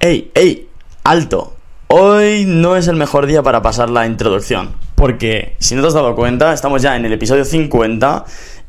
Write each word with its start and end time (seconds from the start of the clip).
¡Ey, 0.00 0.30
ey! 0.34 0.68
¡Alto! 1.02 1.56
Hoy 1.88 2.44
no 2.46 2.76
es 2.76 2.86
el 2.86 2.94
mejor 2.94 3.26
día 3.26 3.42
para 3.42 3.62
pasar 3.62 3.90
la 3.90 4.06
introducción, 4.06 4.76
porque 4.94 5.56
si 5.58 5.74
no 5.74 5.80
te 5.82 5.88
has 5.88 5.94
dado 5.94 6.14
cuenta, 6.14 6.52
estamos 6.52 6.82
ya 6.82 6.94
en 6.94 7.04
el 7.04 7.12
episodio 7.12 7.44
50 7.44 8.24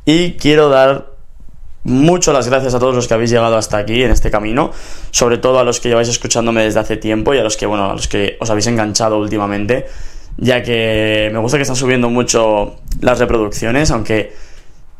y 0.06 0.32
quiero 0.34 0.70
dar 0.70 1.12
mucho 1.84 2.34
las 2.34 2.48
gracias 2.48 2.74
a 2.74 2.80
todos 2.80 2.96
los 2.96 3.08
que 3.08 3.14
habéis 3.14 3.30
llegado 3.30 3.58
hasta 3.58 3.78
aquí 3.78 4.02
en 4.02 4.10
este 4.10 4.32
camino, 4.32 4.72
sobre 5.12 5.38
todo 5.38 5.60
a 5.60 5.64
los 5.64 5.80
que 5.80 5.90
lleváis 5.90 6.10
escuchándome 6.10 6.64
desde 6.64 6.80
hace 6.80 6.98
tiempo 6.98 7.36
y 7.36 7.38
a 7.38 7.44
los 7.44 7.58
que, 7.58 7.68
bueno, 7.68 7.92
a 7.92 7.94
los 7.94 8.08
que 8.08 8.36
os 8.40 8.50
habéis 8.50 8.66
enganchado 8.66 9.20
últimamente, 9.20 9.86
ya 10.38 10.64
que 10.64 11.30
me 11.32 11.38
gusta 11.38 11.60
que 11.60 11.62
están 11.62 11.76
subiendo 11.76 12.10
mucho 12.10 12.78
las 13.02 13.20
reproducciones, 13.20 13.92
aunque 13.92 14.34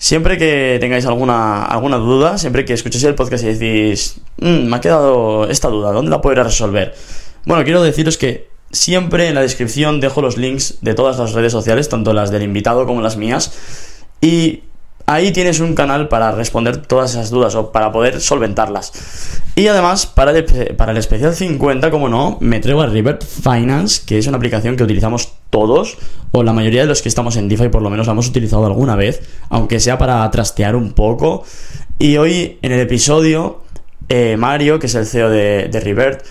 Siempre 0.02 0.38
que 0.38 0.78
tengáis 0.80 1.06
alguna, 1.06 1.66
alguna 1.66 1.98
duda, 1.98 2.38
siempre 2.38 2.64
que 2.64 2.72
escuchéis 2.72 3.04
el 3.04 3.16
podcast 3.16 3.44
y 3.44 3.54
decís, 3.54 4.22
mm, 4.38 4.70
me 4.70 4.78
ha 4.78 4.80
quedado 4.80 5.46
esta 5.50 5.68
duda, 5.68 5.92
¿dónde 5.92 6.10
la 6.10 6.22
podré 6.22 6.42
resolver? 6.42 6.96
Bueno, 7.46 7.66
quiero 7.66 7.84
deciros 7.84 8.18
que 8.18 8.48
siempre 8.72 9.28
en 9.28 9.36
la 9.36 9.42
descripción 9.42 10.00
dejo 10.00 10.22
los 10.22 10.38
links 10.38 10.78
de 10.80 10.94
todas 10.94 11.20
las 11.20 11.34
redes 11.34 11.52
sociales, 11.52 11.90
tanto 11.90 12.14
las 12.14 12.32
del 12.32 12.44
invitado 12.44 12.86
como 12.86 13.02
las 13.02 13.18
mías, 13.18 13.52
y 14.22 14.64
ahí 15.10 15.32
tienes 15.32 15.60
un 15.60 15.74
canal 15.74 16.08
para 16.08 16.32
responder 16.32 16.78
todas 16.78 17.12
esas 17.12 17.32
dudas 17.32 17.56
o 17.56 17.72
para 17.72 17.92
poder 17.92 18.22
solventarlas. 18.22 19.42
Y 19.56 19.68
además, 19.68 20.06
para 20.06 20.32
el, 20.32 20.98
especial 20.98 21.34
50, 21.34 21.90
como 21.90 22.10
no, 22.10 22.38
me 22.42 22.60
traigo 22.60 22.82
a 22.82 22.86
River 22.86 23.18
Finance, 23.24 24.04
que 24.06 24.20
es 24.20 24.28
una 24.28 24.38
aplicación 24.38 24.76
que 24.76 24.84
utilizamos 24.84 25.34
todos, 25.50 25.98
o 26.32 26.44
la 26.44 26.54
mayoría 26.54 26.82
de 26.82 26.88
los 26.88 27.02
que 27.02 27.10
estamos 27.10 27.38
en 27.38 27.50
DeFi 27.50 27.70
por 27.70 27.82
lo 27.82 27.90
menos 27.90 28.06
la 28.06 28.14
hemos 28.14 28.28
utilizado 28.28 28.68
alguna 28.68 28.96
vez, 28.96 29.24
aunque 29.50 29.80
sea 29.80 29.98
para 29.98 30.30
trastear 30.30 30.76
un 30.76 30.94
poco. 30.94 31.44
Y 31.98 32.18
hoy 32.18 32.60
en 32.62 32.72
el 32.72 32.80
episodio, 32.80 33.64
eh, 34.10 34.38
Mario, 34.38 34.78
que 34.78 34.86
es 34.86 34.94
el 34.94 35.08
CEO 35.08 35.32
de, 35.32 35.70
de 35.70 35.80
Revert, 35.80 36.24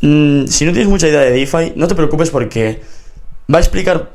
mm, 0.00 0.46
si 0.46 0.64
no 0.64 0.72
tienes 0.72 0.88
mucha 0.88 1.06
idea 1.06 1.20
de 1.20 1.32
DeFi, 1.32 1.74
no 1.76 1.86
te 1.86 1.94
preocupes 1.94 2.30
porque 2.30 2.80
va 3.52 3.58
a 3.58 3.60
explicar, 3.60 4.10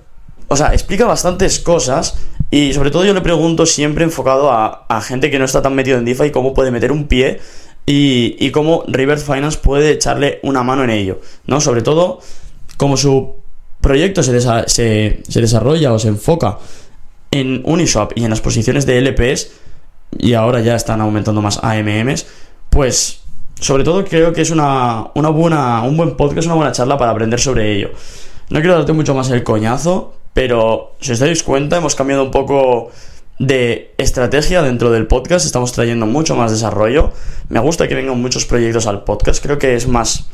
o 0.48 0.58
sea, 0.58 0.74
explica 0.74 1.06
bastantes 1.06 1.60
cosas 1.60 2.18
y 2.56 2.72
sobre 2.72 2.90
todo 2.90 3.04
yo 3.04 3.14
le 3.14 3.20
pregunto 3.20 3.66
siempre 3.66 4.06
enfocado 4.06 4.50
a, 4.50 5.02
gente 5.02 5.30
que 5.30 5.38
no 5.38 5.44
está 5.44 5.62
tan 5.62 5.76
metido 5.76 5.98
en 5.98 6.06
DeFi 6.06 6.32
cómo 6.32 6.54
puede 6.54 6.72
meter 6.72 6.94
un 6.94 7.06
pie 7.06 7.42
y, 7.86 8.50
cómo 8.52 8.86
Revert 8.88 9.22
Finance 9.22 9.60
puede 9.62 9.92
echarle 9.92 10.40
una 10.42 10.64
mano 10.64 10.86
en 10.86 10.90
ello, 10.90 11.20
¿no? 11.48 11.60
Sobre 11.60 11.82
todo 11.82 12.22
como 12.78 12.96
su 12.96 13.36
proyecto 13.82 14.24
se, 14.24 14.40
se, 14.70 15.42
desarrolla 15.42 15.92
o 15.92 16.00
se 16.00 16.08
enfoca 16.08 16.58
en 17.30 17.62
Uniswap 17.66 18.14
y 18.16 18.24
en 18.24 18.30
las 18.30 18.40
posiciones 18.40 18.86
de 18.86 19.02
LPs, 19.02 19.52
y 20.18 20.34
ahora 20.34 20.62
ya 20.62 20.78
están 20.78 21.02
aumentando 21.02 21.42
más 21.42 21.60
AMMs, 21.62 22.26
pues 22.70 23.20
sobre 23.60 23.84
todo 23.84 24.06
creo 24.06 24.32
que 24.32 24.44
es 24.44 24.50
una, 24.50 25.08
una 25.14 25.28
buena, 25.28 25.82
un 25.82 25.98
buen 25.98 26.16
podcast, 26.16 26.46
una 26.46 26.56
buena 26.56 26.72
charla 26.72 26.98
para 26.98 27.12
aprender 27.12 27.38
sobre 27.38 27.76
ello. 27.76 27.90
No 28.50 28.60
quiero 28.60 28.76
darte 28.76 28.94
mucho 28.94 29.16
más 29.16 29.30
el 29.32 29.44
coñazo, 29.44 30.14
pero 30.34 30.96
si 31.00 31.14
os 31.14 31.20
dais 31.20 31.42
cuenta, 31.42 31.78
hemos 31.78 31.96
cambiado 31.96 32.24
un 32.24 32.32
poco 32.32 32.92
de 33.40 33.94
estrategia 33.98 34.62
dentro 34.62 34.92
del 34.92 35.08
podcast, 35.08 35.46
estamos 35.46 35.72
trayendo 35.72 36.06
mucho 36.06 36.36
más 36.36 36.52
desarrollo. 36.52 37.12
Me 37.50 37.60
gusta 37.60 37.88
que 37.88 37.96
vengan 37.96 38.22
muchos 38.22 38.46
proyectos 38.46 38.86
al 38.86 39.04
podcast, 39.04 39.44
creo 39.44 39.58
que 39.58 39.76
es 39.76 39.88
más 39.88 40.28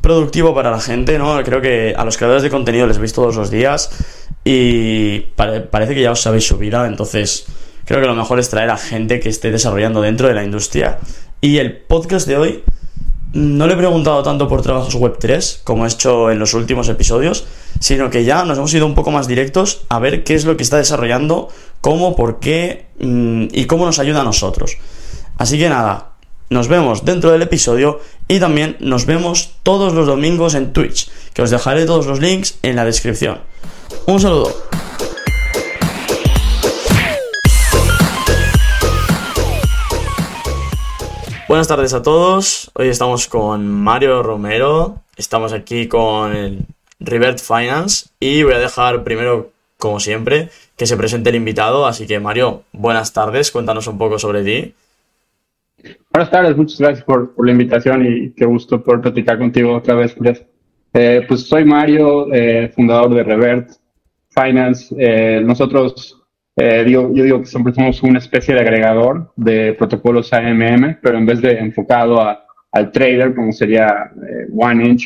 productivo 0.00 0.54
para 0.54 0.70
la 0.70 0.80
gente, 0.80 1.18
¿no? 1.18 1.42
Creo 1.44 1.60
que 1.60 1.94
a 1.96 2.04
los 2.04 2.16
creadores 2.16 2.42
de 2.42 2.50
contenido 2.50 2.86
les 2.86 2.98
veis 2.98 3.12
todos 3.12 3.36
los 3.36 3.50
días 3.50 3.90
y 4.44 5.20
parece 5.36 5.94
que 5.94 6.02
ya 6.02 6.12
os 6.12 6.20
sabéis 6.20 6.46
su 6.46 6.58
vida, 6.58 6.86
entonces 6.86 7.46
creo 7.84 8.00
que 8.00 8.06
lo 8.06 8.14
mejor 8.14 8.40
es 8.40 8.50
traer 8.50 8.70
a 8.70 8.76
gente 8.76 9.20
que 9.20 9.28
esté 9.28 9.52
desarrollando 9.52 10.02
dentro 10.02 10.26
de 10.26 10.34
la 10.34 10.44
industria. 10.44 10.98
Y 11.40 11.58
el 11.58 11.76
podcast 11.76 12.26
de 12.26 12.36
hoy 12.36 12.64
no 13.36 13.66
le 13.66 13.74
he 13.74 13.76
preguntado 13.76 14.22
tanto 14.22 14.48
por 14.48 14.62
trabajos 14.62 14.94
web 14.94 15.18
3 15.18 15.60
como 15.62 15.84
he 15.84 15.88
hecho 15.88 16.30
en 16.30 16.38
los 16.38 16.54
últimos 16.54 16.88
episodios, 16.88 17.44
sino 17.80 18.08
que 18.08 18.24
ya 18.24 18.44
nos 18.46 18.56
hemos 18.56 18.72
ido 18.72 18.86
un 18.86 18.94
poco 18.94 19.10
más 19.10 19.28
directos 19.28 19.82
a 19.90 19.98
ver 19.98 20.24
qué 20.24 20.34
es 20.34 20.46
lo 20.46 20.56
que 20.56 20.62
está 20.62 20.78
desarrollando, 20.78 21.48
cómo, 21.82 22.16
por 22.16 22.40
qué 22.40 22.86
mm, 22.98 23.48
y 23.52 23.66
cómo 23.66 23.84
nos 23.84 23.98
ayuda 23.98 24.22
a 24.22 24.24
nosotros. 24.24 24.78
Así 25.36 25.58
que 25.58 25.68
nada, 25.68 26.12
nos 26.48 26.68
vemos 26.68 27.04
dentro 27.04 27.30
del 27.30 27.42
episodio 27.42 28.00
y 28.26 28.40
también 28.40 28.78
nos 28.80 29.04
vemos 29.04 29.50
todos 29.62 29.92
los 29.92 30.06
domingos 30.06 30.54
en 30.54 30.72
Twitch, 30.72 31.10
que 31.34 31.42
os 31.42 31.50
dejaré 31.50 31.84
todos 31.84 32.06
los 32.06 32.20
links 32.20 32.58
en 32.62 32.76
la 32.76 32.86
descripción. 32.86 33.40
Un 34.06 34.18
saludo. 34.18 34.54
Buenas 41.48 41.68
tardes 41.68 41.94
a 41.94 42.02
todos. 42.02 42.72
Hoy 42.74 42.88
estamos 42.88 43.28
con 43.28 43.68
Mario 43.68 44.20
Romero. 44.24 44.96
Estamos 45.16 45.52
aquí 45.52 45.86
con 45.86 46.34
el 46.34 46.58
Revert 46.98 47.38
Finance 47.38 48.08
y 48.18 48.42
voy 48.42 48.54
a 48.54 48.58
dejar 48.58 49.04
primero, 49.04 49.52
como 49.78 50.00
siempre, 50.00 50.48
que 50.76 50.86
se 50.86 50.96
presente 50.96 51.30
el 51.30 51.36
invitado. 51.36 51.86
Así 51.86 52.04
que 52.08 52.18
Mario, 52.18 52.64
buenas 52.72 53.12
tardes. 53.12 53.52
Cuéntanos 53.52 53.86
un 53.86 53.96
poco 53.96 54.18
sobre 54.18 54.42
ti. 54.42 54.74
Buenas 56.12 56.32
tardes, 56.32 56.56
muchas 56.56 56.80
gracias 56.80 57.04
por, 57.04 57.32
la 57.38 57.52
invitación 57.52 58.04
y 58.04 58.30
qué 58.30 58.44
gusto 58.44 58.82
poder 58.82 59.02
platicar 59.02 59.38
contigo 59.38 59.76
otra 59.76 59.94
vez, 59.94 60.16
eh, 60.94 61.24
pues 61.28 61.42
soy 61.46 61.64
Mario, 61.64 62.26
eh, 62.32 62.72
fundador 62.74 63.14
de 63.14 63.22
Revert 63.22 63.70
Finance. 64.30 64.92
Eh, 64.98 65.40
nosotros, 65.44 66.20
digo, 66.56 67.12
yo 67.12 67.24
digo 67.24 67.40
que 67.40 67.46
siempre 67.46 67.74
somos 67.74 68.02
una 68.02 68.18
especie 68.18 68.54
de 68.54 68.60
agregador 68.60 69.32
de 69.36 69.74
protocolos 69.74 70.32
AMM, 70.32 70.98
pero 71.02 71.18
en 71.18 71.26
vez 71.26 71.42
de 71.42 71.58
enfocado 71.58 72.20
a, 72.20 72.44
al 72.72 72.90
trader, 72.90 73.34
como 73.34 73.52
sería 73.52 74.10
One 74.56 74.88
Inch, 74.88 75.04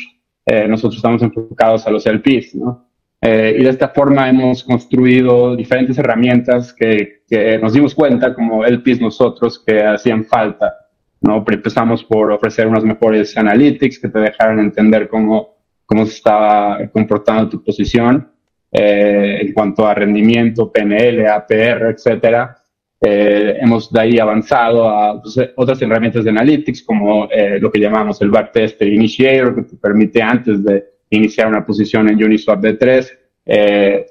nosotros 0.69 0.95
estamos 0.95 1.21
enfocados 1.21 1.85
a 1.85 1.91
los 1.91 2.05
LPs, 2.05 2.55
¿no? 2.55 2.87
y 3.21 3.27
de 3.63 3.69
esta 3.69 3.89
forma 3.89 4.29
hemos 4.29 4.63
construido 4.63 5.55
diferentes 5.55 5.97
herramientas 5.97 6.73
que, 6.73 7.23
que 7.27 7.57
nos 7.59 7.73
dimos 7.73 7.93
cuenta 7.93 8.33
como 8.33 8.65
LPs 8.65 9.01
nosotros 9.01 9.61
que 9.65 9.83
hacían 9.83 10.23
falta 10.23 10.73
¿no? 11.21 11.43
Empezamos 11.47 12.03
por 12.03 12.31
ofrecer 12.31 12.67
unos 12.67 12.83
mejores 12.83 13.37
analytics 13.37 13.99
que 13.99 14.09
te 14.09 14.19
dejaran 14.19 14.59
entender 14.59 15.07
cómo, 15.07 15.55
cómo 15.85 16.05
se 16.05 16.13
estaba 16.13 16.79
comportando 16.91 17.47
tu 17.47 17.63
posición 17.63 18.31
eh, 18.71 19.39
en 19.41 19.53
cuanto 19.53 19.85
a 19.85 19.93
rendimiento, 19.93 20.71
PNL, 20.71 21.27
APR, 21.27 21.89
etcétera. 21.89 22.57
Eh, 23.03 23.57
hemos 23.59 23.91
de 23.91 23.99
ahí 23.99 24.19
avanzado 24.19 24.87
a 24.87 25.21
pues, 25.21 25.35
otras 25.55 25.81
herramientas 25.81 26.23
de 26.23 26.29
analytics 26.29 26.83
como 26.83 27.27
eh, 27.31 27.59
lo 27.59 27.71
que 27.71 27.79
llamamos 27.79 28.21
el 28.21 28.29
backtester 28.29 28.87
initiator 28.87 29.55
que 29.55 29.61
te 29.63 29.75
permite 29.75 30.21
antes 30.21 30.63
de 30.63 30.85
iniciar 31.09 31.47
una 31.47 31.65
posición 31.65 32.09
en 32.09 32.23
Uniswap 32.23 32.63
D3 32.63 33.17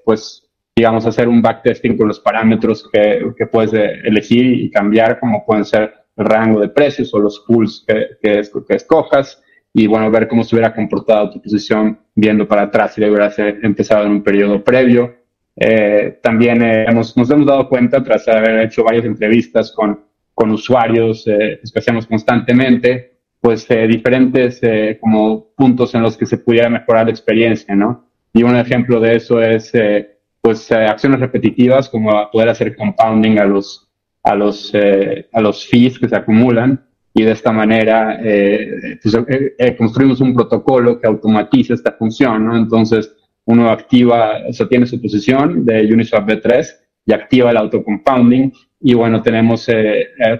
pues 0.04 0.50
digamos 0.74 1.06
hacer 1.06 1.28
un 1.28 1.40
backtesting 1.40 1.96
con 1.96 2.08
los 2.08 2.18
parámetros 2.18 2.90
que, 2.92 3.32
que 3.38 3.46
puedes 3.46 3.72
elegir 3.72 4.44
y 4.60 4.70
cambiar 4.72 5.20
como 5.20 5.46
pueden 5.46 5.64
ser 5.64 5.94
rango 6.16 6.60
de 6.60 6.68
precios 6.68 7.12
o 7.14 7.18
los 7.18 7.40
pools 7.40 7.84
que, 7.86 8.18
que, 8.20 8.74
escojas 8.74 9.42
y 9.72 9.86
bueno, 9.86 10.10
ver 10.10 10.28
cómo 10.28 10.44
se 10.44 10.54
hubiera 10.54 10.74
comportado 10.74 11.30
tu 11.30 11.42
posición 11.42 11.98
viendo 12.14 12.46
para 12.46 12.62
atrás 12.62 12.94
si 12.94 13.04
hubieras 13.04 13.38
empezado 13.38 14.04
en 14.04 14.12
un 14.12 14.22
periodo 14.22 14.62
previo. 14.62 15.14
Eh, 15.56 16.18
también 16.22 16.62
eh, 16.62 16.84
hemos, 16.88 17.16
nos 17.16 17.30
hemos 17.30 17.46
dado 17.46 17.68
cuenta, 17.68 18.02
tras 18.02 18.26
haber 18.28 18.60
hecho 18.60 18.82
varias 18.82 19.04
entrevistas 19.04 19.72
con, 19.72 20.00
con 20.34 20.50
usuarios 20.50 21.24
eh, 21.26 21.60
que 21.62 21.78
hacemos 21.78 22.06
constantemente, 22.06 23.18
pues 23.40 23.66
diferentes 23.68 24.60
como 25.00 25.52
puntos 25.56 25.94
en 25.94 26.02
los 26.02 26.14
que 26.14 26.26
se 26.26 26.36
pudiera 26.36 26.68
mejorar 26.68 27.06
la 27.06 27.10
experiencia, 27.10 27.74
¿no? 27.74 28.06
Y 28.34 28.42
un 28.42 28.54
ejemplo 28.54 29.00
de 29.00 29.16
eso 29.16 29.40
es 29.40 29.72
pues 30.42 30.70
acciones 30.70 31.20
repetitivas 31.20 31.88
como 31.88 32.30
poder 32.30 32.50
hacer 32.50 32.76
compounding 32.76 33.38
a 33.38 33.46
los 33.46 33.90
a 34.22 34.34
los, 34.34 34.70
eh, 34.74 35.28
a 35.32 35.40
los 35.40 35.66
fees 35.66 35.98
que 35.98 36.08
se 36.08 36.16
acumulan 36.16 36.86
y 37.12 37.24
de 37.24 37.32
esta 37.32 37.52
manera 37.52 38.20
eh, 38.22 38.98
pues, 39.02 39.16
eh, 39.28 39.76
construimos 39.76 40.20
un 40.20 40.34
protocolo 40.34 41.00
que 41.00 41.08
automatiza 41.08 41.74
esta 41.74 41.92
función, 41.92 42.46
¿no? 42.46 42.56
Entonces 42.56 43.14
uno 43.44 43.70
activa, 43.70 44.38
o 44.48 44.52
sea, 44.52 44.68
tiene 44.68 44.86
su 44.86 45.00
posición 45.00 45.64
de 45.64 45.92
Uniswap 45.92 46.28
B3 46.28 46.66
y 47.06 47.12
activa 47.12 47.50
el 47.50 47.56
autocompounding 47.56 48.52
y 48.80 48.94
bueno, 48.94 49.22
tenemos 49.22 49.66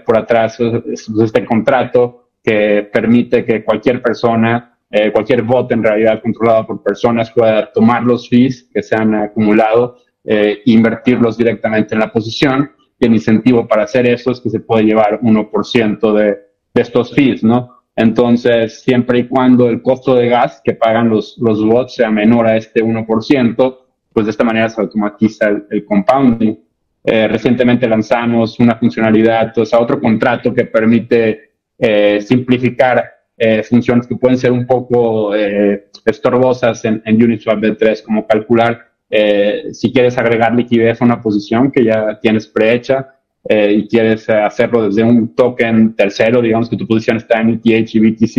por 0.05 0.17
atrás 0.17 0.57
este 0.59 1.45
contrato 1.45 2.29
que 2.43 2.89
permite 2.91 3.43
que 3.43 3.63
cualquier 3.63 4.01
persona, 4.01 4.77
cualquier 5.11 5.41
bot 5.41 5.71
en 5.71 5.83
realidad 5.83 6.21
controlado 6.21 6.67
por 6.67 6.83
personas 6.83 7.31
pueda 7.31 7.71
tomar 7.71 8.03
los 8.03 8.29
fees 8.29 8.69
que 8.73 8.81
se 8.81 8.95
han 8.95 9.13
acumulado 9.13 9.97
e 10.23 10.61
invertirlos 10.65 11.37
directamente 11.37 11.95
en 11.95 11.99
la 11.99 12.11
posición 12.11 12.71
y 12.99 13.05
el 13.05 13.13
incentivo 13.13 13.67
para 13.67 13.83
hacer 13.83 14.07
eso 14.07 14.31
es 14.31 14.39
que 14.39 14.49
se 14.49 14.59
puede 14.59 14.85
llevar 14.85 15.19
1% 15.21 16.13
de, 16.13 16.50
de 16.73 16.81
estos 16.81 17.13
fees, 17.13 17.43
¿no? 17.43 17.81
Entonces, 17.95 18.81
siempre 18.81 19.19
y 19.19 19.27
cuando 19.27 19.69
el 19.69 19.81
costo 19.81 20.15
de 20.15 20.29
gas 20.29 20.61
que 20.63 20.73
pagan 20.73 21.09
los, 21.09 21.37
los 21.39 21.63
bots 21.63 21.95
sea 21.95 22.09
menor 22.09 22.47
a 22.47 22.55
este 22.55 22.83
1%, 22.83 23.77
pues 24.13 24.25
de 24.25 24.31
esta 24.31 24.43
manera 24.43 24.69
se 24.69 24.81
automatiza 24.81 25.49
el, 25.69 25.85
compounding. 25.85 26.57
Eh, 27.03 27.27
recientemente 27.27 27.87
lanzamos 27.87 28.59
una 28.59 28.75
funcionalidad, 28.75 29.57
o 29.57 29.65
sea, 29.65 29.79
otro 29.79 29.99
contrato 29.99 30.53
que 30.53 30.65
permite 30.65 31.51
eh, 31.77 32.21
simplificar 32.21 33.03
eh, 33.37 33.63
funciones 33.63 34.05
que 34.05 34.15
pueden 34.15 34.37
ser 34.37 34.51
un 34.51 34.67
poco 34.67 35.35
eh, 35.35 35.89
estorbosas 36.05 36.85
en, 36.85 37.01
en 37.05 37.23
Uniswap 37.23 37.59
B3, 37.59 38.03
como 38.03 38.27
calcular 38.27 38.91
eh, 39.13 39.73
si 39.73 39.91
quieres 39.91 40.17
agregar 40.17 40.55
liquidez 40.55 41.01
a 41.01 41.05
una 41.05 41.21
posición 41.21 41.69
que 41.69 41.83
ya 41.83 42.17
tienes 42.21 42.47
prehecha 42.47 43.15
eh, 43.49 43.73
y 43.73 43.87
quieres 43.87 44.29
hacerlo 44.29 44.85
desde 44.85 45.03
un 45.03 45.35
token 45.35 45.95
tercero, 45.95 46.41
digamos 46.41 46.69
que 46.69 46.77
tu 46.77 46.87
posición 46.87 47.17
está 47.17 47.41
en 47.41 47.61
ETH 47.63 47.95
y 47.95 47.99
BTC 47.99 48.37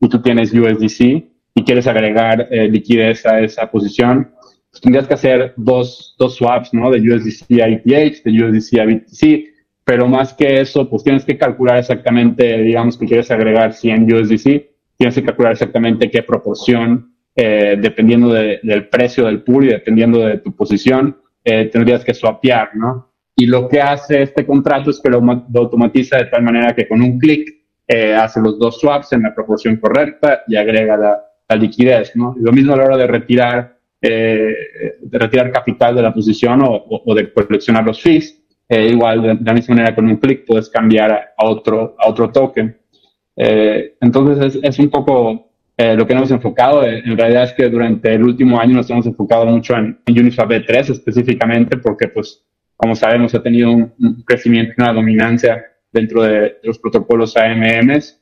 y 0.00 0.08
tú 0.08 0.20
tienes 0.22 0.52
USDC 0.52 1.00
y 1.54 1.64
quieres 1.64 1.86
agregar 1.86 2.48
eh, 2.50 2.68
liquidez 2.68 3.26
a 3.26 3.40
esa 3.40 3.70
posición, 3.70 4.32
pues 4.70 4.80
tendrías 4.80 5.06
que 5.06 5.14
hacer 5.14 5.54
dos, 5.56 6.14
dos 6.18 6.36
swaps, 6.36 6.72
¿no? 6.72 6.90
De 6.90 7.00
USDC 7.00 7.60
a 7.60 7.68
ETH, 7.68 8.22
de 8.24 8.44
USDC 8.44 8.78
a 8.80 8.84
BTC, 8.84 9.50
pero 9.84 10.06
más 10.06 10.32
que 10.32 10.60
eso, 10.60 10.88
pues 10.88 11.02
tienes 11.02 11.24
que 11.24 11.36
calcular 11.36 11.78
exactamente, 11.78 12.58
digamos 12.58 12.96
que 12.96 13.06
quieres 13.06 13.30
agregar 13.30 13.72
100 13.72 14.12
USDC, 14.12 14.70
tienes 14.96 15.14
que 15.14 15.24
calcular 15.24 15.52
exactamente 15.52 16.10
qué 16.10 16.22
proporción, 16.22 17.14
eh, 17.34 17.76
dependiendo 17.80 18.32
del 18.32 18.88
precio 18.88 19.24
del 19.24 19.42
pool 19.42 19.64
y 19.64 19.68
dependiendo 19.68 20.20
de 20.20 20.38
tu 20.38 20.54
posición, 20.54 21.16
eh, 21.44 21.66
tendrías 21.72 22.04
que 22.04 22.14
swapear, 22.14 22.76
¿no? 22.76 23.09
Y 23.40 23.46
lo 23.46 23.68
que 23.68 23.80
hace 23.80 24.22
este 24.22 24.44
contrato 24.44 24.90
es 24.90 25.00
que 25.00 25.10
lo, 25.10 25.20
automatiza 25.54 26.18
de 26.18 26.26
tal 26.26 26.42
manera 26.42 26.74
que 26.74 26.86
con 26.86 27.00
un 27.00 27.18
clic 27.18 27.48
eh, 27.86 28.14
hace 28.14 28.40
los 28.40 28.58
dos 28.58 28.78
swaps 28.78 29.12
en 29.12 29.22
la 29.22 29.34
proporción 29.34 29.76
correcta 29.76 30.42
y 30.46 30.56
agrega 30.56 30.96
la, 30.96 31.20
la 31.48 31.56
liquidez, 31.56 32.14
¿no? 32.16 32.34
Lo 32.38 32.52
mismo 32.52 32.74
a 32.74 32.76
la 32.76 32.84
hora 32.84 32.96
de 32.96 33.06
retirar, 33.06 33.78
de 34.00 35.18
retirar 35.18 35.52
capital 35.52 35.94
de 35.94 36.02
la 36.02 36.14
posición 36.14 36.62
o, 36.62 36.84
o 36.88 37.14
de 37.14 37.32
coleccionar 37.32 37.84
los 37.84 38.00
fees 38.00 38.40
eh, 38.72 38.86
igual, 38.86 39.20
de, 39.20 39.38
la 39.42 39.52
misma 39.52 39.74
manera, 39.74 39.96
con 39.96 40.06
un 40.06 40.16
clic 40.18 40.44
puedes 40.46 40.70
cambiar 40.70 41.34
a 41.36 41.44
otro, 41.44 41.96
a 41.98 42.08
otro 42.08 42.30
token. 42.30 42.78
Eh, 43.34 43.96
entonces, 44.00 44.54
es, 44.54 44.60
es, 44.62 44.78
un 44.78 44.88
poco 44.90 45.50
eh, 45.76 45.96
lo 45.96 46.06
que 46.06 46.14
nos 46.14 46.30
hemos 46.30 46.30
enfocado. 46.30 46.84
En 46.84 47.18
realidad 47.18 47.44
es 47.44 47.52
que 47.54 47.68
durante 47.68 48.14
el 48.14 48.22
último 48.22 48.60
año 48.60 48.76
nos 48.76 48.88
hemos 48.88 49.06
enfocado 49.06 49.44
mucho 49.46 49.74
en, 49.74 49.98
en 50.06 50.18
Uniswap 50.20 50.50
B3 50.50 50.88
específicamente, 50.88 51.78
porque, 51.78 52.06
pues, 52.06 52.46
como 52.80 52.96
sabemos, 52.96 53.34
ha 53.34 53.42
tenido 53.42 53.70
un, 53.70 53.92
un 53.98 54.22
crecimiento 54.22 54.74
y 54.76 54.82
una 54.82 54.92
dominancia 54.92 55.64
dentro 55.92 56.22
de, 56.22 56.58
los 56.62 56.78
protocolos 56.78 57.36
AMMs. 57.36 58.20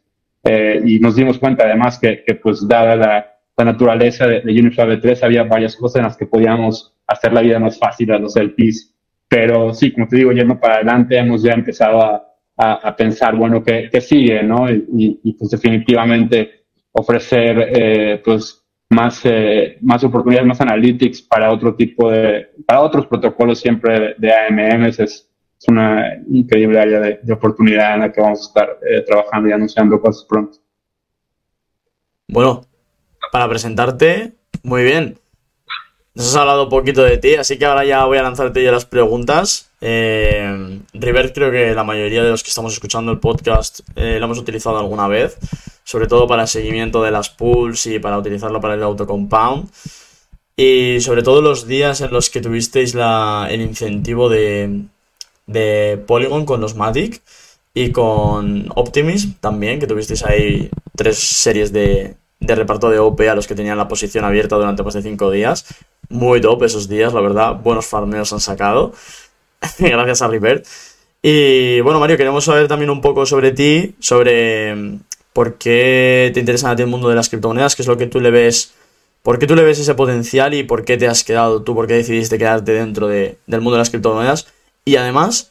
y 0.85 0.99
nos 1.01 1.17
dimos 1.17 1.39
cuenta, 1.39 1.65
además, 1.65 1.99
que, 1.99 2.25
que 2.25 2.35
pues, 2.35 2.67
dada 2.67 2.97
la, 2.97 3.27
la 3.57 3.65
naturaleza 3.65 4.27
de, 4.27 4.41
de 4.41 4.61
Uniswap 4.61 4.89
B3, 4.89 5.23
había 5.23 5.45
varias 5.45 5.77
cosas 5.77 5.97
en 5.97 6.05
las 6.05 6.17
que 6.17 6.27
podíamos 6.27 6.95
hacer 7.07 7.33
la 7.33 7.41
vida 7.41 7.59
más 7.59 7.79
fácil 7.79 8.13
a 8.13 8.19
los 8.19 8.37
LPs 8.37 8.95
pero 9.29 9.75
sí, 9.75 9.93
como 9.93 10.09
te 10.09 10.17
digo, 10.17 10.33
yendo 10.33 10.59
para 10.59 10.77
adelante, 10.77 11.19
hemos 11.19 11.43
ya 11.43 11.53
empezado 11.53 12.01
a, 12.03 12.25
a, 12.57 12.97
pensar, 12.97 13.37
bueno, 13.37 13.63
¿qué, 13.63 13.89
qué 13.93 14.01
sigue? 14.01 14.43
¿no? 14.43 14.69
Y, 14.71 15.21
y, 15.23 15.33
pues 15.35 15.51
definitivamente 15.51 16.65
ofrecer 16.93 17.71
eh, 17.73 18.23
pues 18.25 18.65
más, 18.91 19.21
eh, 19.25 19.79
más 19.83 20.03
oportunidades, 20.05 20.49
más 20.49 20.61
analytics 20.61 21.23
para 21.23 21.53
otro 21.53 21.75
tipo 21.75 22.11
de, 22.11 22.51
para 22.67 22.81
otros 22.81 23.07
protocolos 23.07 23.61
siempre 23.61 24.15
de, 24.17 24.33
AMMs 24.33 24.99
es, 25.01 25.25
una 25.67 26.15
increíble 26.29 26.81
área 26.81 27.01
de, 27.01 27.21
de, 27.21 27.33
oportunidad 27.33 27.95
en 27.95 28.01
la 28.01 28.13
que 28.13 28.21
vamos 28.21 28.41
a 28.41 28.49
estar 28.49 28.79
eh, 28.89 29.03
trabajando 29.03 29.49
y 29.49 29.53
anunciando 29.53 30.01
cosas 30.01 30.25
pronto. 30.25 30.59
Bueno, 32.29 32.63
para 33.33 33.49
presentarte, 33.49 34.35
muy 34.63 34.85
bien. 34.85 35.19
Nos 36.19 36.31
has 36.31 36.35
hablado 36.35 36.65
un 36.65 36.69
poquito 36.69 37.05
de 37.05 37.17
ti, 37.17 37.37
así 37.37 37.59
que 37.59 37.65
ahora 37.65 37.85
ya 37.85 38.05
voy 38.05 38.19
a 38.19 38.25
lanzarte 38.25 38.61
ya 38.61 38.73
las 38.73 38.85
preguntas. 38.85 39.71
Eh, 39.81 40.81
River, 40.93 41.33
creo 41.33 41.53
que 41.53 41.73
la 41.77 41.85
mayoría 41.85 42.25
de 42.25 42.31
los 42.31 42.43
que 42.43 42.49
estamos 42.49 42.73
escuchando 42.73 43.13
el 43.13 43.21
podcast 43.21 43.83
eh, 43.95 44.17
lo 44.19 44.25
hemos 44.25 44.39
utilizado 44.39 44.79
alguna 44.79 45.07
vez, 45.07 45.39
sobre 45.85 46.09
todo 46.09 46.27
para 46.27 46.43
el 46.43 46.49
seguimiento 46.49 47.05
de 47.05 47.13
las 47.13 47.29
pools 47.29 47.87
y 47.87 48.01
para 48.01 48.19
utilizarlo 48.19 48.61
para 48.61 48.75
el 48.75 48.83
autocompound. 48.83 49.69
Y 50.57 51.01
sobre 51.03 51.23
todo 51.23 51.41
los 51.41 51.69
días 51.69 52.01
en 52.01 52.11
los 52.11 52.31
que 52.31 52.41
tuvisteis 52.41 52.97
el 52.97 53.61
incentivo 53.61 54.29
de, 54.29 54.87
de 55.47 56.03
Polygon 56.05 56.45
con 56.45 56.61
los 56.61 56.75
Matic 56.75 57.23
y 57.75 57.93
con 57.93 58.73
Optimism 58.75 59.35
también, 59.39 59.79
que 59.79 59.87
tuvisteis 59.87 60.25
ahí 60.25 60.69
tres 60.97 61.17
series 61.17 61.73
de, 61.73 62.17
de 62.41 62.55
reparto 62.57 62.91
de 62.91 62.99
OP 62.99 63.21
a 63.21 63.37
los 63.37 63.47
que 63.47 63.55
tenían 63.55 63.79
la 63.79 63.87
posición 63.87 64.25
abierta 64.25 64.57
durante 64.57 64.83
más 64.83 64.95
de 64.95 65.03
cinco 65.03 65.31
días 65.31 65.65
muy 66.09 66.41
top 66.41 66.63
esos 66.63 66.89
días, 66.89 67.13
la 67.13 67.21
verdad. 67.21 67.55
Buenos 67.63 67.87
farmeos 67.87 68.33
han 68.33 68.41
sacado. 68.41 68.93
Gracias 69.79 70.23
a 70.23 70.29
River. 70.29 70.63
Y 71.23 71.81
bueno, 71.81 72.01
Mario, 72.01 72.17
queremos 72.17 72.45
saber 72.45 72.69
también 72.69 72.91
un 72.91 73.01
poco 73.01 73.27
sobre 73.27 73.53
ti, 73.53 73.95
sobre 73.99 74.75
mm, 74.75 75.01
por 75.33 75.59
qué 75.59 76.31
te 76.33 76.41
interesa 76.41 76.71
a 76.71 76.77
ti 76.77 76.83
el 76.83 76.89
mundo 76.89 77.09
de 77.09 77.17
las 77.17 77.29
criptomonedas, 77.29 77.75
qué 77.75 77.83
es 77.83 77.89
lo 77.89 77.97
que 77.97 78.07
tú 78.07 78.21
le 78.21 78.31
ves, 78.31 78.73
por 79.23 79.39
qué 79.39 79.47
tú 79.47 79.57
le 79.57 79.65
ves 79.65 79.81
ese 79.81 79.95
potencial 79.95 80.55
y 80.55 80.63
por 80.63 80.85
qué 80.85 80.97
te 80.97 81.09
has 81.09 81.25
quedado 81.25 81.63
tú, 81.63 81.75
por 81.75 81.87
qué 81.87 81.95
decidiste 81.95 82.39
quedarte 82.39 82.73
dentro 82.73 83.09
de, 83.09 83.39
del 83.47 83.61
mundo 83.61 83.73
de 83.73 83.79
las 83.79 83.91
criptomonedas. 83.91 84.47
Y 84.85 84.97
además, 84.97 85.51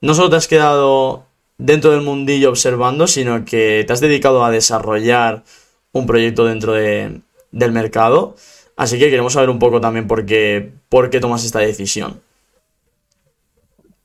no 0.00 0.14
solo 0.14 0.30
te 0.30 0.36
has 0.36 0.48
quedado 0.48 1.26
dentro 1.58 1.90
del 1.90 2.00
mundillo 2.00 2.48
observando, 2.48 3.06
sino 3.06 3.44
que 3.44 3.84
te 3.86 3.92
has 3.92 4.00
dedicado 4.00 4.44
a 4.44 4.50
desarrollar 4.50 5.44
un 5.92 6.06
proyecto 6.06 6.44
dentro 6.44 6.72
de, 6.72 7.20
del 7.52 7.72
mercado. 7.72 8.36
Así 8.76 8.98
que 8.98 9.10
queremos 9.10 9.32
saber 9.32 9.50
un 9.50 9.58
poco 9.58 9.80
también 9.80 10.06
por 10.06 10.26
qué, 10.26 10.72
por 10.88 11.10
qué 11.10 11.20
tomas 11.20 11.44
esta 11.44 11.60
decisión. 11.60 12.20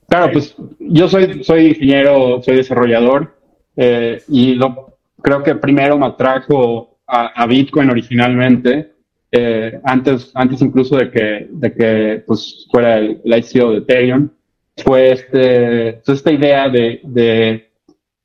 Claro, 0.07 0.31
pues 0.31 0.56
yo 0.80 1.07
soy, 1.07 1.44
soy 1.44 1.68
ingeniero, 1.68 2.42
soy 2.42 2.56
desarrollador 2.57 3.36
eh, 3.75 4.21
y 4.27 4.56
lo, 4.56 4.98
creo 5.21 5.44
que 5.44 5.56
primero 5.56 5.98
me 5.98 6.07
atrajo 6.07 6.98
a, 7.06 7.45
Bitcoin 7.48 7.89
originalmente, 7.89 8.92
eh, 9.31 9.80
antes, 9.83 10.31
antes 10.36 10.62
incluso 10.62 10.95
de 10.95 11.10
que, 11.10 11.48
de 11.50 11.74
que 11.74 12.24
pues, 12.25 12.68
fuera 12.72 12.98
el, 12.98 13.22
ICO 13.25 13.72
de 13.72 13.77
Ethereum, 13.80 14.30
fue 14.77 15.12
este, 15.12 16.01
esta 16.06 16.31
idea 16.31 16.69
de, 16.69 17.01
de 17.04 17.69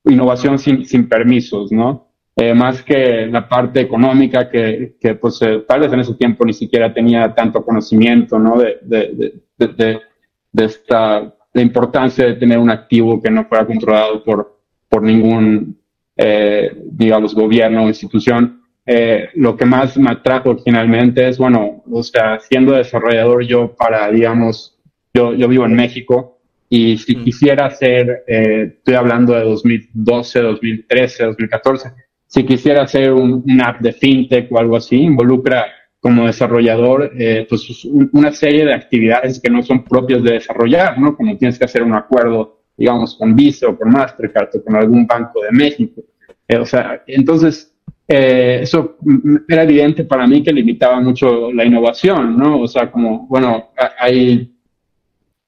innovación 0.05 0.59
sin, 0.59 0.85
sin 0.85 1.09
permisos, 1.09 1.73
¿no? 1.73 2.04
Eh, 2.37 2.53
más 2.53 2.83
que 2.83 3.27
la 3.27 3.49
parte 3.49 3.81
económica 3.81 4.51
que, 4.51 4.97
que 5.01 5.15
pues 5.15 5.41
eh, 5.43 5.65
tal 5.69 5.81
vez 5.81 5.93
en 5.93 6.01
ese 6.01 6.15
tiempo 6.15 6.45
ni 6.45 6.53
siquiera 6.53 6.93
tenía 6.93 7.33
tanto 7.33 7.65
conocimiento, 7.65 8.41
¿no? 8.41 8.59
De, 8.59 8.79
de, 8.83 9.39
de, 9.57 10.01
de, 10.53 10.65
esta, 10.65 11.33
la 11.53 11.63
importancia 11.63 12.27
de 12.27 12.35
tener 12.35 12.59
un 12.59 12.71
activo 12.71 13.23
que 13.23 13.31
no 13.31 13.45
fuera 13.45 13.65
controlado 13.65 14.25
por, 14.25 14.59
por 14.89 15.03
ningún, 15.03 15.79
eh, 16.17 16.77
digamos, 16.91 17.37
gobierno 17.37 17.85
o 17.85 17.89
institución. 17.89 18.63
Eh, 18.85 19.29
lo 19.35 19.57
que 19.57 19.65
más 19.65 19.97
me 19.97 20.11
atrajo 20.11 20.51
originalmente 20.51 21.29
es, 21.29 21.39
bueno, 21.39 21.85
o 21.91 22.03
sea, 22.03 22.41
siendo 22.41 22.73
desarrollador 22.73 23.45
yo 23.47 23.75
para, 23.77 24.11
digamos, 24.11 24.77
yo, 25.15 25.33
yo 25.35 25.47
vivo 25.47 25.65
en 25.67 25.75
México 25.75 26.39
y 26.69 26.99
si 26.99 27.17
mm. 27.17 27.25
quisiera 27.25 27.67
hacer, 27.67 28.25
eh, 28.27 28.73
estoy 28.79 28.95
hablando 28.95 29.35
de 29.35 29.45
2012, 29.45 30.41
2013, 30.41 31.25
2014, 31.25 31.93
si 32.35 32.45
quisiera 32.45 32.83
hacer 32.83 33.13
un, 33.13 33.45
app 33.61 33.81
de 33.81 33.93
fintech 33.93 34.51
o 34.51 34.59
algo 34.59 34.77
así, 34.77 34.97
involucra 34.97 35.67
como 36.01 36.27
desarrollador 36.27 37.13
eh, 37.17 37.47
pues 37.49 37.85
una 37.85 38.33
serie 38.33 38.65
de 38.65 38.75
actividades 38.75 39.41
que 39.41 39.49
no 39.49 39.63
son 39.63 39.85
propias 39.85 40.21
de 40.25 40.33
desarrollar, 40.33 40.99
¿no? 40.99 41.17
Como 41.17 41.39
tienes 41.39 41.57
que 41.57 41.65
hacer 41.65 41.85
un 41.85 41.95
acuerdo, 41.95 42.65
digamos, 42.77 43.15
con 43.15 43.37
Visa 43.37 43.69
o 43.69 43.79
con 43.79 43.89
Mastercard 43.89 44.49
o 44.53 44.65
con 44.65 44.75
algún 44.75 45.07
banco 45.07 45.43
de 45.43 45.53
México. 45.53 46.03
Eh, 46.49 46.57
o 46.57 46.67
sea, 46.67 47.05
entonces, 47.07 47.73
eh, 48.09 48.59
eso 48.63 48.97
era 49.49 49.63
evidente 49.63 50.03
para 50.03 50.27
mí 50.27 50.43
que 50.43 50.53
limitaba 50.53 51.01
mucho 51.01 51.53
la 51.53 51.65
innovación, 51.65 52.37
¿no? 52.37 52.63
O 52.63 52.67
sea, 52.67 52.91
como, 52.91 53.29
bueno, 53.29 53.71
hay 54.01 54.54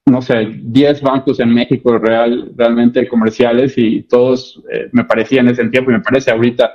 no 0.07 0.21
sé, 0.21 0.47
10 0.63 1.01
bancos 1.01 1.39
en 1.39 1.53
México 1.53 1.97
real, 1.97 2.51
realmente 2.55 3.07
comerciales 3.07 3.73
y 3.77 4.03
todos 4.03 4.63
eh, 4.71 4.87
me 4.93 5.03
parecían 5.03 5.47
en 5.47 5.53
ese 5.53 5.67
tiempo 5.67 5.91
y 5.91 5.95
me 5.95 6.01
parece 6.01 6.31
ahorita 6.31 6.71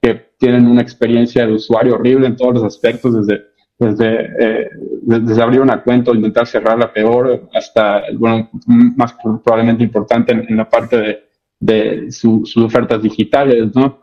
que 0.00 0.30
tienen 0.38 0.66
una 0.68 0.80
experiencia 0.80 1.44
de 1.44 1.54
usuario 1.54 1.96
horrible 1.96 2.28
en 2.28 2.36
todos 2.36 2.54
los 2.54 2.64
aspectos, 2.64 3.26
desde, 3.26 3.46
desde, 3.78 4.30
eh, 4.38 4.70
desde 5.02 5.42
abrir 5.42 5.60
una 5.60 5.82
cuenta 5.82 6.12
o 6.12 6.14
intentar 6.14 6.46
cerrarla 6.46 6.92
peor 6.92 7.48
hasta, 7.52 8.04
bueno, 8.14 8.48
más 8.66 9.16
probablemente 9.42 9.82
importante 9.82 10.32
en, 10.32 10.56
la 10.56 10.68
parte 10.68 10.96
de, 10.96 11.24
de 11.58 12.12
su, 12.12 12.42
sus 12.44 12.64
ofertas 12.64 13.02
digitales, 13.02 13.74
¿no? 13.74 13.98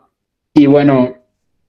Y 0.52 0.66
bueno, 0.66 1.14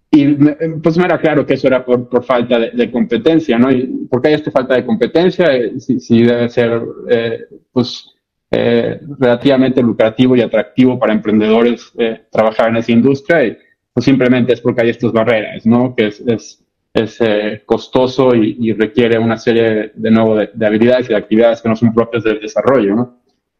y 0.09 0.35
pues 0.81 0.97
me 0.97 1.05
era 1.05 1.19
claro 1.19 1.45
que 1.45 1.55
eso 1.55 1.67
era 1.67 1.83
por, 1.83 2.07
por 2.07 2.23
falta 2.23 2.59
de, 2.59 2.91
competencia, 2.91 3.57
¿no? 3.59 3.71
Y 3.71 4.07
¿Por 4.09 4.21
qué 4.21 4.29
hay 4.29 4.33
esta 4.35 4.51
falta 4.51 4.75
de 4.75 4.85
competencia? 4.85 5.53
Eh, 5.53 5.79
si, 5.79 6.23
debe 6.23 6.49
ser, 6.49 6.81
eh, 7.09 7.45
pues, 7.71 8.15
eh, 8.49 9.01
relativamente 9.19 9.81
lucrativo 9.81 10.35
y 10.35 10.41
atractivo 10.41 10.97
para 10.97 11.11
emprendedores 11.11 11.91
eh, 11.97 12.21
trabajar 12.31 12.69
en 12.69 12.77
esa 12.77 12.93
industria, 12.93 13.45
y, 13.45 13.57
pues 13.93 14.05
simplemente 14.05 14.53
es 14.53 14.61
porque 14.61 14.81
hay 14.81 14.89
estas 14.89 15.11
barreras, 15.11 15.65
¿no? 15.65 15.93
Que 15.93 16.07
es, 16.07 16.21
es, 16.21 16.63
es 16.93 17.17
eh, 17.19 17.63
costoso 17.65 18.33
y, 18.33 18.55
y, 18.59 18.73
requiere 18.73 19.19
una 19.19 19.37
serie 19.37 19.91
de, 19.93 20.11
nuevo 20.11 20.35
de, 20.35 20.49
de, 20.53 20.65
habilidades 20.65 21.07
y 21.07 21.09
de 21.09 21.17
actividades 21.17 21.61
que 21.61 21.69
no 21.69 21.75
son 21.75 21.93
propias 21.93 22.23
del 22.23 22.39
desarrollo, 22.39 22.95
¿no? 22.95 23.16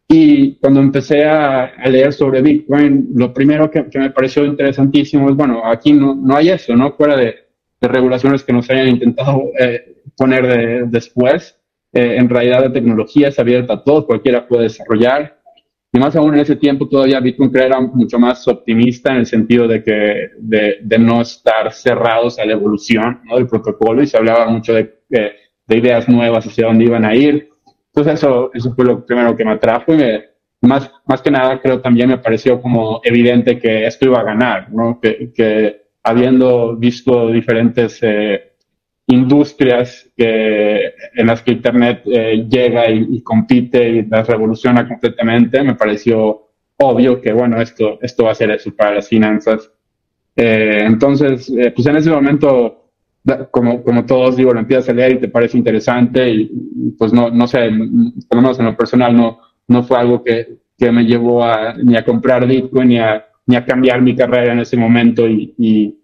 Y 0.10 0.56
cuando 0.56 0.80
empecé 0.80 1.26
a, 1.26 1.74
leer 1.86 2.14
sobre 2.14 2.42
Bitcoin, 2.42 3.10
lo 3.14 3.34
primero 3.34 3.70
que, 3.70 3.86
me 3.96 4.12
pareció 4.12 4.46
interesantísimo 4.46 5.30
es, 5.30 5.36
bueno, 5.36 5.62
aquí 5.66 5.92
no, 5.92 6.16
no 6.16 6.36
hay 6.36 6.50
eso, 6.50 6.76
¿no? 6.76 6.94
Fuera 6.94 7.18
de, 7.18 7.48
regulaciones 7.80 8.44
que 8.44 8.54
nos 8.54 8.68
hayan 8.72 8.88
intentado 8.88 9.52
eh, 9.60 9.98
poner 10.18 10.88
después, 10.88 11.60
eh, 11.94 12.16
en 12.18 12.28
realidad 12.28 12.62
la 12.62 12.74
tecnología 12.74 13.28
es 13.28 13.38
abierta 13.38 13.74
a 13.74 13.84
todos, 13.84 14.06
cualquiera 14.06 14.48
puede 14.48 14.64
desarrollar. 14.64 15.40
Y 15.94 16.00
más 16.00 16.16
aún 16.16 16.34
en 16.34 16.40
ese 16.40 16.56
tiempo 16.56 16.88
todavía 16.88 17.20
Bitcoin 17.20 17.56
era 17.56 17.80
mucho 17.80 18.18
más 18.18 18.48
optimista 18.48 19.12
en 19.12 19.18
el 19.18 19.26
sentido 19.26 19.68
de 19.68 19.84
que 19.84 20.32
de, 20.40 20.78
de 20.82 21.00
no 21.00 21.22
estar 21.22 21.72
cerrados 21.72 22.40
a 22.40 22.46
la 22.46 22.54
evolución 22.54 23.22
¿no? 23.26 23.36
del 23.36 23.48
protocolo 23.48 24.02
y 24.02 24.08
se 24.08 24.18
hablaba 24.18 24.48
mucho 24.48 24.74
de, 24.74 24.96
de 25.10 25.78
ideas 25.78 26.10
nuevas 26.10 26.46
hacia 26.46 26.68
dónde 26.68 26.86
iban 26.86 27.06
a 27.06 27.16
ir. 27.16 27.50
Entonces 27.98 28.20
eso, 28.24 28.52
eso 28.54 28.76
fue 28.76 28.86
lo 28.86 29.04
primero 29.04 29.36
que 29.36 29.44
me 29.44 29.54
atrajo 29.54 29.92
y 29.96 30.24
más, 30.62 30.92
más 31.08 31.20
que 31.20 31.32
nada 31.32 31.60
creo 31.60 31.82
también 31.82 32.10
me 32.10 32.20
pareció 32.20 32.62
como 32.62 33.02
evidente 33.04 33.58
que 33.58 33.88
esto 33.88 34.06
iba 34.06 34.20
a 34.20 34.24
ganar, 34.24 34.72
¿no? 34.72 35.00
que, 35.02 35.32
que 35.34 35.82
habiendo 36.04 36.76
visto 36.76 37.32
diferentes 37.32 37.98
eh, 38.04 38.54
industrias 39.08 40.12
que, 40.16 40.94
en 41.16 41.26
las 41.26 41.42
que 41.42 41.54
Internet 41.54 42.04
eh, 42.06 42.46
llega 42.48 42.88
y, 42.88 43.24
compite 43.24 43.90
y 43.90 44.06
las 44.06 44.28
revoluciona 44.28 44.88
completamente, 44.88 45.64
me 45.64 45.74
pareció 45.74 46.50
obvio 46.78 47.20
que, 47.20 47.34
bueno, 47.34 47.60
esto, 47.60 47.98
esto 48.00 48.26
va 48.26 48.32
a 48.34 48.36
ser 48.36 48.52
eso 48.52 48.76
para 48.76 48.94
las 48.94 49.08
finanzas. 49.08 49.72
Eh, 50.36 50.84
entonces, 50.86 51.52
pues 51.74 51.88
en 51.88 51.96
ese 51.96 52.12
momento 52.12 52.87
como, 53.52 53.84
como 53.84 54.06
todos 54.06 54.38
digo, 54.38 54.54
lo 54.54 54.60
empiezas 54.60 54.90
a 54.90 54.94
leer 54.94 55.14
y 55.14 55.20
te 55.20 55.28
parece 55.28 55.58
interesante 55.58 56.30
y, 56.30 56.96
pues 56.98 57.14
no, 57.14 57.30
no 57.30 57.48
sé, 57.48 57.70
por 58.28 58.38
lo 58.38 58.42
menos 58.42 58.60
en 58.60 58.66
lo 58.66 58.78
personal 58.78 59.16
no, 59.16 59.40
no 59.68 59.84
fue 59.84 59.98
algo 59.98 60.24
que, 60.24 60.60
que 60.78 60.92
me 60.92 61.04
llevó 61.04 61.44
a, 61.44 61.74
ni 61.74 61.96
a 61.96 62.06
comprar 62.06 62.48
Bitcoin 62.48 62.90
ni 62.90 63.00
a, 63.00 63.26
ni 63.46 63.56
a 63.56 63.66
cambiar 63.66 64.02
mi 64.02 64.16
carrera 64.16 64.54
en 64.54 64.60
ese 64.60 64.78
momento 64.78 65.28
y, 65.28 65.54
y, 65.58 65.98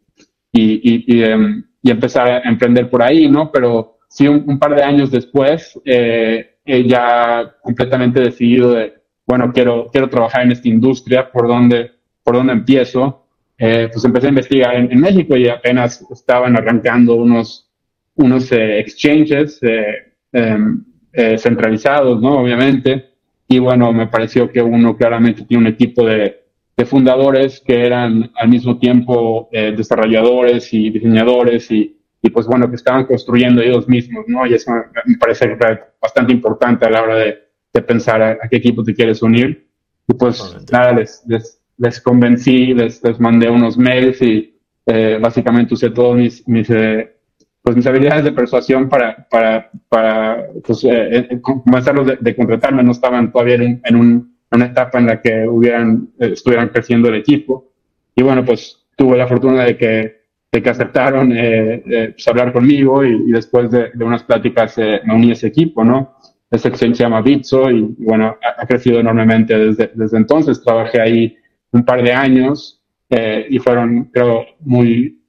y, 0.51 1.05
y, 1.07 1.23
em, 1.23 1.63
empezar 1.83 2.27
a 2.27 2.49
emprender 2.49 2.89
por 2.89 3.01
ahí, 3.01 3.27
¿no? 3.29 3.51
Pero 3.51 3.99
sí, 4.07 4.27
un, 4.27 4.59
par 4.59 4.75
de 4.75 4.83
años 4.83 5.11
después, 5.11 5.79
eh, 5.85 6.57
ya 6.65 7.55
completamente 7.61 8.21
decidido 8.21 8.71
de, 8.71 8.93
bueno, 9.27 9.51
quiero, 9.53 9.89
quiero 9.91 10.09
trabajar 10.09 10.43
en 10.43 10.51
esta 10.51 10.67
industria, 10.67 11.31
¿por 11.31 11.47
dónde, 11.47 11.91
por 12.23 12.35
dónde 12.35 12.53
empiezo? 12.53 13.22
Eh, 13.57 13.89
pues 13.91 14.03
empecé 14.03 14.27
a 14.27 14.29
investigar 14.29 14.75
en, 14.75 14.99
México 14.99 15.35
y 15.37 15.47
apenas 15.47 16.05
estaban 16.11 16.57
arrancando 16.57 17.15
unos, 17.15 17.71
unos 18.15 18.51
eh, 18.51 18.79
exchanges 18.79 19.59
eh, 19.61 20.13
em, 20.31 20.83
centralizados, 21.37 22.21
¿no? 22.21 22.39
Obviamente. 22.39 23.11
Y 23.47 23.59
bueno, 23.59 23.93
me 23.93 24.07
pareció 24.07 24.51
que 24.51 24.61
uno 24.61 24.97
claramente 24.97 25.45
tiene 25.45 25.67
un 25.67 25.73
equipo 25.73 26.05
de, 26.05 26.41
de 26.75 26.85
fundadores 26.85 27.59
que 27.59 27.85
eran 27.85 28.31
al 28.35 28.49
mismo 28.49 28.79
tiempo 28.79 29.49
desarrolladores 29.51 30.73
y 30.73 30.89
diseñadores 30.89 31.69
y, 31.69 31.99
y, 32.21 32.29
pues 32.31 32.47
bueno, 32.47 32.67
que 32.67 32.77
estaban 32.77 33.05
construyendo 33.05 33.61
ellos 33.61 33.87
mismos, 33.87 34.25
¿no? 34.27 34.47
Y 34.47 34.55
eso 34.55 34.71
me, 35.05 35.17
parece 35.17 35.55
bastante 36.01 36.33
importante 36.33 36.85
a 36.85 36.89
la 36.89 37.03
hora 37.03 37.15
de, 37.15 37.43
de 37.71 37.81
pensar 37.81 38.23
a, 38.23 38.49
qué 38.49 38.57
equipo 38.57 38.83
te 38.83 38.95
quieres 38.95 39.21
unir. 39.21 39.67
Y 40.07 40.13
pues 40.15 40.57
nada, 40.71 40.93
les, 40.93 41.23
les 41.27 41.62
les 41.83 41.99
convencí, 41.99 42.73
les, 42.73 43.01
mandé 43.19 43.49
unos 43.49 43.77
mails 43.77 44.21
y 44.21 44.57
eh, 44.85 45.17
básicamente 45.21 45.73
usé 45.73 45.89
todas 45.89 46.17
mis, 46.17 46.47
mis, 46.47 46.69
eh, 46.69 47.17
pues 47.61 47.75
mis 47.75 47.85
habilidades 47.85 48.23
de 48.23 48.31
persuasión 48.31 48.87
para, 48.87 49.27
para, 49.29 49.69
para 49.89 50.47
pues, 50.65 50.81
eh, 50.85 51.27
eh 51.29 51.41
comenzarlos 51.41 52.07
de, 52.07 52.17
de, 52.21 52.35
concretarme. 52.35 52.83
No 52.83 52.93
estaban 52.93 53.31
todavía 53.33 53.55
en, 53.55 53.81
en, 53.83 53.95
un, 53.97 54.37
una 54.51 54.65
etapa 54.65 54.97
en 54.99 55.07
la 55.07 55.21
que 55.21 55.45
hubieran, 55.45 56.09
estuvieran 56.19 56.69
creciendo 56.69 57.09
el 57.09 57.15
equipo. 57.15 57.73
Y 58.15 58.23
bueno, 58.23 58.45
pues 58.45 58.85
tuve 58.95 59.17
la 59.17 59.27
fortuna 59.27 59.65
de 59.65 59.75
que, 59.75 60.23
de 60.53 60.63
que 60.63 60.69
aceptaron 60.69 61.29
pues, 61.29 62.27
hablar 62.29 62.53
conmigo 62.53 63.03
y, 63.03 63.29
después 63.31 63.71
de, 63.71 63.89
de, 63.93 64.05
unas 64.05 64.23
pláticas 64.23 64.77
me 64.77 65.13
uní 65.13 65.31
a 65.31 65.33
ese 65.33 65.47
equipo, 65.47 65.83
¿no? 65.83 66.15
Ese 66.49 66.69
exchange 66.69 66.95
se 66.95 67.03
llama 67.03 67.21
Bitso 67.21 67.69
y, 67.71 67.95
bueno, 67.97 68.37
ha, 68.41 68.61
ha, 68.61 68.67
crecido 68.67 68.99
enormemente 68.99 69.57
desde, 69.57 69.91
desde 69.95 70.17
entonces. 70.17 70.61
Trabajé 70.61 71.01
ahí 71.01 71.37
un 71.73 71.83
par 71.83 72.03
de 72.03 72.13
años 72.13 72.81
eh, 73.09 73.45
y 73.49 73.59
fueron, 73.59 74.05
creo, 74.05 74.45
muy, 74.61 75.21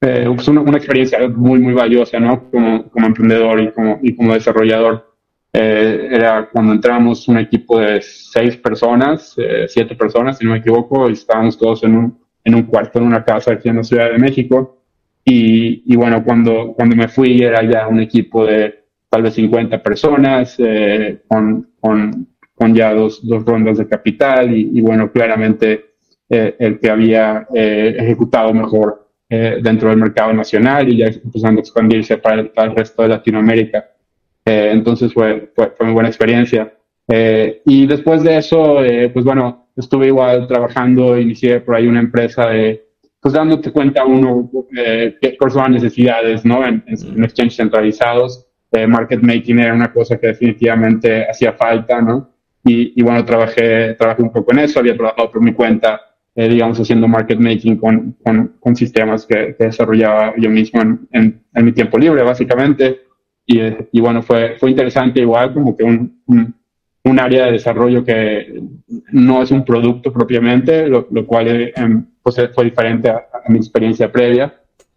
eh, 0.00 0.30
pues 0.34 0.46
una, 0.48 0.76
experiencia 0.76 1.18
muy, 1.28 1.58
muy 1.58 1.72
valiosa, 1.72 2.20
¿no? 2.20 2.50
Como, 2.50 2.90
como 2.90 3.06
emprendedor 3.06 3.60
y 3.60 3.72
como, 3.72 3.98
y 4.02 4.14
como 4.14 4.34
desarrollador. 4.34 5.14
Eh, 5.56 6.08
era 6.10 6.48
cuando 6.50 6.72
entramos 6.72 7.28
un 7.28 7.38
equipo 7.38 7.78
de 7.78 8.02
seis 8.02 8.56
personas, 8.56 9.34
eh, 9.38 9.66
siete 9.68 9.94
personas, 9.94 10.36
si 10.36 10.44
no 10.44 10.50
me 10.50 10.58
equivoco, 10.58 11.08
estábamos 11.08 11.56
todos 11.56 11.84
en 11.84 11.96
un, 11.96 12.18
en 12.42 12.54
un 12.56 12.64
cuarto, 12.64 12.98
en 12.98 13.06
una 13.06 13.24
casa 13.24 13.52
aquí 13.52 13.68
en 13.68 13.76
la 13.76 13.84
Ciudad 13.84 14.10
de 14.10 14.18
México. 14.18 14.82
Y, 15.24 15.84
y 15.86 15.96
bueno, 15.96 16.24
cuando, 16.24 16.72
cuando 16.74 16.96
me 16.96 17.08
fui 17.08 17.40
era 17.40 17.62
ya 17.62 17.86
un 17.86 18.00
equipo 18.00 18.44
de 18.44 18.84
tal 19.08 19.22
vez 19.22 19.34
50 19.34 19.80
personas, 19.80 20.56
eh, 20.58 21.22
con, 21.28 21.70
con 21.80 22.33
con 22.54 22.74
ya 22.74 22.92
dos, 22.92 23.26
dos 23.26 23.44
rondas 23.44 23.78
de 23.78 23.88
capital 23.88 24.54
y, 24.56 24.80
bueno, 24.80 25.10
claramente 25.10 25.94
eh, 26.30 26.56
el 26.58 26.78
que 26.78 26.90
había 26.90 27.46
eh, 27.54 27.96
ejecutado 27.98 28.54
mejor 28.54 29.08
eh, 29.28 29.58
dentro 29.62 29.88
del 29.90 29.98
mercado 29.98 30.32
nacional 30.32 30.88
y 30.88 30.98
ya 30.98 31.06
empezando 31.06 31.60
a 31.60 31.62
expandirse 31.62 32.18
para 32.18 32.40
el, 32.40 32.50
para 32.50 32.70
el 32.70 32.76
resto 32.76 33.02
de 33.02 33.08
Latinoamérica. 33.08 33.90
entonces 34.44 35.12
fue, 35.12 35.50
fue, 35.54 35.72
fue, 35.76 35.86
muy 35.86 35.94
buena 35.94 36.08
experiencia. 36.08 36.72
y 37.66 37.86
después 37.86 38.22
de 38.22 38.38
eso, 38.38 38.78
pues 39.12 39.24
bueno, 39.24 39.68
estuve 39.76 40.06
igual 40.06 40.46
trabajando, 40.46 41.18
inicié 41.18 41.60
por 41.60 41.74
ahí 41.74 41.86
una 41.86 42.00
empresa 42.00 42.46
de, 42.46 42.84
pues 43.20 43.34
dándote 43.34 43.72
cuenta 43.72 44.04
uno 44.04 44.50
eh, 44.76 45.16
qué 45.20 45.36
son 45.48 45.62
las 45.62 45.82
necesidades, 45.82 46.44
¿no? 46.44 46.66
En, 46.66 46.84
en, 46.86 47.24
exchanges 47.24 47.56
centralizados. 47.56 48.46
market 48.88 49.22
making 49.22 49.60
era 49.60 49.72
una 49.72 49.92
cosa 49.92 50.18
que 50.18 50.28
definitivamente 50.28 51.24
hacía 51.30 51.52
falta, 51.54 52.02
¿no? 52.02 52.33
Y, 52.66 53.02
bueno, 53.02 53.24
trabajé, 53.24 53.94
trabajé 53.94 54.22
un 54.22 54.32
poco 54.32 54.52
en 54.52 54.60
eso, 54.60 54.80
había 54.80 54.96
trabajado 54.96 55.30
por 55.30 55.42
mi 55.42 55.52
cuenta, 55.52 56.00
eh, 56.34 56.48
digamos, 56.48 56.80
haciendo 56.80 57.06
market 57.06 57.38
making 57.38 57.76
con, 57.76 58.16
con, 58.24 58.56
con 58.58 58.74
sistemas 58.74 59.26
que, 59.26 59.54
desarrollaba 59.58 60.32
yo 60.38 60.48
mismo 60.48 60.80
en, 60.80 61.06
en, 61.12 61.64
mi 61.64 61.72
tiempo 61.72 61.98
libre, 61.98 62.22
básicamente. 62.22 63.02
Y, 63.44 63.60
y, 63.92 64.00
bueno, 64.00 64.22
fue, 64.22 64.56
fue 64.58 64.70
interesante 64.70 65.20
igual, 65.20 65.52
como 65.52 65.76
que 65.76 65.84
un, 65.84 66.22
un, 66.26 67.20
área 67.20 67.46
de 67.46 67.52
desarrollo 67.52 68.02
que 68.02 68.62
no 69.12 69.42
es 69.42 69.50
un 69.50 69.62
producto 69.62 70.10
propiamente, 70.10 70.88
lo, 70.88 71.06
lo 71.10 71.26
cual 71.26 71.48
eh, 71.48 71.72
em, 71.76 72.06
pues 72.22 72.36
fue 72.54 72.64
diferente 72.64 73.10
a, 73.10 73.26
mi 73.48 73.58
experiencia 73.58 74.10
previa. 74.10 74.54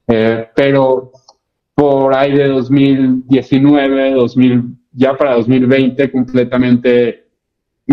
Eh, 0.07 0.47
pero 0.55 1.12
por 1.75 2.15
ahí 2.15 2.31
de 2.31 2.47
2019, 2.47 4.13
2000, 4.13 4.63
ya 4.93 5.17
para 5.17 5.36
2020, 5.36 6.09
completamente 6.09 7.26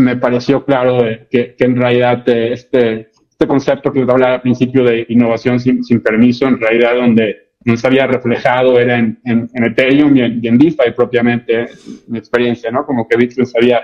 me 0.01 0.17
pareció 0.17 0.65
claro 0.65 0.99
que, 1.31 1.55
en 1.59 1.77
realidad 1.77 2.29
eh, 2.29 2.53
este, 2.53 3.11
este 3.31 3.47
concepto 3.47 3.93
que 3.93 4.03
hablaba 4.03 4.35
al 4.35 4.43
principio 4.43 4.85
de 4.85 5.07
innovación 5.09 5.61
sin, 5.61 6.01
permiso, 6.03 6.47
en 6.47 6.61
realidad 6.61 6.97
donde 6.97 7.53
no 7.65 7.77
se 7.77 7.87
había 7.87 8.07
reflejado 8.07 8.79
era 8.79 8.99
en, 8.99 9.19
en, 9.25 9.65
Ethereum 9.65 10.17
y 10.17 10.21
en, 10.21 10.41
en, 10.45 10.59
DeFi 10.59 10.91
propiamente, 10.95 11.67
mi 12.09 12.19
experiencia, 12.19 12.71
¿no? 12.71 12.85
Como 12.85 13.09
que 13.09 13.17
Bitcoin 13.17 13.47
se 13.47 13.59
había, 13.59 13.81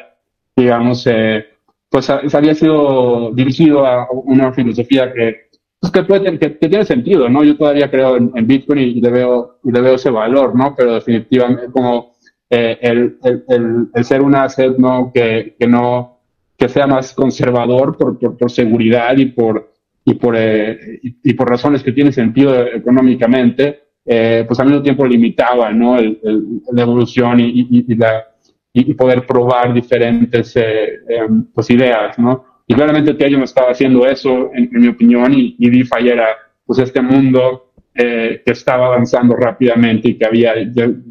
digamos, 0.54 1.06
eh, 1.06 1.46
pues 1.88 2.06
se 2.06 2.36
había 2.36 2.54
sido 2.54 3.32
dirigido 3.32 3.86
a 3.86 4.08
una 4.10 4.52
filosofía 4.52 5.12
que, 5.12 5.48
pues 5.80 5.92
que, 5.92 6.38
que, 6.38 6.68
tiene 6.68 6.84
sentido, 6.84 7.28
¿no? 7.28 7.42
Yo 7.42 7.56
todavía 7.56 7.90
creo 7.90 8.16
en, 8.16 8.46
Bitcoin 8.46 8.80
y, 8.80 8.84
y, 8.98 9.00
le 9.00 9.10
veo, 9.10 9.58
y 9.64 9.72
le 9.72 9.80
veo 9.80 9.94
ese 9.94 10.10
valor, 10.10 10.54
¿no? 10.54 10.74
Pero 10.76 10.94
definitivamente 10.94 11.66
como 11.72 12.09
eh, 12.52 12.78
el, 12.80 13.16
el, 13.22 13.88
el, 13.94 14.04
ser 14.04 14.22
un 14.22 14.34
asset 14.34 14.76
¿no? 14.76 15.12
Que, 15.14 15.54
que, 15.56 15.68
no 15.68 16.18
que 16.58 16.68
sea 16.68 16.86
más 16.88 17.14
conservador 17.14 17.96
por, 17.96 18.18
por, 18.36 18.50
seguridad 18.50 19.16
y 19.16 19.26
por 19.26 19.72
y 20.04 20.14
por 20.14 20.34
eh, 20.36 20.98
y, 21.02 21.32
por 21.34 21.48
razones 21.48 21.84
que 21.84 21.92
tienen 21.92 22.12
sentido 22.12 22.66
económicamente 22.66 23.84
eh, 24.04 24.44
pues 24.48 24.58
al 24.58 24.66
mismo 24.66 24.82
tiempo 24.82 25.06
limitaba 25.06 25.70
¿no? 25.70 25.96
la 25.96 26.82
evolución 26.82 27.38
y, 27.38 27.68
y, 27.70 27.94
la, 27.94 28.24
y, 28.72 28.94
poder 28.94 29.24
probar 29.24 29.72
diferentes 29.72 30.56
em, 30.56 31.44
pues, 31.54 31.70
ideas 31.70 32.18
¿no? 32.18 32.44
y 32.66 32.74
claramente 32.74 33.12
Ethereum 33.12 33.44
estaba 33.44 33.70
haciendo 33.70 34.04
eso 34.06 34.50
en, 34.54 34.68
en 34.74 34.80
mi 34.80 34.88
opinión 34.88 35.32
y, 35.32 35.54
y 35.56 35.70
DeFi 35.70 36.08
era 36.08 36.26
pues 36.66 36.80
este 36.80 37.00
mundo 37.00 37.69
eh, 37.94 38.42
que 38.44 38.52
estaba 38.52 38.86
avanzando 38.86 39.34
rápidamente 39.34 40.08
y 40.08 40.14
que 40.18 40.26
había 40.26 40.54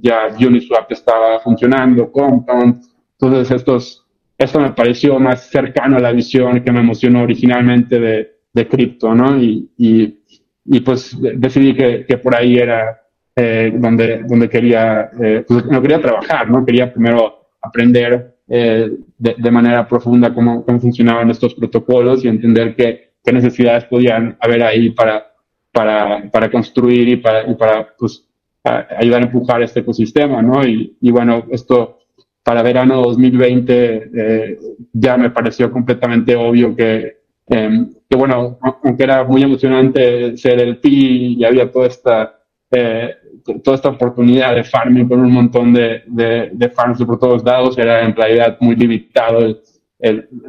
ya, 0.02 0.30
Uniswap 0.40 0.92
estaba 0.92 1.40
funcionando, 1.40 2.12
Compound. 2.12 2.82
Entonces, 3.20 3.52
estos, 3.52 4.08
esto 4.38 4.60
me 4.60 4.72
pareció 4.72 5.20
más 5.20 5.50
cercano 5.50 5.98
a 5.98 6.00
la 6.00 6.12
visión 6.12 6.62
que 6.62 6.72
me 6.72 6.80
emocionó 6.80 7.24
originalmente 7.24 8.00
de, 8.00 8.32
de 8.54 8.68
cripto, 8.68 9.14
¿no? 9.14 9.38
Y, 9.38 9.70
y, 9.78 10.20
y, 10.66 10.80
pues 10.80 11.18
decidí 11.20 11.76
que, 11.76 12.06
que 12.08 12.18
por 12.18 12.36
ahí 12.36 12.58
era 12.58 13.02
eh, 13.36 13.72
donde, 13.76 14.24
donde 14.24 14.50
quería, 14.50 15.10
eh, 15.22 15.44
pues 15.48 15.66
no 15.66 15.82
quería 15.82 16.02
trabajar, 16.02 16.50
¿no? 16.50 16.66
Quería 16.66 16.92
primero 16.92 17.50
aprender 17.62 18.38
eh, 18.48 18.90
de, 19.18 19.52
manera 19.52 19.88
profunda 19.88 20.34
cómo, 20.34 20.66
cómo, 20.66 20.80
funcionaban 20.80 21.30
estos 21.30 21.54
protocolos 21.54 22.26
y 22.26 22.28
entender 22.28 22.76
qué, 22.76 23.12
qué 23.24 23.32
necesidades 23.32 23.86
podían 23.86 24.38
haber 24.40 24.64
ahí 24.64 24.90
para, 24.90 25.29
para, 25.72 26.30
para 26.32 26.50
construir 26.50 27.08
y 27.08 27.18
para, 27.18 27.50
y 27.50 27.56
para 27.56 27.96
pues, 27.98 28.26
ayudar 28.64 29.22
a 29.22 29.26
empujar 29.26 29.62
este 29.62 29.82
ecosistema, 29.82 30.42
¿no? 30.42 30.66
Y, 30.66 30.98
y 31.02 31.12
bueno, 31.12 31.46
esto 31.52 32.00
para 32.44 32.64
verano 32.64 33.02
2020 33.04 34.12
eh, 34.16 34.60
ya 34.94 35.18
me 35.18 35.30
pareció 35.30 35.72
completamente 35.72 36.36
obvio 36.36 36.76
que, 36.76 37.18
em, 37.48 37.94
que, 38.10 38.18
bueno, 38.18 38.58
aunque 38.84 39.04
era 39.04 39.24
muy 39.24 39.44
emocionante 39.44 40.36
ser 40.38 40.60
el 40.60 40.78
PI 40.78 41.38
y 41.40 41.46
había 41.46 41.72
toda 41.72 41.88
esta, 41.88 42.40
eh, 42.72 43.16
toda 43.64 43.76
esta 43.76 43.90
oportunidad 43.90 44.56
de 44.56 44.64
farming 44.64 45.08
con 45.08 45.20
un 45.20 45.32
montón 45.32 45.74
de, 45.74 46.04
de, 46.08 46.50
de 46.54 46.70
farms 46.70 47.04
por 47.04 47.20
todos 47.20 47.44
lados, 47.44 47.78
era 47.78 48.04
en 48.04 48.16
realidad 48.16 48.58
muy 48.62 48.76
limitado 48.76 49.62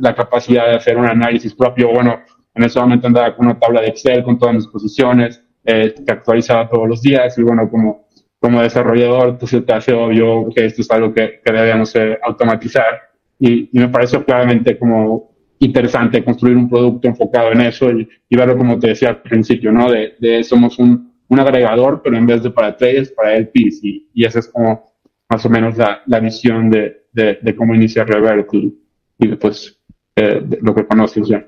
la 0.00 0.14
capacidad 0.14 0.66
de 0.68 0.76
hacer 0.76 0.96
un 0.96 1.06
análisis 1.06 1.54
propio. 1.54 1.88
Bueno, 1.92 2.20
en 2.60 2.66
ese 2.66 2.78
momento 2.78 3.06
andaba 3.06 3.34
con 3.34 3.46
una 3.46 3.58
tabla 3.58 3.80
de 3.80 3.88
Excel 3.88 4.22
con 4.22 4.38
todas 4.38 4.54
mis 4.54 4.66
posiciones, 4.66 5.42
eh, 5.64 5.94
que 5.94 6.12
actualizaba 6.12 6.68
todos 6.68 6.88
los 6.88 7.02
días 7.02 7.36
y 7.38 7.42
bueno, 7.42 7.68
como 7.70 8.06
como 8.40 8.62
desarrollador, 8.62 9.36
pues 9.38 9.50
se 9.50 9.60
te 9.60 9.72
hace 9.72 9.92
obvio 9.92 10.48
que 10.54 10.64
esto 10.64 10.80
es 10.80 10.90
algo 10.90 11.12
que, 11.12 11.40
que 11.44 11.52
debemos 11.52 11.94
eh, 11.94 12.18
automatizar. 12.22 12.98
Y, 13.38 13.68
me 13.72 13.88
pareció 13.88 14.24
claramente 14.24 14.78
como 14.78 15.30
interesante 15.58 16.24
construir 16.24 16.56
un 16.56 16.68
producto 16.68 17.06
enfocado 17.06 17.52
en 17.52 17.60
eso 17.60 17.90
y, 17.90 18.08
verlo 18.30 18.56
como 18.56 18.78
te 18.78 18.88
decía 18.88 19.10
al 19.10 19.20
principio, 19.20 19.70
¿no? 19.70 19.90
De, 19.90 20.14
de 20.18 20.42
somos 20.42 20.78
un, 20.78 21.12
un, 21.28 21.38
agregador, 21.38 22.00
pero 22.02 22.16
en 22.16 22.26
vez 22.26 22.42
de 22.42 22.50
para 22.50 22.76
traders, 22.76 23.10
para 23.10 23.36
LPs. 23.36 23.84
Y, 23.84 24.08
y 24.14 24.24
esa 24.24 24.38
es 24.38 24.48
como 24.48 24.90
más 25.28 25.44
o 25.44 25.50
menos 25.50 25.76
la, 25.76 26.02
la 26.06 26.20
visión 26.20 26.70
de, 26.70 27.04
de, 27.12 27.38
de, 27.42 27.54
cómo 27.54 27.74
inicia 27.74 28.04
Revert 28.04 28.52
y, 28.54 28.74
y 29.18 29.28
después 29.28 29.78
eh, 30.16 30.42
lo 30.62 30.74
que 30.74 30.86
conoces 30.86 31.28
ya. 31.28 31.46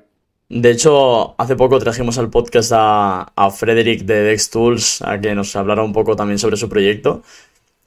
De 0.55 0.71
hecho, 0.71 1.35
hace 1.39 1.57
poco 1.57 1.79
trajimos 1.79 2.19
al 2.19 2.29
podcast 2.29 2.73
a, 2.75 3.33
a 3.35 3.51
Frederick 3.51 4.03
de 4.03 4.23
Dex 4.23 4.51
Tools 4.51 5.01
a 5.01 5.19
que 5.19 5.35
nos 5.35 5.57
hablara 5.57 5.83
un 5.83 5.95
poco 5.95 6.15
también 6.15 6.39
sobre 6.39 6.59
su 6.59 6.69
proyecto. 6.69 7.23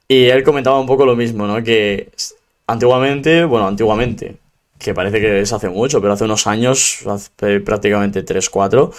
Y 0.08 0.24
él 0.24 0.42
comentaba 0.42 0.80
un 0.80 0.86
poco 0.88 1.06
lo 1.06 1.14
mismo, 1.14 1.46
¿no? 1.46 1.62
Que 1.62 2.10
antiguamente, 2.66 3.44
bueno, 3.44 3.68
antiguamente, 3.68 4.38
que 4.80 4.94
parece 4.94 5.20
que 5.20 5.42
es 5.42 5.52
hace 5.52 5.68
mucho, 5.68 6.00
pero 6.00 6.14
hace 6.14 6.24
unos 6.24 6.48
años, 6.48 7.06
hace 7.06 7.60
prácticamente 7.60 8.24
3, 8.24 8.50
4, 8.50 8.90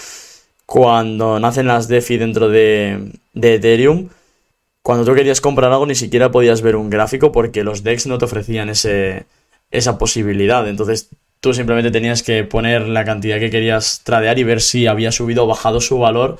cuando 0.65 1.37
nacen 1.37 1.67
las 1.67 1.89
DeFi 1.89 2.17
dentro 2.17 2.47
de, 2.47 3.11
de 3.33 3.55
Ethereum, 3.55 4.07
cuando 4.81 5.03
tú 5.03 5.13
querías 5.13 5.41
comprar 5.41 5.73
algo 5.73 5.85
ni 5.85 5.95
siquiera 5.95 6.31
podías 6.31 6.61
ver 6.61 6.77
un 6.77 6.89
gráfico 6.89 7.33
porque 7.33 7.65
los 7.65 7.83
DEX 7.83 8.07
no 8.07 8.17
te 8.17 8.23
ofrecían 8.23 8.69
ese, 8.69 9.25
esa 9.71 9.97
posibilidad. 9.97 10.65
Entonces 10.69 11.09
Tú 11.39 11.53
simplemente 11.53 11.91
tenías 11.91 12.23
que 12.23 12.43
poner 12.43 12.87
la 12.87 13.05
cantidad 13.05 13.39
que 13.39 13.49
querías 13.49 14.01
tradear 14.03 14.39
y 14.39 14.43
ver 14.43 14.61
si 14.61 14.87
había 14.87 15.11
subido 15.11 15.43
o 15.43 15.47
bajado 15.47 15.81
su 15.81 15.99
valor. 15.99 16.37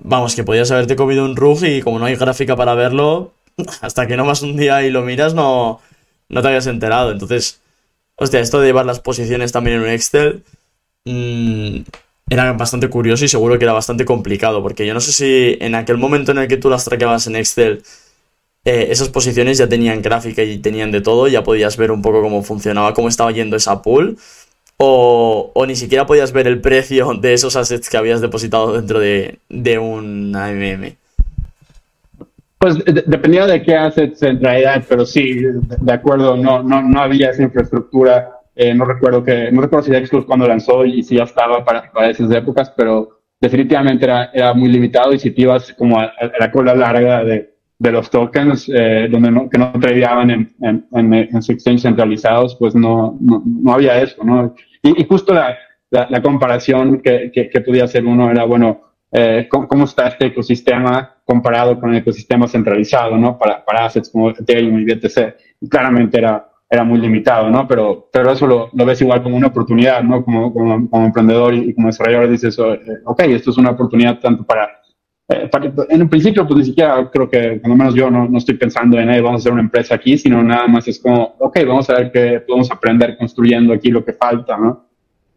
Vamos, 0.00 0.34
que 0.34 0.44
podías 0.44 0.70
haberte 0.70 0.96
comido 0.96 1.24
un 1.24 1.36
rug 1.36 1.64
y 1.64 1.82
como 1.82 1.98
no 1.98 2.04
hay 2.04 2.16
gráfica 2.16 2.54
para 2.56 2.74
verlo, 2.74 3.32
hasta 3.80 4.06
que 4.06 4.16
no 4.16 4.26
vas 4.26 4.42
un 4.42 4.56
día 4.56 4.82
y 4.82 4.90
lo 4.90 5.02
miras, 5.02 5.34
no, 5.34 5.80
no 6.28 6.42
te 6.42 6.48
habías 6.48 6.66
enterado. 6.66 7.10
Entonces, 7.10 7.60
hostia, 8.16 8.40
esto 8.40 8.60
de 8.60 8.66
llevar 8.66 8.86
las 8.86 9.00
posiciones 9.00 9.52
también 9.52 9.78
en 9.78 9.82
un 9.84 9.88
Excel 9.90 10.44
mmm, 11.04 11.80
era 12.30 12.52
bastante 12.52 12.88
curioso 12.90 13.24
y 13.24 13.28
seguro 13.28 13.58
que 13.58 13.64
era 13.64 13.72
bastante 13.72 14.04
complicado, 14.04 14.62
porque 14.62 14.86
yo 14.86 14.94
no 14.94 15.00
sé 15.00 15.12
si 15.12 15.56
en 15.60 15.74
aquel 15.74 15.96
momento 15.96 16.32
en 16.32 16.38
el 16.38 16.48
que 16.48 16.56
tú 16.56 16.68
las 16.70 16.84
traqueabas 16.84 17.26
en 17.26 17.36
Excel 17.36 17.82
eh, 18.68 18.92
esas 18.92 19.08
posiciones 19.08 19.56
ya 19.56 19.66
tenían 19.66 20.02
gráfica 20.02 20.42
y 20.42 20.58
tenían 20.58 20.90
de 20.90 21.00
todo, 21.00 21.26
ya 21.26 21.42
podías 21.42 21.78
ver 21.78 21.90
un 21.90 22.02
poco 22.02 22.20
cómo 22.20 22.42
funcionaba, 22.42 22.92
cómo 22.92 23.08
estaba 23.08 23.32
yendo 23.32 23.56
esa 23.56 23.80
pool, 23.80 24.18
o, 24.76 25.64
ni 25.66 25.74
siquiera 25.74 26.04
podías 26.04 26.32
ver 26.32 26.46
el 26.46 26.60
precio 26.60 27.14
de 27.14 27.32
esos 27.32 27.56
assets 27.56 27.88
que 27.88 27.96
habías 27.96 28.20
depositado 28.20 28.74
dentro 28.74 29.00
de, 29.00 29.38
de 29.48 29.78
un 29.78 30.36
AMM. 30.36 30.96
Pues 32.58 32.76
dependía 33.06 33.46
de 33.46 33.62
qué 33.62 33.74
assets 33.74 34.22
en 34.22 34.38
realidad, 34.38 34.84
pero 34.86 35.06
sí, 35.06 35.44
de 35.80 35.92
acuerdo, 35.92 36.36
no, 36.36 36.62
no, 36.62 36.82
no 36.82 37.00
había 37.00 37.30
esa 37.30 37.44
infraestructura. 37.44 38.32
Eh, 38.54 38.74
no 38.74 38.84
recuerdo 38.84 39.24
que, 39.24 39.50
no 39.50 39.62
recuerdo 39.62 39.86
si 39.86 39.92
Dexclus 39.92 40.26
cuando 40.26 40.46
lanzó 40.46 40.84
y 40.84 41.02
si 41.02 41.16
ya 41.16 41.22
estaba 41.22 41.64
para, 41.64 41.90
para 41.90 42.10
esas 42.10 42.30
épocas, 42.32 42.70
pero 42.76 43.20
definitivamente 43.40 44.04
era, 44.04 44.30
era 44.34 44.52
muy 44.52 44.68
limitado 44.68 45.14
y 45.14 45.18
si 45.18 45.30
te 45.30 45.40
ibas 45.40 45.72
como 45.72 45.98
a 45.98 46.12
la 46.38 46.50
cola 46.50 46.74
larga 46.74 47.24
de, 47.24 47.57
de 47.78 47.92
los 47.92 48.10
tokens 48.10 48.68
eh, 48.68 49.08
donde 49.10 49.30
no, 49.30 49.48
que 49.48 49.56
no 49.56 49.72
tradeaban 49.72 50.30
en, 50.30 50.54
en, 50.60 50.86
en, 50.92 51.14
en 51.14 51.36
exchange 51.36 51.82
centralizados, 51.82 52.56
pues 52.56 52.74
no, 52.74 53.16
no, 53.20 53.42
no 53.44 53.72
había 53.72 54.02
eso, 54.02 54.24
¿no? 54.24 54.54
Y, 54.82 55.00
y 55.00 55.06
justo 55.06 55.32
la, 55.32 55.56
la, 55.90 56.08
la 56.10 56.22
comparación 56.22 57.00
que, 57.00 57.30
que, 57.32 57.48
que, 57.48 57.60
podía 57.60 57.84
hacer 57.84 58.04
uno 58.04 58.30
era, 58.30 58.44
bueno, 58.44 58.80
eh, 59.12 59.46
¿cómo, 59.50 59.68
¿cómo, 59.68 59.84
está 59.84 60.08
este 60.08 60.26
ecosistema 60.26 61.16
comparado 61.24 61.78
con 61.78 61.90
el 61.90 61.98
ecosistema 61.98 62.48
centralizado, 62.48 63.16
¿no? 63.16 63.38
Para, 63.38 63.64
para 63.64 63.86
assets 63.86 64.10
como 64.10 64.30
Ethereum 64.30 64.78
y 64.78 64.84
BTC. 64.84 65.36
Y 65.60 65.68
claramente 65.68 66.18
era, 66.18 66.48
era 66.68 66.84
muy 66.84 66.98
limitado, 66.98 67.48
¿no? 67.48 67.66
Pero, 67.66 68.08
pero 68.12 68.32
eso 68.32 68.46
lo, 68.46 68.70
lo 68.72 68.84
ves 68.84 69.00
igual 69.00 69.22
como 69.22 69.36
una 69.36 69.46
oportunidad, 69.46 70.02
¿no? 70.02 70.24
Como, 70.24 70.52
como, 70.52 70.90
como 70.90 71.06
emprendedor 71.06 71.54
y, 71.54 71.72
como 71.74 71.86
desarrollador 71.86 72.28
dices, 72.28 72.58
eh, 72.58 72.80
ok, 73.04 73.20
esto 73.20 73.50
es 73.50 73.58
una 73.58 73.70
oportunidad 73.70 74.18
tanto 74.18 74.44
para 74.44 74.77
eh, 75.30 75.50
en 75.90 76.02
un 76.02 76.08
principio, 76.08 76.46
pues 76.46 76.58
ni 76.60 76.64
siquiera 76.64 77.10
creo 77.10 77.28
que, 77.28 77.60
cuando 77.60 77.76
menos 77.76 77.94
yo, 77.94 78.10
no, 78.10 78.26
no 78.26 78.38
estoy 78.38 78.56
pensando 78.56 78.98
en, 78.98 79.10
hey, 79.10 79.20
vamos 79.20 79.40
a 79.40 79.42
hacer 79.42 79.52
una 79.52 79.60
empresa 79.60 79.94
aquí, 79.94 80.16
sino 80.16 80.42
nada 80.42 80.66
más 80.66 80.88
es 80.88 80.98
como, 80.98 81.34
ok, 81.38 81.58
vamos 81.66 81.90
a 81.90 81.94
ver 81.94 82.10
qué 82.10 82.40
podemos 82.46 82.70
aprender 82.70 83.16
construyendo 83.18 83.74
aquí 83.74 83.90
lo 83.90 84.02
que 84.02 84.14
falta, 84.14 84.56
¿no? 84.56 84.86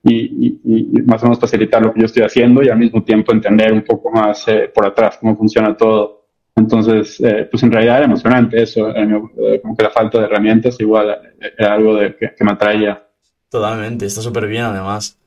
Y, 0.03 0.57
y, 0.63 1.01
más 1.03 1.21
o 1.21 1.25
menos 1.25 1.39
facilitar 1.39 1.81
lo 1.81 1.93
que 1.93 1.99
yo 1.99 2.05
estoy 2.05 2.23
haciendo 2.23 2.63
y 2.63 2.69
al 2.69 2.79
mismo 2.79 3.03
tiempo 3.03 3.33
entender 3.33 3.71
un 3.71 3.83
poco 3.83 4.09
más 4.09 4.47
eh, 4.47 4.71
por 4.73 4.85
atrás 4.85 5.17
cómo 5.19 5.35
funciona 5.35 5.75
todo. 5.75 6.25
Entonces, 6.55 7.19
eh, 7.19 7.47
pues 7.51 7.61
en 7.63 7.71
realidad 7.71 7.97
era 7.97 8.05
emocionante 8.05 8.63
eso, 8.63 8.89
eh, 8.95 9.59
como 9.61 9.75
que 9.75 9.83
la 9.83 9.89
falta 9.89 10.19
de 10.19 10.25
herramientas 10.25 10.79
igual 10.79 11.17
era 11.57 11.73
algo 11.73 11.95
de, 11.95 12.15
que, 12.15 12.33
que 12.35 12.43
me 12.43 12.51
atraía. 12.51 13.07
Totalmente, 13.49 14.05
está 14.05 14.21
súper 14.21 14.47
bien 14.47 14.63
además. 14.63 15.19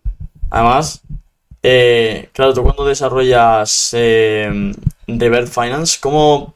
Además, 0.50 1.04
eh, 1.66 2.28
claro, 2.34 2.52
tú 2.52 2.62
cuando 2.62 2.84
desarrollas 2.84 3.90
eh, 3.94 4.72
Revert 5.06 5.48
Finance, 5.48 5.96
¿cómo, 5.98 6.52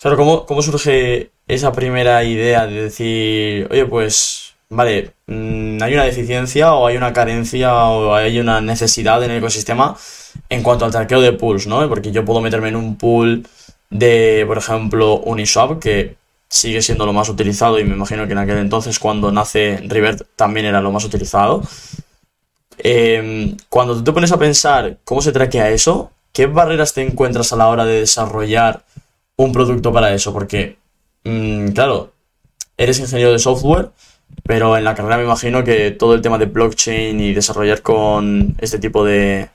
claro, 0.00 0.16
¿cómo, 0.16 0.46
¿cómo 0.46 0.62
surge 0.62 1.30
esa 1.46 1.72
primera 1.72 2.24
idea 2.24 2.66
de 2.66 2.84
decir, 2.84 3.68
oye, 3.70 3.84
pues, 3.84 4.54
vale, 4.70 5.12
mm, 5.26 5.82
hay 5.82 5.92
una 5.92 6.04
deficiencia 6.04 6.72
o 6.72 6.86
hay 6.86 6.96
una 6.96 7.12
carencia 7.12 7.74
o 7.84 8.14
hay 8.14 8.38
una 8.40 8.62
necesidad 8.62 9.22
en 9.22 9.30
el 9.32 9.38
ecosistema 9.38 9.94
en 10.48 10.62
cuanto 10.62 10.86
al 10.86 10.90
traqueo 10.92 11.20
de 11.20 11.32
pools, 11.32 11.66
¿no? 11.66 11.86
Porque 11.88 12.10
yo 12.10 12.24
puedo 12.24 12.40
meterme 12.40 12.68
en 12.68 12.76
un 12.76 12.96
pool 12.96 13.46
de, 13.90 14.44
por 14.46 14.56
ejemplo, 14.56 15.16
Uniswap, 15.18 15.78
que 15.80 16.16
sigue 16.48 16.80
siendo 16.80 17.04
lo 17.04 17.12
más 17.12 17.28
utilizado 17.28 17.78
y 17.78 17.84
me 17.84 17.94
imagino 17.94 18.26
que 18.26 18.32
en 18.32 18.38
aquel 18.38 18.58
entonces 18.58 18.98
cuando 18.98 19.30
nace 19.32 19.82
Revert 19.86 20.22
también 20.36 20.64
era 20.66 20.80
lo 20.80 20.92
más 20.92 21.04
utilizado. 21.04 21.62
Em, 22.78 23.56
cuando 23.68 23.94
tú 23.96 24.04
te 24.04 24.12
pones 24.12 24.32
a 24.32 24.38
pensar 24.38 24.98
cómo 25.04 25.22
se 25.22 25.32
traquea 25.32 25.70
eso, 25.70 26.10
¿qué 26.32 26.46
barreras 26.46 26.94
te 26.94 27.02
encuentras 27.02 27.52
a 27.52 27.56
la 27.56 27.68
hora 27.68 27.84
de 27.84 28.00
desarrollar 28.00 28.84
un 29.36 29.52
producto 29.52 29.92
para 29.92 30.12
eso? 30.12 30.32
Porque, 30.32 30.76
mm, 31.24 31.68
claro, 31.68 32.12
eres 32.76 32.98
ingeniero 32.98 33.32
de 33.32 33.38
software, 33.38 33.90
pero 34.44 34.76
en 34.76 34.84
la 34.84 34.94
carrera 34.94 35.18
me 35.18 35.24
imagino 35.24 35.64
que 35.64 35.92
todo 35.92 36.14
el 36.14 36.22
tema 36.22 36.38
de 36.38 36.46
blockchain 36.46 37.20
y 37.20 37.34
desarrollar 37.34 37.82
con 37.82 38.54
este 38.58 38.78
tipo 38.78 39.04
de, 39.04 39.48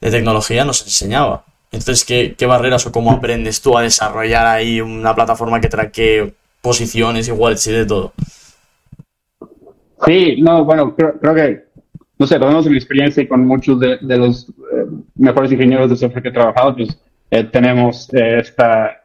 tecnología 0.00 0.64
nos 0.64 0.82
enseñaba. 0.82 1.44
Entonces, 1.72 2.04
¿qué, 2.04 2.34
¿qué, 2.38 2.46
barreras 2.46 2.86
o 2.86 2.92
cómo 2.92 3.12
aprendes 3.12 3.60
tú 3.60 3.76
a 3.76 3.82
desarrollar 3.82 4.46
ahí 4.46 4.80
una 4.80 5.14
plataforma 5.14 5.60
que 5.60 5.68
traquee 5.68 6.32
posiciones 6.60 7.28
wallets 7.28 7.66
y 7.66 7.72
de 7.72 7.86
todo? 7.86 8.12
Sí, 10.04 10.40
no, 10.42 10.64
bueno, 10.64 10.94
creo 10.94 11.34
que 11.34 11.65
no 12.18 12.26
sé, 12.26 12.36
en 12.36 12.70
mi 12.70 12.76
experiencia 12.76 13.22
y 13.22 13.28
con 13.28 13.46
muchos 13.46 13.78
de, 13.78 13.98
de 14.00 14.16
los 14.16 14.48
eh, 14.48 14.86
mejores 15.16 15.52
ingenieros 15.52 15.90
de 15.90 15.96
software 15.96 16.22
que 16.22 16.28
he 16.30 16.32
trabajado, 16.32 16.76
pues 16.76 16.98
eh, 17.30 17.44
tenemos 17.44 18.12
eh, 18.14 18.38
esta, 18.38 19.02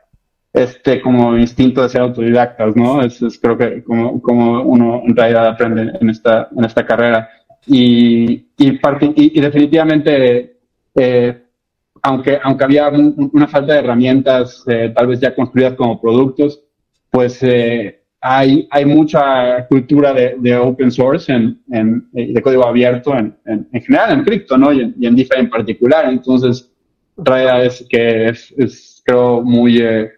este 0.53 1.01
como 1.01 1.37
instinto 1.37 1.83
de 1.83 1.89
ser 1.89 2.01
autodidactas, 2.01 2.75
¿no? 2.75 3.01
Es, 3.01 3.21
es 3.21 3.37
creo 3.39 3.57
que 3.57 3.83
como, 3.83 4.21
como, 4.21 4.61
uno 4.61 5.01
en 5.05 5.15
realidad 5.15 5.47
aprende 5.47 5.91
en 5.99 6.09
esta, 6.09 6.47
en 6.55 6.63
esta 6.63 6.85
carrera. 6.85 7.29
Y, 7.67 8.31
y, 8.57 8.69
y, 8.69 8.79
y 9.15 9.41
definitivamente, 9.41 10.57
aunque, 12.01 12.39
aunque 12.41 12.63
había 12.63 12.89
una 12.89 13.47
falta 13.47 13.73
de 13.73 13.79
herramientas 13.79 14.65
tal 14.95 15.07
vez 15.07 15.19
ya 15.19 15.35
construidas 15.35 15.75
como 15.75 16.01
productos, 16.01 16.63
pues 17.11 17.39
hay, 18.21 18.67
hay 18.69 18.85
mucha 18.85 19.67
cultura 19.67 20.13
de, 20.13 20.35
de 20.37 20.55
open 20.55 20.91
source 20.91 21.31
en, 21.33 21.59
en, 21.71 22.07
de 22.11 22.41
código 22.41 22.65
abierto 22.65 23.17
en, 23.17 23.35
en, 23.45 23.67
en 23.71 23.81
general 23.81 24.13
en 24.13 24.23
cripto, 24.23 24.57
¿no? 24.57 24.71
Y 24.71 24.81
en, 24.81 24.95
y 24.99 25.07
en 25.07 25.15
DeFi 25.15 25.39
en 25.39 25.49
particular. 25.49 26.05
Entonces, 26.07 26.71
realidad 27.17 27.65
es 27.65 27.85
que 27.89 28.29
es, 28.29 28.53
es 28.57 29.01
creo, 29.03 29.41
muy, 29.41 29.79
eh, 29.81 30.11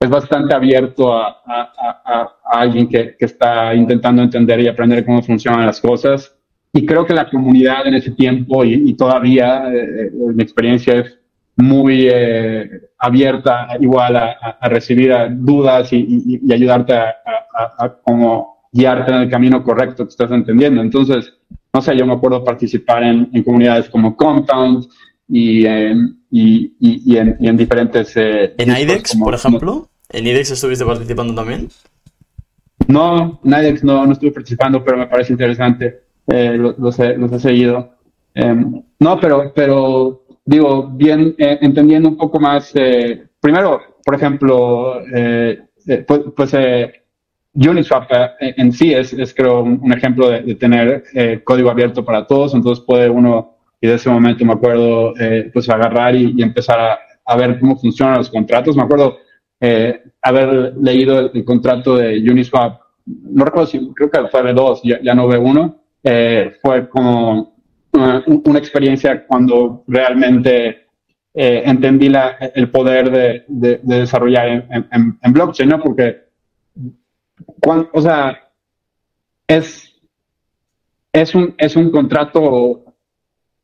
es 0.00 0.10
bastante 0.10 0.54
abierto 0.54 1.12
a, 1.12 1.36
a, 1.46 2.34
alguien 2.44 2.88
que, 2.88 3.16
que, 3.16 3.24
está 3.24 3.74
intentando 3.74 4.22
entender 4.22 4.60
y 4.60 4.68
aprender 4.68 5.04
cómo 5.04 5.22
funcionan 5.22 5.66
las 5.66 5.80
cosas. 5.80 6.34
Y 6.72 6.84
creo 6.84 7.04
que 7.04 7.14
la 7.14 7.28
comunidad 7.28 7.86
en 7.86 7.94
ese 7.94 8.10
tiempo 8.12 8.64
y, 8.64 8.94
todavía, 8.94 9.72
eh, 9.72 10.10
mi 10.12 10.42
experiencia 10.42 10.94
es 10.94 11.18
muy 11.58 12.08
eh, 12.08 12.70
abierta 12.98 13.68
igual 13.80 14.16
a, 14.16 14.68
recibir 14.68 15.12
dudas 15.30 15.92
y, 15.92 16.40
y 16.42 16.52
ayudarte 16.52 16.94
a, 16.94 17.14
como 18.02 18.68
guiarte 18.72 19.12
en 19.12 19.22
el 19.22 19.30
camino 19.30 19.62
correcto 19.62 20.04
que 20.04 20.10
estás 20.10 20.30
entendiendo. 20.30 20.80
Entonces, 20.80 21.34
no 21.72 21.82
sé, 21.82 21.96
yo 21.96 22.06
me 22.06 22.14
acuerdo 22.14 22.44
participar 22.44 23.02
en, 23.02 23.28
en 23.32 23.42
comunidades 23.42 23.88
como 23.88 24.16
Compound 24.16 24.86
y, 25.28 25.66
y, 25.66 26.74
y, 26.80 27.16
en, 27.16 27.36
y 27.40 27.48
en, 27.48 27.56
diferentes... 27.56 28.16
Eh, 28.16 28.54
¿En 28.56 28.76
IDEX, 28.76 29.16
por 29.16 29.34
ejemplo? 29.34 29.88
¿En 30.10 30.26
IDEX 30.26 30.52
estuviste 30.52 30.84
participando 30.84 31.34
también? 31.34 31.68
No, 32.86 33.40
en 33.44 33.52
IDEX 33.52 33.82
no, 33.82 34.06
no 34.06 34.12
estuve 34.12 34.30
participando, 34.30 34.84
pero 34.84 34.96
me 34.96 35.06
parece 35.08 35.32
interesante. 35.32 36.02
Eh, 36.28 36.56
los, 36.56 36.98
he, 36.98 37.16
los, 37.16 37.32
he, 37.32 37.40
seguido. 37.40 37.96
Em, 38.34 38.82
no, 39.00 39.20
pero, 39.20 39.52
pero 39.54 40.24
digo, 40.48 40.88
bien, 40.88 41.34
eh, 41.36 41.58
entendiendo 41.60 42.08
un 42.08 42.16
poco 42.16 42.40
más, 42.40 42.72
eh, 42.74 43.26
primero, 43.38 43.80
por 44.02 44.14
ejemplo, 44.14 45.00
eh, 45.14 45.60
eh 45.86 46.04
pues, 46.06 46.20
pues 46.34 46.56
Uniswap 47.52 48.10
en 48.40 48.72
sí 48.72 48.94
es, 48.94 49.12
es 49.12 49.34
creo, 49.34 49.60
un, 49.60 49.92
ejemplo 49.92 50.30
de, 50.30 50.42
de 50.42 50.54
tener 50.54 51.04
código 51.44 51.70
abierto 51.70 52.04
para 52.04 52.26
todos, 52.26 52.54
entonces 52.54 52.82
puede 52.86 53.10
uno 53.10 53.56
y 53.80 53.88
de 53.88 53.94
ese 53.94 54.08
momento 54.08 54.44
me 54.44 54.52
acuerdo 54.52 55.12
pues 55.52 55.68
agarrar 55.68 56.14
y, 56.14 56.40
empezar 56.42 56.98
a, 57.24 57.36
ver 57.36 57.58
cómo 57.58 57.76
funcionan 57.76 58.18
los 58.18 58.30
contratos. 58.30 58.76
Me 58.76 58.82
acuerdo 58.82 59.18
haber 60.22 60.74
leído 60.80 61.30
el, 61.32 61.44
contrato 61.44 61.96
de 61.96 62.18
Uniswap, 62.30 62.80
no 63.06 63.44
recuerdo 63.44 63.66
si 63.66 63.92
creo 63.92 64.10
que 64.10 64.28
fue 64.28 64.42
de 64.42 64.52
dos, 64.52 64.80
ya, 64.84 65.00
ya 65.02 65.14
no 65.14 65.26
ve 65.26 65.36
uno, 65.36 65.82
eh, 66.02 66.54
fue 66.62 66.88
como 66.88 67.57
una, 67.98 68.24
una, 68.26 68.58
experiencia 68.58 69.26
cuando 69.26 69.84
realmente 69.86 70.86
eh, 71.34 71.62
entendí 71.64 72.08
la, 72.08 72.36
el 72.54 72.70
poder 72.70 73.10
de, 73.10 73.44
de, 73.48 73.80
de 73.82 74.00
desarrollar 74.00 74.48
en, 74.48 74.88
en, 74.90 75.18
en, 75.22 75.32
blockchain, 75.32 75.68
¿no? 75.68 75.80
Porque, 75.80 76.24
cuando, 77.60 77.88
o 77.92 78.00
sea, 78.00 78.38
es, 79.46 79.94
es, 81.12 81.34
un, 81.34 81.54
es 81.58 81.76
un 81.76 81.90
contrato 81.90 82.84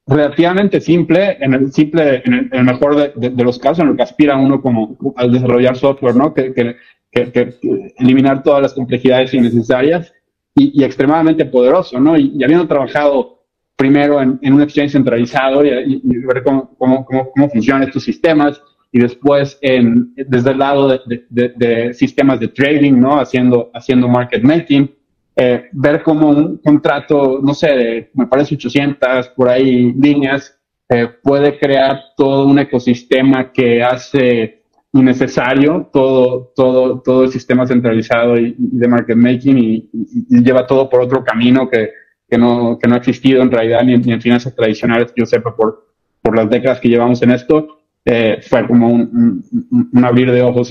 relativamente 0.06 0.80
simple, 0.80 1.38
en 1.40 1.54
el 1.54 1.72
simple, 1.72 2.22
en 2.24 2.48
el, 2.52 2.64
mejor 2.64 3.14
de, 3.14 3.44
los 3.44 3.58
casos, 3.58 3.80
en 3.80 3.90
el 3.90 3.96
que 3.96 4.02
aspira 4.02 4.36
uno 4.36 4.60
como 4.60 4.96
al 5.16 5.32
desarrollar 5.32 5.76
software, 5.76 6.16
¿no? 6.16 6.34
Que, 6.34 6.52
que, 6.52 6.76
que, 7.10 7.54
eliminar 7.98 8.42
todas 8.42 8.62
las 8.62 8.74
complejidades 8.74 9.32
innecesarias 9.32 10.12
y, 10.54 10.80
y 10.80 10.84
extremadamente 10.84 11.44
poderoso, 11.46 11.98
¿no? 12.00 12.16
Y, 12.18 12.42
habiendo 12.42 12.68
trabajado 12.68 13.33
primero 13.76 14.20
en, 14.20 14.38
en 14.42 14.52
un 14.52 14.62
exchange 14.62 14.92
centralizado 14.92 15.64
y, 15.64 16.00
ver 16.26 16.42
cómo, 16.42 16.74
cómo, 16.78 17.04
cómo, 17.04 17.30
cómo, 17.30 17.48
funcionan 17.50 17.82
estos 17.82 18.04
sistemas 18.04 18.60
y 18.92 19.00
después 19.00 19.58
en, 19.60 20.14
desde 20.16 20.52
el 20.52 20.58
lado 20.58 20.88
de, 20.88 21.24
de, 21.28 21.52
de, 21.56 21.94
sistemas 21.94 22.38
de 22.38 22.48
trading, 22.48 22.92
¿no? 22.92 23.20
Haciendo, 23.20 23.70
haciendo 23.74 24.08
market 24.08 24.42
making 24.42 24.88
eh, 25.36 25.64
ver 25.72 26.02
como 26.02 26.28
un 26.28 26.58
contrato, 26.58 27.40
no 27.42 27.54
sé, 27.54 27.66
de, 27.68 28.10
me 28.14 28.28
parece 28.28 28.54
800 28.54 29.30
por 29.30 29.48
ahí 29.48 29.92
líneas, 29.92 30.56
eh, 30.88 31.08
puede 31.22 31.58
crear 31.58 31.98
todo 32.16 32.46
un 32.46 32.58
ecosistema 32.60 33.50
que 33.50 33.82
hace 33.82 34.62
innecesario 34.92 35.90
todo, 35.92 36.52
todo, 36.54 37.00
todo 37.00 37.24
el 37.24 37.30
sistema 37.30 37.66
centralizado 37.66 38.38
y, 38.38 38.54
de 38.56 38.86
market 38.86 39.16
making 39.16 39.58
y, 39.58 39.90
lleva 40.28 40.66
todo 40.68 40.88
por 40.88 41.00
otro 41.00 41.24
camino 41.24 41.68
que, 41.68 41.90
que, 42.28 42.38
no, 42.38 42.78
que 42.80 42.88
no 42.88 42.94
ha 42.94 42.98
existido 42.98 43.42
en 43.42 43.50
realidad 43.50 43.82
ni, 43.84 43.94
en 43.94 44.20
finanzas 44.20 44.54
tradicionales, 44.54 45.12
yo 45.16 45.26
sepa, 45.26 45.54
por, 45.54 45.86
por 46.22 46.36
las 46.36 46.48
décadas 46.48 46.80
que 46.80 46.88
llevamos 46.88 47.22
en 47.22 47.30
esto. 47.32 47.80
Eh, 48.06 48.38
fue 48.42 48.66
como 48.66 48.88
un, 48.88 49.42
un, 49.70 49.90
un, 49.90 50.04
abrir 50.04 50.30
de 50.30 50.42
ojos 50.42 50.70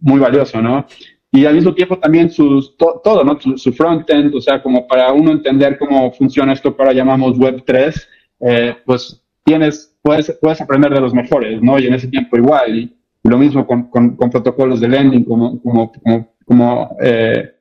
muy 0.00 0.20
valioso, 0.20 0.62
¿no? 0.62 0.86
y 1.34 1.46
al 1.46 1.54
mismo 1.54 1.74
tiempo 1.74 1.98
también 1.98 2.30
sus, 2.30 2.76
todo, 2.76 3.24
¿no? 3.24 3.40
Su, 3.40 3.56
su 3.56 3.72
frontend, 3.72 4.34
o 4.34 4.40
sea, 4.40 4.62
como 4.62 4.86
para 4.86 5.12
uno 5.14 5.32
entender 5.32 5.78
cómo 5.78 6.12
funciona 6.12 6.52
esto 6.52 6.76
que 6.76 6.82
ahora 6.82 6.94
llamamos 6.94 7.38
Web 7.38 7.64
3, 7.64 8.08
eh, 8.40 8.76
pues 8.84 9.24
tienes, 9.42 9.96
puedes, 10.02 10.38
puedes 10.42 10.60
aprender 10.60 10.92
de 10.92 11.00
los 11.00 11.14
mejores, 11.14 11.62
¿no? 11.62 11.78
Y 11.78 11.86
en 11.86 11.94
ese 11.94 12.08
tiempo 12.08 12.36
igual, 12.36 12.76
y, 12.76 12.96
lo 13.24 13.38
mismo 13.38 13.66
con, 13.66 13.84
con, 13.84 14.16
con, 14.16 14.30
protocolos 14.30 14.80
de 14.80 14.88
lending 14.88 15.24
como, 15.24 15.62
como, 15.62 15.92
como, 15.92 16.34
como, 16.44 16.96
eh, 17.00 17.52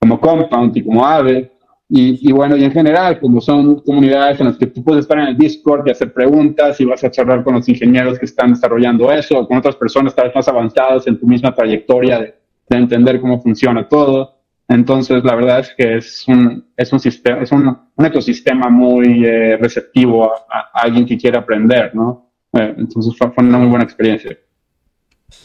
como 0.00 0.20
Compound 0.20 0.76
y 0.76 0.82
como 0.82 1.06
Aave. 1.06 1.52
Y, 1.90 2.28
y, 2.28 2.32
bueno, 2.32 2.56
y 2.56 2.64
en 2.64 2.72
general, 2.72 3.18
como 3.18 3.40
son 3.40 3.80
comunidades 3.80 4.38
en 4.40 4.46
las 4.46 4.58
que 4.58 4.66
tú 4.66 4.84
puedes 4.84 5.04
estar 5.04 5.18
en 5.18 5.28
el 5.28 5.38
Discord 5.38 5.86
y 5.86 5.90
hacer 5.90 6.12
preguntas 6.12 6.78
y 6.80 6.84
vas 6.84 7.02
a 7.02 7.10
charlar 7.10 7.42
con 7.42 7.54
los 7.54 7.68
ingenieros 7.68 8.18
que 8.18 8.26
están 8.26 8.52
desarrollando 8.52 9.10
eso, 9.10 9.38
o 9.38 9.48
con 9.48 9.56
otras 9.56 9.76
personas 9.76 10.14
tal 10.14 10.26
vez 10.26 10.34
más 10.34 10.48
avanzadas 10.48 11.06
en 11.06 11.18
tu 11.18 11.26
misma 11.26 11.54
trayectoria 11.54 12.18
de, 12.20 12.34
de 12.68 12.76
entender 12.76 13.20
cómo 13.20 13.40
funciona 13.40 13.88
todo. 13.88 14.38
Entonces, 14.68 15.24
la 15.24 15.34
verdad 15.34 15.60
es 15.60 15.74
que 15.74 15.96
es 15.96 16.24
un, 16.28 16.66
es 16.76 16.92
un 16.92 17.00
sistema, 17.00 17.42
es 17.42 17.50
un, 17.52 17.66
un 17.96 18.04
ecosistema 18.04 18.68
muy 18.68 19.24
eh, 19.24 19.56
receptivo 19.56 20.30
a, 20.30 20.70
alguien 20.74 21.06
que 21.06 21.16
quiere 21.16 21.38
aprender, 21.38 21.94
¿no? 21.94 22.30
Eh, 22.52 22.74
entonces 22.76 23.16
fue, 23.16 23.32
una 23.38 23.58
muy 23.58 23.68
buena 23.68 23.84
experiencia. 23.84 24.38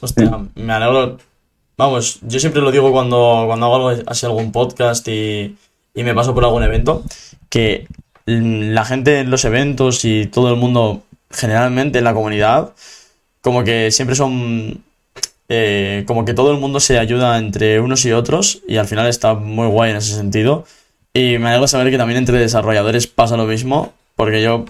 Hostia, 0.01 0.29
me 0.55 0.73
alegro. 0.73 1.17
Vamos, 1.77 2.19
yo 2.21 2.39
siempre 2.39 2.61
lo 2.61 2.69
digo 2.69 2.91
cuando, 2.91 3.45
cuando 3.47 3.65
hago 3.65 3.89
algo, 3.89 4.03
así 4.05 4.25
algún 4.25 4.51
podcast 4.51 5.07
y, 5.07 5.55
y 5.93 6.03
me 6.03 6.13
paso 6.13 6.33
por 6.33 6.43
algún 6.43 6.63
evento, 6.63 7.03
que 7.49 7.87
la 8.25 8.85
gente 8.85 9.19
en 9.19 9.29
los 9.29 9.45
eventos 9.45 10.05
y 10.05 10.27
todo 10.27 10.49
el 10.49 10.55
mundo, 10.55 11.03
generalmente 11.29 11.99
en 11.99 12.05
la 12.05 12.13
comunidad, 12.13 12.73
como 13.41 13.63
que 13.63 13.91
siempre 13.91 14.15
son 14.15 14.83
eh, 15.49 16.03
como 16.07 16.25
que 16.25 16.33
todo 16.33 16.51
el 16.51 16.59
mundo 16.59 16.79
se 16.79 16.97
ayuda 16.97 17.37
entre 17.37 17.79
unos 17.79 18.05
y 18.05 18.11
otros 18.11 18.61
y 18.67 18.77
al 18.77 18.87
final 18.87 19.07
está 19.07 19.33
muy 19.33 19.67
guay 19.67 19.91
en 19.91 19.97
ese 19.97 20.15
sentido. 20.15 20.65
Y 21.13 21.37
me 21.37 21.49
alegra 21.49 21.67
saber 21.67 21.91
que 21.91 21.97
también 21.97 22.17
entre 22.17 22.39
desarrolladores 22.39 23.07
pasa 23.07 23.37
lo 23.37 23.45
mismo, 23.45 23.93
porque 24.15 24.41
yo 24.41 24.65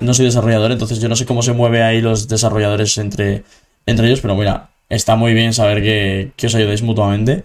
no 0.00 0.14
soy 0.14 0.24
desarrollador, 0.26 0.72
entonces 0.72 1.00
yo 1.00 1.08
no 1.08 1.16
sé 1.16 1.26
cómo 1.26 1.42
se 1.42 1.52
mueve 1.52 1.82
ahí 1.82 2.00
los 2.00 2.28
desarrolladores 2.28 2.98
entre, 2.98 3.44
entre 3.86 4.08
ellos, 4.08 4.20
pero 4.20 4.34
mira, 4.34 4.70
está 4.88 5.16
muy 5.16 5.32
bien 5.34 5.54
saber 5.54 5.82
que, 5.82 6.32
que 6.36 6.48
os 6.48 6.54
ayudáis 6.54 6.82
mutuamente. 6.82 7.44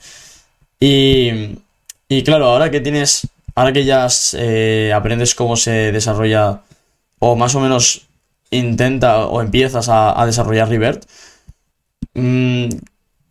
Y, 0.80 1.60
y 2.12 2.24
claro, 2.24 2.46
ahora 2.46 2.70
que 2.72 2.82
tienes, 2.82 3.28
ahora 3.56 3.74
que 3.74 3.86
ya 3.86 4.08
eh, 4.34 4.92
aprendes 4.94 5.34
cómo 5.36 5.56
se 5.56 5.92
desarrolla, 5.92 6.62
o 7.20 7.36
más 7.36 7.56
o 7.56 7.60
menos 7.60 8.08
intenta 8.50 9.26
o 9.28 9.42
empiezas 9.42 9.88
a, 9.90 10.26
desarrollar 10.26 10.70
Revert, 10.70 11.06
Mm, 12.14 12.70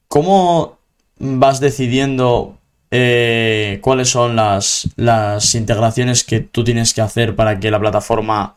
¿Cómo 0.09 0.79
vas 1.19 1.61
decidiendo 1.61 2.59
eh, 2.91 3.79
cuáles 3.83 4.09
son 4.09 4.37
las, 4.37 4.89
las 4.97 5.55
integraciones 5.55 6.25
que 6.25 6.41
tú 6.41 6.65
tienes 6.65 6.95
que 6.95 7.03
hacer 7.03 7.37
para 7.37 7.61
que 7.61 7.71
la 7.71 7.79
plataforma 7.79 8.57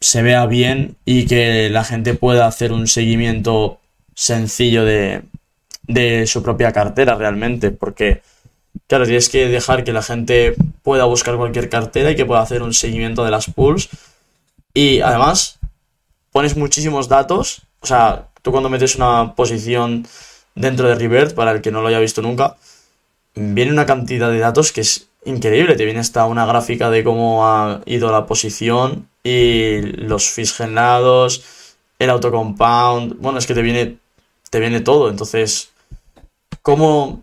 se 0.00 0.22
vea 0.22 0.46
bien 0.46 0.96
y 1.04 1.26
que 1.26 1.68
la 1.70 1.84
gente 1.84 2.14
pueda 2.14 2.46
hacer 2.46 2.72
un 2.72 2.86
seguimiento 2.86 3.80
sencillo 4.14 4.84
de, 4.84 5.22
de 5.88 6.26
su 6.26 6.42
propia 6.42 6.72
cartera 6.72 7.14
realmente? 7.16 7.70
Porque, 7.70 8.22
claro, 8.86 9.04
tienes 9.04 9.28
que 9.28 9.48
dejar 9.48 9.84
que 9.84 9.92
la 9.92 10.02
gente 10.02 10.54
pueda 10.82 11.04
buscar 11.04 11.36
cualquier 11.36 11.68
cartera 11.68 12.10
y 12.10 12.16
que 12.16 12.26
pueda 12.26 12.42
hacer 12.42 12.62
un 12.62 12.74
seguimiento 12.74 13.24
de 13.24 13.30
las 13.30 13.46
pools. 13.46 13.88
Y 14.74 15.00
además, 15.00 15.58
pones 16.30 16.56
muchísimos 16.56 17.08
datos. 17.08 17.62
O 17.80 17.86
sea, 17.86 18.28
Tú 18.42 18.50
cuando 18.50 18.68
metes 18.68 18.96
una 18.96 19.34
posición 19.36 20.06
dentro 20.56 20.88
de 20.88 20.96
Revert, 20.96 21.34
para 21.34 21.52
el 21.52 21.60
que 21.62 21.70
no 21.70 21.80
lo 21.80 21.88
haya 21.88 22.00
visto 22.00 22.22
nunca, 22.22 22.56
viene 23.34 23.70
una 23.70 23.86
cantidad 23.86 24.30
de 24.30 24.40
datos 24.40 24.72
que 24.72 24.80
es 24.80 25.08
increíble. 25.24 25.76
Te 25.76 25.84
viene 25.84 26.00
hasta 26.00 26.26
una 26.26 26.44
gráfica 26.44 26.90
de 26.90 27.04
cómo 27.04 27.46
ha 27.46 27.82
ido 27.86 28.10
la 28.10 28.26
posición 28.26 29.08
y 29.22 29.80
los 29.80 30.28
fees 30.28 30.52
generados, 30.52 31.44
el 32.00 32.10
autocompound. 32.10 33.16
Bueno, 33.20 33.38
es 33.38 33.46
que 33.46 33.54
te 33.54 33.62
viene, 33.62 33.98
te 34.50 34.58
viene 34.58 34.80
todo. 34.80 35.08
Entonces, 35.08 35.70
¿cómo 36.62 37.22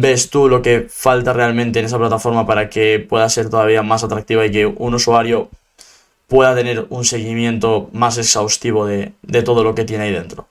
ves 0.00 0.30
tú 0.30 0.48
lo 0.48 0.62
que 0.62 0.86
falta 0.88 1.32
realmente 1.32 1.78
en 1.78 1.86
esa 1.86 1.98
plataforma 1.98 2.46
para 2.46 2.68
que 2.68 2.98
pueda 2.98 3.28
ser 3.28 3.50
todavía 3.50 3.82
más 3.82 4.04
atractiva 4.04 4.46
y 4.46 4.50
que 4.50 4.66
un 4.66 4.94
usuario 4.94 5.48
pueda 6.28 6.54
tener 6.54 6.86
un 6.88 7.04
seguimiento 7.04 7.90
más 7.92 8.16
exhaustivo 8.18 8.86
de, 8.86 9.12
de 9.22 9.42
todo 9.42 9.62
lo 9.62 9.74
que 9.74 9.84
tiene 9.84 10.04
ahí 10.04 10.12
dentro. 10.12 10.46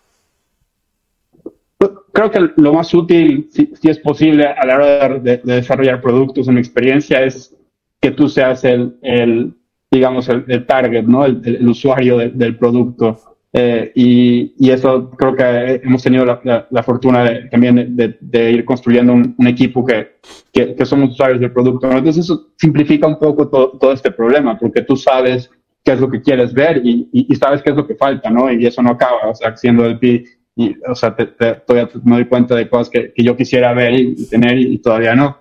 Creo 2.13 2.29
que 2.29 2.49
lo 2.57 2.73
más 2.73 2.93
útil, 2.93 3.49
si, 3.51 3.73
si 3.81 3.89
es 3.89 3.97
posible, 3.97 4.45
a 4.45 4.65
la 4.65 4.75
hora 4.75 5.09
de, 5.19 5.37
de, 5.37 5.55
desarrollar 5.55 6.01
productos 6.01 6.47
en 6.47 6.57
experiencia, 6.57 7.23
es 7.23 7.55
que 7.99 8.11
tú 8.11 8.27
seas 8.27 8.63
el, 8.63 8.97
el 9.01 9.53
digamos, 9.89 10.29
el, 10.29 10.65
target, 10.65 11.03
¿no? 11.03 11.25
El, 11.25 11.41
el 11.43 11.67
usuario 11.67 12.17
de, 12.17 12.29
del 12.29 12.57
producto. 12.57 13.30
Eh, 13.53 13.91
y, 13.95 14.53
y, 14.57 14.71
eso 14.71 15.09
creo 15.11 15.35
que 15.35 15.81
hemos 15.83 16.01
tenido 16.01 16.25
la, 16.25 16.67
la, 16.69 16.83
fortuna 16.83 17.25
de, 17.25 17.49
también 17.49 17.97
de, 17.97 18.17
de, 18.21 18.51
ir 18.51 18.63
construyendo 18.63 19.11
un, 19.11 19.35
un 19.37 19.47
equipo 19.47 19.85
que, 19.85 20.19
que, 20.53 20.73
que, 20.73 20.85
somos 20.85 21.11
usuarios 21.11 21.41
del 21.41 21.51
producto. 21.51 21.91
Entonces 21.91 22.23
eso 22.23 22.47
simplifica 22.57 23.07
un 23.07 23.19
poco 23.19 23.49
todo, 23.49 23.71
todo, 23.77 23.91
este 23.91 24.11
problema, 24.11 24.57
porque 24.57 24.83
tú 24.83 24.95
sabes 24.95 25.49
qué 25.83 25.91
es 25.91 25.99
lo 25.99 26.09
que 26.09 26.21
quieres 26.21 26.53
ver 26.53 26.81
y, 26.81 27.09
y, 27.11 27.33
y, 27.33 27.35
sabes 27.35 27.61
qué 27.61 27.71
es 27.71 27.75
lo 27.75 27.85
que 27.85 27.95
falta, 27.95 28.29
¿no? 28.29 28.49
Y 28.49 28.65
eso 28.65 28.81
no 28.81 28.91
acaba, 28.91 29.29
o 29.29 29.35
sea, 29.35 29.57
siendo 29.57 29.85
el 29.85 29.99
P, 29.99 30.23
y, 30.55 30.75
o 30.89 30.95
sea, 30.95 31.13
te, 31.13 31.25
te, 31.25 31.55
todavía 31.55 31.89
me 32.05 32.15
doy 32.15 32.25
cuenta 32.25 32.55
de 32.55 32.69
cosas 32.69 32.89
que, 32.89 33.11
que 33.11 33.23
yo 33.23 33.35
quisiera 33.35 33.73
ver 33.73 33.93
y, 33.93 34.27
tener 34.27 34.57
y, 34.57 34.77
todavía 34.77 35.13
no. 35.13 35.39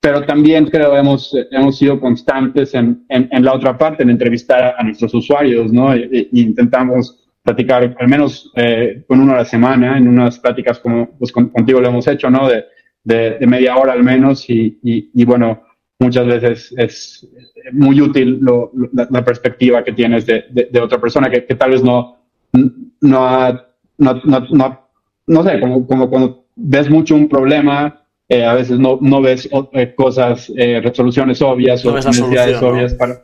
Pero 0.00 0.24
también 0.24 0.66
creo 0.66 0.96
hemos, 0.96 1.36
hemos 1.50 1.76
sido 1.76 2.00
constantes 2.00 2.74
en, 2.74 3.04
en, 3.08 3.28
en 3.32 3.44
la 3.44 3.54
otra 3.54 3.76
parte, 3.76 4.04
en 4.04 4.10
entrevistar 4.10 4.62
a, 4.62 4.74
a 4.78 4.84
nuestros 4.84 5.12
usuarios, 5.14 5.72
¿no? 5.72 5.96
Y, 5.96 6.28
intentamos 6.32 7.19
platicar 7.42 7.96
al 7.98 8.08
menos 8.08 8.52
eh, 8.56 9.04
con 9.06 9.20
uno 9.20 9.32
a 9.32 9.38
la 9.38 9.44
semana, 9.44 9.96
en 9.96 10.08
unas 10.08 10.38
pláticas 10.38 10.78
como 10.78 11.10
pues, 11.18 11.32
contigo 11.32 11.80
lo 11.80 11.88
hemos 11.88 12.06
hecho, 12.06 12.30
¿no? 12.30 12.48
De, 12.48 12.64
de, 13.02 13.38
de 13.38 13.46
media 13.46 13.76
hora 13.76 13.92
al 13.92 14.04
menos 14.04 14.48
y, 14.50 14.78
y, 14.82 15.10
y, 15.14 15.24
bueno, 15.24 15.62
muchas 15.98 16.26
veces 16.26 16.74
es 16.76 17.26
muy 17.72 18.00
útil 18.00 18.38
lo, 18.40 18.70
la, 18.92 19.08
la, 19.10 19.24
perspectiva 19.24 19.82
que 19.82 19.92
tienes 19.92 20.26
de, 20.26 20.44
de 20.50 20.80
otra 20.80 21.00
persona 21.00 21.30
que, 21.30 21.46
que, 21.46 21.54
tal 21.54 21.70
vez 21.70 21.82
no, 21.82 22.18
no, 23.00 23.26
ha, 23.26 23.66
no, 23.98 24.20
no, 24.24 24.40
no, 24.50 24.88
no, 25.26 25.42
sé, 25.42 25.60
como, 25.60 25.86
como 25.86 26.10
cuando 26.10 26.44
ves 26.56 26.90
mucho 26.90 27.14
un 27.14 27.28
problema, 27.28 28.04
eh, 28.28 28.44
a 28.44 28.54
veces 28.54 28.78
no, 28.78 28.98
no 29.00 29.20
ves 29.20 29.48
eh, 29.72 29.94
cosas, 29.94 30.52
eh, 30.56 30.80
resoluciones 30.82 31.40
obvias 31.42 31.84
o 31.84 31.94
necesidades 31.94 32.62
obvias 32.62 32.94
para 32.94 33.22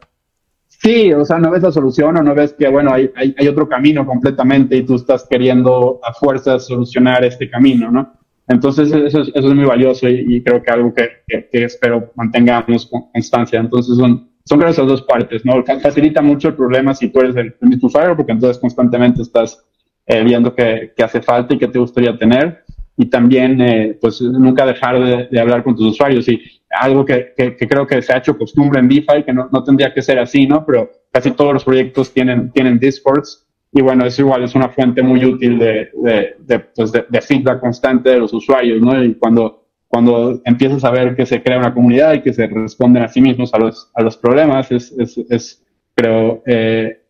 Sí, 0.82 1.12
o 1.12 1.24
sea, 1.24 1.38
no 1.38 1.50
ves 1.50 1.62
la 1.62 1.72
solución 1.72 2.16
o 2.16 2.22
no 2.22 2.34
ves 2.34 2.52
que, 2.52 2.68
bueno, 2.68 2.92
hay, 2.92 3.10
hay, 3.16 3.34
hay, 3.38 3.48
otro 3.48 3.68
camino 3.68 4.06
completamente 4.06 4.76
y 4.76 4.82
tú 4.82 4.96
estás 4.96 5.26
queriendo 5.28 6.00
a 6.02 6.12
fuerzas 6.12 6.66
solucionar 6.66 7.24
este 7.24 7.48
camino, 7.48 7.90
¿no? 7.90 8.12
Entonces, 8.48 8.92
eso 8.92 9.22
es, 9.22 9.28
eso 9.34 9.48
es 9.48 9.54
muy 9.54 9.64
valioso 9.64 10.08
y, 10.08 10.36
y 10.36 10.42
creo 10.42 10.62
que 10.62 10.70
algo 10.70 10.94
que, 10.94 11.08
que, 11.26 11.48
que, 11.50 11.64
espero 11.64 12.12
mantengamos 12.14 12.86
con 12.86 13.10
constancia. 13.10 13.58
Entonces, 13.58 13.96
son, 13.96 14.28
son 14.44 14.58
creo 14.58 14.70
esas 14.70 14.86
dos 14.86 15.02
partes, 15.02 15.44
¿no? 15.44 15.64
Facilita 15.64 16.22
mucho 16.22 16.48
el 16.48 16.54
problema 16.54 16.94
si 16.94 17.08
tú 17.08 17.20
eres 17.20 17.34
el, 17.36 17.54
el 17.60 17.68
mismo 17.68 17.88
usuario, 17.88 18.16
porque 18.16 18.32
entonces 18.32 18.58
constantemente 18.58 19.22
estás 19.22 19.64
eh, 20.06 20.22
viendo 20.22 20.54
qué, 20.54 20.92
qué 20.96 21.02
hace 21.02 21.20
falta 21.20 21.54
y 21.54 21.58
qué 21.58 21.68
te 21.68 21.78
gustaría 21.78 22.16
tener. 22.16 22.64
Y 22.96 23.06
también, 23.06 23.60
eh, 23.60 23.98
pues, 24.00 24.20
nunca 24.20 24.64
dejar 24.64 25.02
de, 25.02 25.28
de 25.30 25.40
hablar 25.40 25.64
con 25.64 25.74
tus 25.74 25.92
usuarios. 25.92 26.28
Y 26.28 26.40
algo 26.80 27.04
que, 27.04 27.32
que, 27.36 27.56
que, 27.56 27.68
creo 27.68 27.86
que 27.86 28.02
se 28.02 28.12
ha 28.12 28.18
hecho 28.18 28.36
costumbre 28.36 28.80
en 28.80 28.88
DeFi, 28.88 29.24
que 29.24 29.32
no, 29.32 29.48
no, 29.52 29.64
tendría 29.64 29.92
que 29.92 30.02
ser 30.02 30.18
así, 30.18 30.46
¿no? 30.46 30.64
Pero 30.64 30.90
casi 31.10 31.32
todos 31.32 31.52
los 31.52 31.64
proyectos 31.64 32.12
tienen, 32.12 32.50
tienen 32.52 32.78
Discords 32.78 33.46
y 33.72 33.82
bueno, 33.82 34.06
eso 34.06 34.22
igual 34.22 34.42
es 34.42 34.54
una 34.54 34.70
fuente 34.70 35.02
muy 35.02 35.24
útil 35.24 35.58
de, 35.58 35.90
de, 36.02 36.36
de, 36.38 36.58
pues 36.60 36.92
de, 36.92 37.20
feedback 37.20 37.60
constante 37.60 38.10
de 38.10 38.18
los 38.18 38.32
usuarios, 38.32 38.80
¿no? 38.80 39.04
Y 39.04 39.14
cuando, 39.16 39.66
cuando 39.86 40.40
empiezas 40.44 40.82
a 40.84 40.90
ver 40.90 41.14
que 41.14 41.26
se 41.26 41.42
crea 41.42 41.58
una 41.58 41.74
comunidad 41.74 42.14
y 42.14 42.22
que 42.22 42.32
se 42.32 42.46
responden 42.46 43.02
a 43.02 43.08
sí 43.08 43.20
mismos 43.20 43.52
a 43.52 43.58
los, 43.58 43.90
a 43.94 44.02
los 44.02 44.16
problemas, 44.16 44.72
es, 44.72 44.92
es, 44.92 45.18
es 45.28 45.66
creo, 45.94 46.42
eh, 46.46 47.02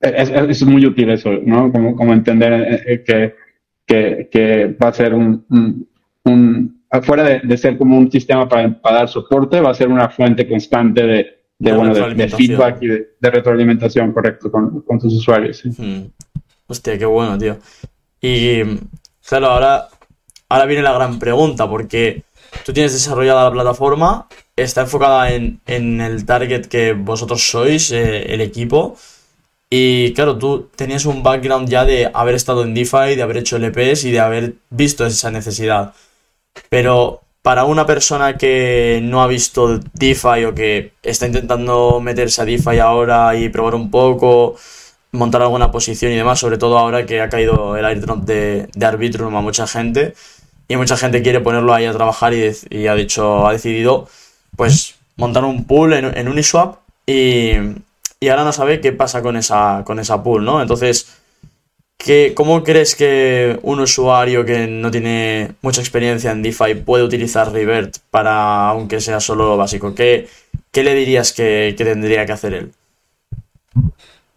es, 0.00 0.30
es, 0.30 0.64
muy 0.64 0.86
útil 0.86 1.10
eso, 1.10 1.30
¿no? 1.44 1.70
Como, 1.70 1.94
como 1.94 2.12
entender 2.12 2.82
eh, 2.86 3.04
que, 3.04 3.34
que, 3.86 4.28
que 4.30 4.76
va 4.82 4.88
a 4.88 4.92
ser 4.92 5.14
un, 5.14 5.44
un 6.24 6.73
fuera 7.02 7.24
de, 7.24 7.40
de, 7.40 7.56
ser 7.56 7.76
como 7.76 7.96
un 7.96 8.10
sistema 8.10 8.48
para, 8.48 8.80
para, 8.80 8.96
dar 8.98 9.08
soporte, 9.08 9.60
va 9.60 9.70
a 9.70 9.74
ser 9.74 9.88
una 9.88 10.08
fuente 10.08 10.48
constante 10.48 11.02
de, 11.02 11.16
de, 11.58 11.70
de 11.70 11.72
bueno, 11.72 11.94
de, 11.94 12.28
feedback 12.28 12.82
y 12.82 12.88
de, 12.88 13.08
retroalimentación, 13.20 14.12
correcto, 14.12 14.50
con, 14.50 14.82
con 14.82 14.98
tus 14.98 15.14
usuarios. 15.14 15.58
¿sí? 15.58 15.70
Hmm. 15.76 16.10
Hostia, 16.66 16.98
qué 16.98 17.06
bueno, 17.06 17.36
tío. 17.38 17.58
Y 18.20 18.62
claro, 19.26 19.48
ahora, 19.48 19.88
ahora 20.48 20.66
viene 20.66 20.82
la 20.82 20.92
gran 20.92 21.18
pregunta, 21.18 21.68
porque 21.68 22.22
tú 22.64 22.72
tienes 22.72 22.92
desarrollada 22.92 23.44
la 23.44 23.52
plataforma, 23.52 24.28
está 24.56 24.82
enfocada 24.82 25.32
en, 25.32 25.60
en 25.66 26.00
el 26.00 26.24
target 26.24 26.66
que 26.66 26.92
vosotros 26.92 27.48
sois, 27.48 27.90
eh, 27.92 28.32
el 28.32 28.40
equipo. 28.40 28.96
Y 29.68 30.12
claro, 30.12 30.38
tú 30.38 30.70
tenías 30.76 31.04
un 31.04 31.22
background 31.22 31.68
ya 31.68 31.84
de 31.84 32.10
haber 32.14 32.34
estado 32.34 32.62
en 32.62 32.74
DeFi, 32.74 33.16
de 33.16 33.22
haber 33.22 33.38
hecho 33.38 33.58
LPs 33.58 34.04
y 34.04 34.12
de 34.12 34.20
haber 34.20 34.54
visto 34.70 35.04
esa 35.04 35.30
necesidad. 35.30 35.94
Pero 36.68 37.20
para 37.42 37.64
una 37.64 37.84
persona 37.84 38.38
que 38.38 39.00
no 39.02 39.22
ha 39.22 39.26
visto 39.26 39.78
DeFi 39.92 40.46
o 40.46 40.54
que 40.54 40.92
está 41.02 41.26
intentando 41.26 42.00
meterse 42.00 42.40
a 42.40 42.44
DeFi 42.46 42.78
ahora 42.78 43.36
y 43.36 43.50
probar 43.50 43.74
un 43.74 43.90
poco, 43.90 44.56
montar 45.12 45.42
alguna 45.42 45.70
posición 45.70 46.12
y 46.12 46.16
demás, 46.16 46.38
sobre 46.38 46.58
todo 46.58 46.78
ahora 46.78 47.04
que 47.04 47.20
ha 47.20 47.28
caído 47.28 47.76
el 47.76 47.84
airdrop 47.84 48.24
de, 48.24 48.68
Arbitrum 48.82 49.36
a 49.36 49.40
mucha 49.40 49.66
gente 49.66 50.14
y 50.68 50.76
mucha 50.76 50.96
gente 50.96 51.22
quiere 51.22 51.40
ponerlo 51.40 51.74
ahí 51.74 51.84
a 51.84 51.92
trabajar 51.92 52.32
y, 52.32 52.50
y 52.70 52.86
ha 52.86 52.94
dicho, 52.94 53.46
ha 53.46 53.52
decidido 53.52 54.08
pues 54.56 54.94
montar 55.16 55.44
un 55.44 55.64
pool 55.66 55.92
en, 55.92 56.16
en 56.16 56.28
Uniswap 56.28 56.78
y, 57.06 57.52
y, 58.20 58.28
ahora 58.28 58.44
no 58.44 58.52
sabe 58.52 58.80
qué 58.80 58.92
pasa 58.92 59.20
con 59.20 59.36
esa, 59.36 59.82
con 59.84 59.98
esa 59.98 60.22
pool, 60.22 60.44
¿no? 60.46 60.62
Entonces 60.62 61.14
¿Qué, 62.04 62.34
¿Cómo 62.34 62.62
crees 62.62 62.94
que 62.94 63.58
un 63.62 63.80
usuario 63.80 64.44
que 64.44 64.66
no 64.66 64.90
tiene 64.90 65.52
mucha 65.62 65.80
experiencia 65.80 66.32
en 66.32 66.42
DeFi 66.42 66.74
puede 66.84 67.02
utilizar 67.02 67.50
Revert 67.50 67.96
para, 68.10 68.68
aunque 68.68 69.00
sea 69.00 69.20
solo 69.20 69.56
básico? 69.56 69.94
¿Qué, 69.94 70.28
qué 70.70 70.84
le 70.84 70.94
dirías 70.94 71.32
que, 71.32 71.74
que, 71.78 71.82
tendría 71.82 72.26
que 72.26 72.32
hacer 72.32 72.52
él? 72.52 72.72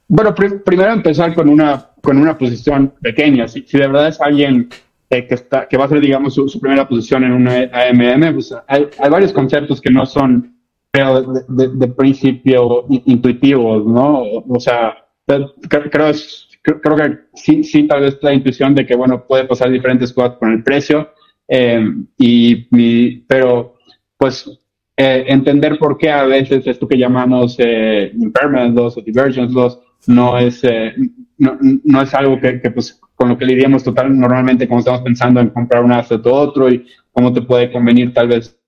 Bueno, 0.08 0.34
pr 0.34 0.64
primero 0.64 0.94
empezar 0.94 1.36
con 1.36 1.50
una, 1.50 1.90
con 2.02 2.18
una 2.18 2.38
posición 2.38 2.94
pequeña. 3.02 3.50
Si, 3.50 3.64
si 3.64 3.78
de 3.78 3.88
verdad 3.88 4.08
es 4.08 4.22
alguien 4.22 4.70
eh, 5.10 5.28
que, 5.28 5.36
está, 5.36 5.68
que 5.68 5.76
va 5.76 5.86
a 5.86 5.90
ser, 5.90 6.00
digamos, 6.00 6.36
su, 6.36 6.60
primera 6.62 6.88
posición 6.88 7.26
en 7.26 7.34
una 7.34 7.70
AMM, 7.74 8.34
pues 8.34 8.56
hay, 8.66 8.88
hay 8.98 9.10
varios 9.10 9.34
conceptos 9.34 9.82
que 9.82 9.92
no 9.92 10.06
son, 10.06 10.56
creo, 10.90 11.22
de, 11.50 11.68
de, 11.68 11.88
principio 11.90 12.86
intuitivos, 12.88 13.86
¿no? 13.86 14.22
O 14.48 14.60
sea, 14.62 14.96
creo 15.26 16.08
es 16.08 16.47
creo, 16.82 16.96
que 16.96 17.18
sí, 17.34 17.64
sí, 17.64 17.88
tal 17.88 18.02
vez 18.02 18.18
la 18.22 18.34
intuición 18.34 18.76
de 18.76 18.86
que, 18.86 18.96
bueno, 18.96 19.26
puede 19.26 19.46
pasar 19.46 19.70
diferentes 19.70 20.14
cosas 20.14 20.38
con 20.38 20.52
el 20.52 20.64
precio, 20.64 21.12
eh, 21.48 21.86
y, 22.18 22.68
y, 22.72 23.18
pero 23.28 23.78
pues 24.18 24.50
eh, 24.98 25.26
entender 25.28 25.78
por 25.78 25.98
qué 25.98 26.10
a 26.10 26.26
veces 26.26 26.66
esto 26.66 26.88
que 26.88 26.98
llamamos 26.98 27.56
eh, 27.60 28.12
impermanent 28.16 28.76
loss 28.76 28.98
o 28.98 29.02
divergence 29.02 29.54
loss 29.54 29.80
no 30.08 30.38
es, 30.38 30.64
eh, 30.64 30.94
no, 31.38 31.58
no, 31.62 32.02
es 32.02 32.14
algo 32.14 32.40
que, 32.40 32.60
que, 32.60 32.72
pues 32.72 33.00
con 33.16 33.30
lo 33.30 33.38
que 33.38 33.46
lidiamos 33.46 33.84
total 33.84 34.18
normalmente 34.18 34.68
cuando 34.68 34.82
estamos 34.82 35.02
pensando 35.02 35.40
en 35.40 35.50
comprar 35.50 35.84
un 35.84 35.92
asset 35.92 36.26
o 36.26 36.34
otro 36.34 36.70
y 36.70 36.86
cómo 37.12 37.32
te 37.32 37.42
puede 37.42 37.72
convenir 37.72 38.14
tal 38.14 38.28
vez 38.28 38.60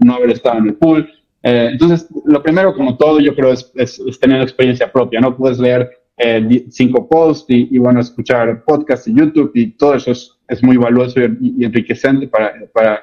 no 0.00 0.14
haber 0.14 0.30
estado 0.30 0.58
en 0.58 0.66
el 0.68 0.74
pool. 0.74 1.10
Eh, 1.42 1.70
entonces, 1.72 2.08
lo 2.24 2.42
primero, 2.42 2.74
como 2.74 2.96
todo, 2.96 3.20
yo 3.20 3.34
creo 3.34 3.52
es, 3.52 3.70
es, 3.74 3.98
es 3.98 4.18
tener 4.18 4.40
experiencia 4.40 4.90
propia. 4.90 5.20
No 5.20 5.36
puedes 5.36 5.58
leer 5.58 5.90
eh, 6.16 6.66
cinco 6.70 7.08
posts 7.08 7.46
y, 7.48 7.78
bueno, 7.78 8.00
escuchar 8.00 8.64
podcasts 8.64 9.08
y 9.08 9.14
YouTube 9.14 9.50
y 9.54 9.72
todo 9.72 9.94
eso 9.94 10.12
es, 10.12 10.38
es 10.48 10.62
muy 10.62 10.76
valioso 10.76 11.20
y, 11.20 11.54
y, 11.58 11.64
enriquecente 11.64 12.28
para, 12.28 12.54
para, 12.72 13.02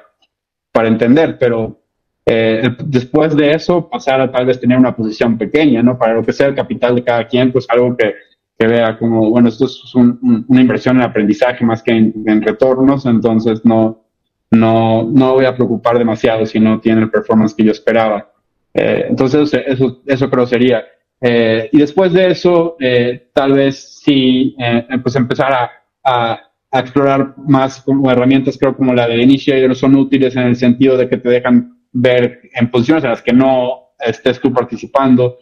para 0.72 0.88
entender, 0.88 1.36
pero 1.38 1.82
eh, 2.24 2.70
después 2.84 3.36
de 3.36 3.50
eso 3.50 3.88
pasar 3.88 4.20
a 4.20 4.30
tal 4.30 4.46
vez 4.46 4.60
tener 4.60 4.78
una 4.78 4.94
posición 4.94 5.36
pequeña, 5.36 5.82
¿no? 5.82 5.98
Para 5.98 6.14
lo 6.14 6.22
que 6.22 6.32
sea 6.32 6.46
el 6.46 6.54
capital 6.54 6.94
de 6.94 7.04
cada 7.04 7.26
quien, 7.26 7.52
pues 7.52 7.66
algo 7.68 7.96
que, 7.96 8.14
que 8.58 8.66
vea 8.66 8.96
como, 8.96 9.28
bueno, 9.28 9.48
esto 9.48 9.66
es 9.66 9.94
un, 9.94 10.18
un, 10.22 10.44
una 10.48 10.60
inversión 10.60 10.96
en 10.96 11.02
aprendizaje 11.02 11.64
más 11.64 11.82
que 11.82 11.92
en, 11.92 12.14
en, 12.26 12.42
retornos, 12.42 13.06
entonces 13.06 13.64
no, 13.64 14.04
no, 14.50 15.02
no 15.02 15.34
voy 15.34 15.46
a 15.46 15.54
preocupar 15.54 15.98
demasiado 15.98 16.46
si 16.46 16.60
no 16.60 16.80
tiene 16.80 17.02
el 17.02 17.10
performance 17.10 17.54
que 17.54 17.64
yo 17.64 17.72
esperaba. 17.72 18.30
Eh, 18.72 19.06
entonces 19.08 19.52
eso, 19.66 20.00
eso 20.06 20.30
creo 20.30 20.46
sería. 20.46 20.84
Eh, 21.24 21.68
y 21.70 21.78
después 21.78 22.12
de 22.12 22.32
eso, 22.32 22.76
eh, 22.80 23.30
tal 23.32 23.52
vez 23.52 24.00
sí, 24.02 24.56
eh, 24.58 24.84
pues 25.00 25.14
empezar 25.14 25.52
a, 25.52 25.70
a, 26.02 26.40
a, 26.72 26.80
explorar 26.80 27.34
más 27.36 27.80
como 27.82 28.10
herramientas, 28.10 28.58
creo 28.58 28.76
como 28.76 28.92
la 28.92 29.06
de 29.06 29.22
Initiator, 29.22 29.76
son 29.76 29.94
útiles 29.94 30.34
en 30.34 30.42
el 30.42 30.56
sentido 30.56 30.96
de 30.96 31.08
que 31.08 31.18
te 31.18 31.28
dejan 31.28 31.78
ver 31.92 32.40
en 32.54 32.70
posiciones 32.72 33.04
en 33.04 33.10
las 33.10 33.22
que 33.22 33.32
no 33.32 33.92
estés 34.00 34.40
tú 34.40 34.52
participando, 34.52 35.38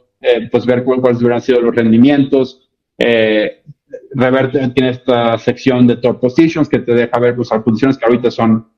pues 0.51 0.66
ver 0.66 0.85
cuáles 0.85 1.19
hubieran 1.19 1.40
sido 1.40 1.62
los 1.62 1.75
rendimientos. 1.75 2.69
Revert 2.99 4.53
tiene 4.75 4.90
esta 4.90 5.38
sección 5.38 5.87
de 5.87 5.97
top 5.97 6.21
positions 6.21 6.69
que 6.69 6.81
te 6.81 6.93
deja 6.93 7.19
ver 7.19 7.35
pues, 7.35 7.51
las 7.51 7.62
posiciones 7.62 7.97
que 7.97 8.05
ahorita 8.05 8.31
son, 8.31 8.69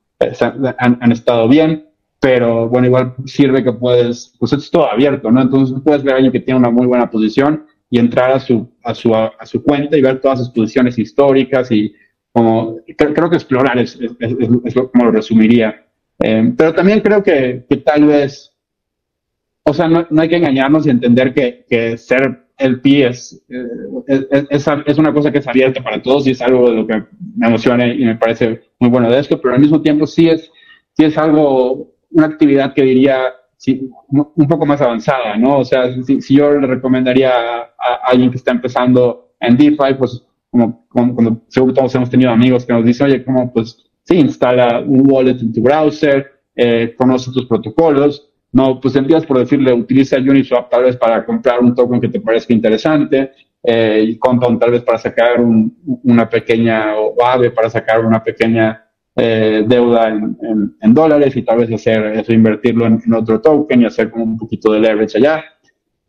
han, 0.78 0.98
han 1.00 1.12
estado 1.12 1.48
bien 1.48 1.91
pero 2.22 2.68
bueno, 2.68 2.86
igual 2.86 3.16
sirve 3.24 3.64
que 3.64 3.72
puedes, 3.72 4.32
pues 4.38 4.52
es 4.52 4.70
todo 4.70 4.88
abierto, 4.88 5.28
¿no? 5.32 5.42
Entonces 5.42 5.76
puedes 5.84 6.04
ver 6.04 6.14
a 6.14 6.16
alguien 6.18 6.32
que 6.32 6.38
tiene 6.38 6.60
una 6.60 6.70
muy 6.70 6.86
buena 6.86 7.10
posición 7.10 7.66
y 7.90 7.98
entrar 7.98 8.30
a 8.30 8.38
su, 8.38 8.72
a 8.84 8.94
su, 8.94 9.12
a, 9.12 9.34
su 9.44 9.60
cuenta 9.60 9.96
y 9.96 10.02
ver 10.02 10.20
todas 10.20 10.38
sus 10.38 10.50
posiciones 10.50 10.96
históricas 11.00 11.72
y 11.72 11.92
como, 12.30 12.76
creo, 12.96 13.12
creo 13.12 13.28
que 13.28 13.34
explorar 13.34 13.76
es, 13.76 13.98
es, 14.00 14.12
es, 14.20 14.48
es, 14.64 14.74
como 14.74 15.06
lo 15.06 15.10
resumiría. 15.10 15.84
Eh, 16.22 16.54
pero 16.56 16.72
también 16.72 17.00
creo 17.00 17.24
que, 17.24 17.66
que 17.68 17.78
tal 17.78 18.04
vez, 18.04 18.54
o 19.64 19.74
sea, 19.74 19.88
no, 19.88 20.06
no, 20.08 20.22
hay 20.22 20.28
que 20.28 20.36
engañarnos 20.36 20.86
y 20.86 20.90
entender 20.90 21.34
que, 21.34 21.66
que 21.68 21.98
ser 21.98 22.46
el 22.56 22.80
PI 22.80 23.02
es, 23.02 23.44
es, 24.06 24.66
es, 24.86 24.98
una 24.98 25.12
cosa 25.12 25.32
que 25.32 25.38
es 25.38 25.48
abierta 25.48 25.82
para 25.82 26.00
todos 26.00 26.24
y 26.28 26.30
es 26.30 26.40
algo 26.40 26.70
de 26.70 26.76
lo 26.76 26.86
que 26.86 27.02
me 27.36 27.48
emociona 27.48 27.84
y 27.88 28.04
me 28.04 28.14
parece 28.14 28.62
muy 28.78 28.90
bueno 28.90 29.10
de 29.10 29.18
esto, 29.18 29.40
pero 29.40 29.54
al 29.54 29.60
mismo 29.60 29.82
tiempo 29.82 30.06
sí 30.06 30.28
es, 30.28 30.52
sí 30.92 31.04
es 31.04 31.18
algo, 31.18 31.91
una 32.12 32.26
actividad 32.26 32.74
que 32.74 32.82
diría 32.82 33.34
sí, 33.56 33.88
un 34.08 34.48
poco 34.48 34.66
más 34.66 34.80
avanzada, 34.80 35.36
¿no? 35.36 35.58
O 35.58 35.64
sea, 35.64 35.84
si, 36.02 36.36
yo 36.36 36.52
le 36.52 36.66
recomendaría 36.66 37.30
a, 37.30 38.00
alguien 38.04 38.30
que 38.30 38.36
está 38.36 38.50
empezando 38.50 39.34
en 39.38 39.56
DeFi, 39.56 39.94
pues 39.98 40.24
como, 40.50 40.84
como, 40.88 41.14
cuando 41.14 41.42
seguro 41.48 41.72
todos 41.72 41.94
hemos 41.94 42.10
tenido 42.10 42.30
amigos 42.30 42.66
que 42.66 42.72
nos 42.72 42.84
dicen, 42.84 43.06
oye, 43.06 43.24
¿cómo 43.24 43.52
pues 43.52 43.84
sí, 44.02 44.18
instala 44.18 44.80
un 44.80 45.10
wallet 45.10 45.40
en 45.40 45.52
tu 45.52 45.62
browser, 45.62 46.40
eh, 46.56 46.94
conoce 46.98 47.30
tus 47.30 47.46
protocolos, 47.46 48.32
no, 48.50 48.80
pues 48.80 48.96
empiezas 48.96 49.24
por 49.24 49.38
decirle, 49.38 49.72
utiliza 49.72 50.18
Uniswap 50.18 50.68
tal 50.68 50.82
vez 50.82 50.96
para 50.96 51.24
comprar 51.24 51.60
un 51.60 51.74
token 51.74 52.00
que 52.00 52.08
te 52.08 52.20
parezca 52.20 52.52
interesante, 52.52 53.30
eh, 53.62 54.04
y 54.08 54.18
Compound 54.18 54.58
tal 54.58 54.72
vez 54.72 54.82
para 54.82 54.98
sacar 54.98 55.40
una 55.40 56.28
pequeña, 56.28 56.96
o 56.96 57.14
AVE 57.24 57.52
para 57.52 57.70
sacar 57.70 58.04
una 58.04 58.22
pequeña 58.22 58.81
eh, 59.14 59.64
deuda 59.66 60.08
en, 60.08 60.94
dólares 60.94 61.36
y 61.36 61.42
tal 61.42 61.58
vez 61.58 61.72
hacer 61.72 62.04
eso, 62.16 62.32
invertirlo 62.32 62.86
en, 62.86 63.14
otro 63.14 63.40
token 63.40 63.82
y 63.82 63.84
hacer 63.84 64.10
como 64.10 64.24
un 64.24 64.38
poquito 64.38 64.72
de 64.72 64.80
leverage 64.80 65.18
allá. 65.18 65.44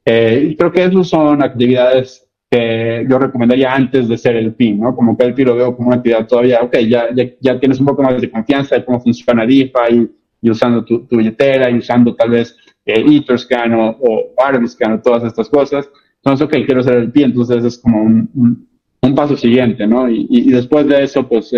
Eh, 0.05 0.49
y 0.51 0.55
creo 0.55 0.71
que 0.71 0.83
esas 0.83 1.07
son 1.07 1.43
actividades 1.43 2.25
que 2.49 3.05
yo 3.09 3.17
recomendaría 3.19 3.73
antes 3.73 4.07
de 4.07 4.17
ser 4.17 4.35
el 4.35 4.53
PIN, 4.53 4.79
¿no? 4.79 4.95
Como 4.95 5.17
que 5.17 5.25
el 5.25 5.33
PIN 5.33 5.47
lo 5.47 5.55
veo 5.55 5.75
como 5.75 5.87
una 5.87 5.97
actividad 5.97 6.27
todavía, 6.27 6.61
ok, 6.61 6.77
ya, 6.87 7.07
ya, 7.41 7.59
tienes 7.59 7.79
un 7.79 7.87
poco 7.87 8.03
más 8.03 8.21
de 8.21 8.29
confianza 8.29 8.75
de 8.75 8.85
cómo 8.85 8.99
funciona 8.99 9.45
DeFi 9.45 10.09
y, 10.41 10.49
usando 10.49 10.85
tu, 10.85 11.07
billetera 11.09 11.69
y 11.69 11.77
usando 11.79 12.15
tal 12.15 12.29
vez 12.29 12.55
eh, 12.85 13.03
Etherscan 13.05 13.73
o, 13.73 13.89
o 13.99 14.33
o 14.35 14.99
todas 14.99 15.23
estas 15.23 15.49
cosas. 15.49 15.89
Entonces, 16.17 16.45
ok, 16.45 16.65
quiero 16.65 16.83
ser 16.83 16.97
el 16.97 17.11
PIN, 17.11 17.25
entonces 17.25 17.65
es 17.65 17.77
como 17.79 18.01
un, 18.01 18.67
un, 19.01 19.15
paso 19.15 19.35
siguiente, 19.35 19.85
¿no? 19.87 20.09
Y, 20.09 20.51
después 20.51 20.87
de 20.87 21.03
eso, 21.03 21.27
pues 21.27 21.51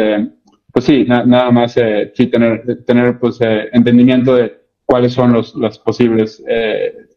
pues 0.75 0.83
sí, 0.83 1.05
nada 1.05 1.51
más 1.51 1.77
eh, 1.77 2.11
sí 2.13 2.27
tener, 2.27 2.83
tener 2.83 3.17
pues, 3.17 3.39
eh, 3.39 3.69
entendimiento 3.71 4.35
de 4.35 4.57
cuáles 4.83 5.13
son 5.13 5.31
los, 5.31 5.55
las 5.55 5.79
posibles 5.79 6.43
eh, 6.49 7.07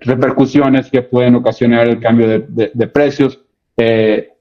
repercusiones 0.00 0.90
que 0.90 1.02
pueden 1.02 1.34
ocasionar 1.34 1.86
el 1.86 2.00
cambio 2.00 2.28
de, 2.28 2.70
de, 2.72 2.86
precios. 2.86 3.44
El, 3.76 4.32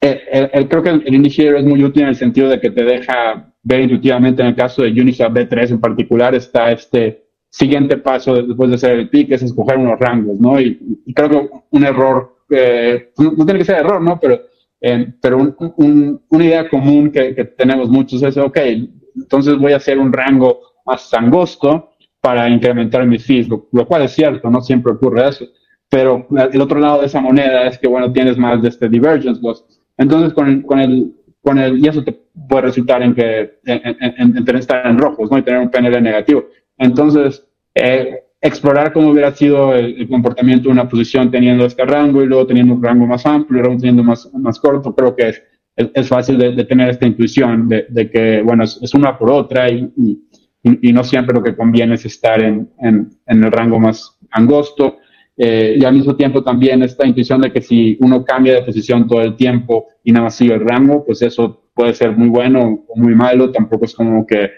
creo 0.00 0.82
que 0.82 0.88
el, 0.88 1.14
initiator 1.14 1.58
es 1.60 1.64
muy 1.64 1.84
útil 1.84 2.02
en 2.02 2.08
el 2.08 2.16
sentido 2.16 2.48
de 2.48 2.58
que 2.58 2.72
te 2.72 2.82
deja 2.82 3.54
ver 3.62 3.82
intuitivamente 3.82 4.42
en 4.42 4.48
el 4.48 4.56
caso 4.56 4.82
de 4.82 4.90
Uniswap 4.90 5.32
B3 5.32 5.70
en 5.70 5.80
particular 5.80 6.34
está 6.34 6.72
este 6.72 7.24
siguiente 7.50 7.98
paso 7.98 8.34
después 8.42 8.68
de 8.68 8.74
hacer 8.74 8.98
el 8.98 9.08
pick 9.08 9.30
es 9.30 9.42
escoger 9.42 9.78
unos 9.78 10.00
rangos, 10.00 10.40
¿no? 10.40 10.60
Y, 10.60 10.76
creo 11.14 11.30
que 11.30 11.50
un 11.70 11.84
error, 11.84 12.34
no, 13.16 13.30
no, 13.30 13.44
tiene 13.44 13.60
que 13.60 13.64
ser 13.64 13.76
error, 13.76 14.02
¿no? 14.02 14.18
Pero 14.18 14.49
pero 15.20 15.56
una 15.76 16.44
idea 16.44 16.68
común 16.68 17.10
que, 17.10 17.32
tenemos 17.56 17.88
muchos 17.90 18.22
es, 18.22 18.36
ok, 18.36 18.58
entonces 19.16 19.58
voy 19.58 19.72
a 19.72 19.76
hacer 19.76 19.98
un 19.98 20.12
rango 20.12 20.60
más 20.86 21.12
angosto 21.12 21.90
para 22.20 22.48
incrementar 22.48 23.06
mis 23.06 23.24
fees, 23.24 23.48
lo, 23.48 23.86
cual 23.86 24.02
es 24.02 24.12
cierto, 24.12 24.50
no 24.50 24.60
siempre 24.60 24.92
ocurre 24.92 25.28
eso. 25.28 25.46
Pero 25.88 26.26
el 26.52 26.60
otro 26.60 26.78
lado 26.78 27.00
de 27.00 27.06
esa 27.06 27.20
moneda 27.20 27.66
es 27.66 27.78
que, 27.78 27.88
bueno, 27.88 28.12
tienes 28.12 28.38
más 28.38 28.62
de 28.62 28.68
este 28.68 28.88
divergence 28.88 29.40
loss. 29.42 29.64
Entonces, 29.98 30.32
con 30.32 30.48
el, 30.48 30.62
con 30.62 30.78
el, 30.78 31.12
con 31.42 31.58
el, 31.58 31.78
y 31.78 31.88
eso 31.88 32.04
te 32.04 32.12
puede 32.48 32.62
resultar 32.62 33.02
en 33.02 33.14
que, 33.14 33.58
en, 33.64 33.96
en, 34.46 34.56
estar 34.56 34.86
en 34.86 34.98
rojos, 34.98 35.30
¿no? 35.30 35.38
Y 35.38 35.42
tener 35.42 35.60
un 35.60 35.70
PNL 35.70 36.00
negativo. 36.02 36.44
Entonces, 36.78 37.44
eh, 37.74 38.22
explorar 38.40 38.92
cómo 38.92 39.10
hubiera 39.10 39.32
sido 39.32 39.74
el, 39.74 40.08
comportamiento 40.08 40.68
de 40.68 40.72
una 40.72 40.88
posición 40.88 41.30
teniendo 41.30 41.66
este 41.66 41.84
rango 41.84 42.22
y 42.22 42.26
luego 42.26 42.46
teniendo 42.46 42.74
un 42.74 42.82
rango 42.82 43.06
más 43.06 43.26
amplio 43.26 43.60
y 43.60 43.62
luego 43.62 43.76
teniendo 43.78 44.02
más, 44.02 44.30
más 44.34 44.58
corto, 44.58 44.94
creo 44.94 45.14
que 45.14 45.28
es, 45.28 45.42
es, 45.76 46.08
fácil 46.08 46.38
de, 46.38 46.64
tener 46.64 46.88
esta 46.88 47.06
intuición 47.06 47.68
de, 47.68 48.10
que, 48.10 48.42
bueno, 48.42 48.64
es, 48.64 48.94
una 48.94 49.18
por 49.18 49.30
otra 49.30 49.70
y, 49.70 49.90
y, 50.62 50.92
no 50.92 51.04
siempre 51.04 51.34
lo 51.34 51.42
que 51.42 51.56
conviene 51.56 51.94
es 51.94 52.04
estar 52.06 52.42
en, 52.42 52.70
en, 52.80 53.10
en 53.26 53.44
el 53.44 53.52
rango 53.52 53.78
más 53.78 54.18
angosto. 54.30 54.98
Eh, 55.36 55.78
y 55.80 55.84
al 55.84 55.94
mismo 55.94 56.16
tiempo 56.16 56.42
también 56.42 56.82
esta 56.82 57.06
intuición 57.06 57.40
de 57.40 57.50
que 57.50 57.62
si 57.62 57.96
uno 58.00 58.24
cambia 58.24 58.56
de 58.56 58.62
posición 58.62 59.08
todo 59.08 59.22
el 59.22 59.36
tiempo 59.36 59.86
y 60.04 60.12
nada 60.12 60.24
más 60.24 60.34
sigue 60.34 60.52
el 60.52 60.60
rango, 60.60 61.04
pues 61.04 61.22
eso 61.22 61.70
puede 61.72 61.94
ser 61.94 62.12
muy 62.14 62.28
bueno 62.28 62.84
o 62.86 62.96
muy 62.96 63.14
malo, 63.14 63.50
tampoco 63.50 63.86
es 63.86 63.94
como 63.94 64.26
que 64.26 64.50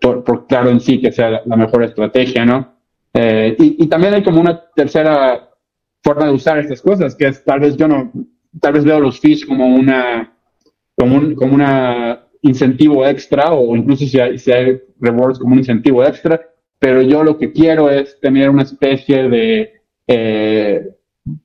por, 0.00 0.46
claro 0.46 0.70
en 0.70 0.78
sí 0.78 1.00
que 1.00 1.10
sea 1.10 1.42
la 1.44 1.56
mejor 1.56 1.82
estrategia, 1.82 2.44
¿no? 2.44 2.79
Eh, 3.12 3.56
y, 3.58 3.86
también 3.88 4.14
hay 4.14 4.22
como 4.22 4.40
una 4.40 4.60
tercera 4.74 5.50
forma 6.02 6.26
de 6.26 6.32
usar 6.32 6.58
estas 6.58 6.80
cosas, 6.80 7.14
que 7.14 7.26
es 7.26 7.44
tal 7.44 7.60
vez 7.60 7.76
yo 7.76 7.88
no, 7.88 8.12
tal 8.60 8.74
vez 8.74 8.84
veo 8.84 9.00
los 9.00 9.18
fees 9.18 9.44
como 9.44 9.66
una, 9.66 10.32
como 10.96 11.16
un 11.16 11.34
como 11.34 11.54
una 11.54 12.26
incentivo 12.42 13.06
extra 13.06 13.52
o 13.52 13.76
incluso 13.76 14.06
si 14.06 14.18
hay, 14.18 14.38
si 14.38 14.52
hay 14.52 14.80
rewards 15.00 15.38
como 15.38 15.52
un 15.52 15.58
incentivo 15.58 16.04
extra, 16.04 16.40
pero 16.78 17.02
yo 17.02 17.22
lo 17.22 17.36
que 17.36 17.52
quiero 17.52 17.90
es 17.90 18.18
tener 18.20 18.48
una 18.48 18.62
especie 18.62 19.28
de 19.28 19.72
eh, 20.06 20.88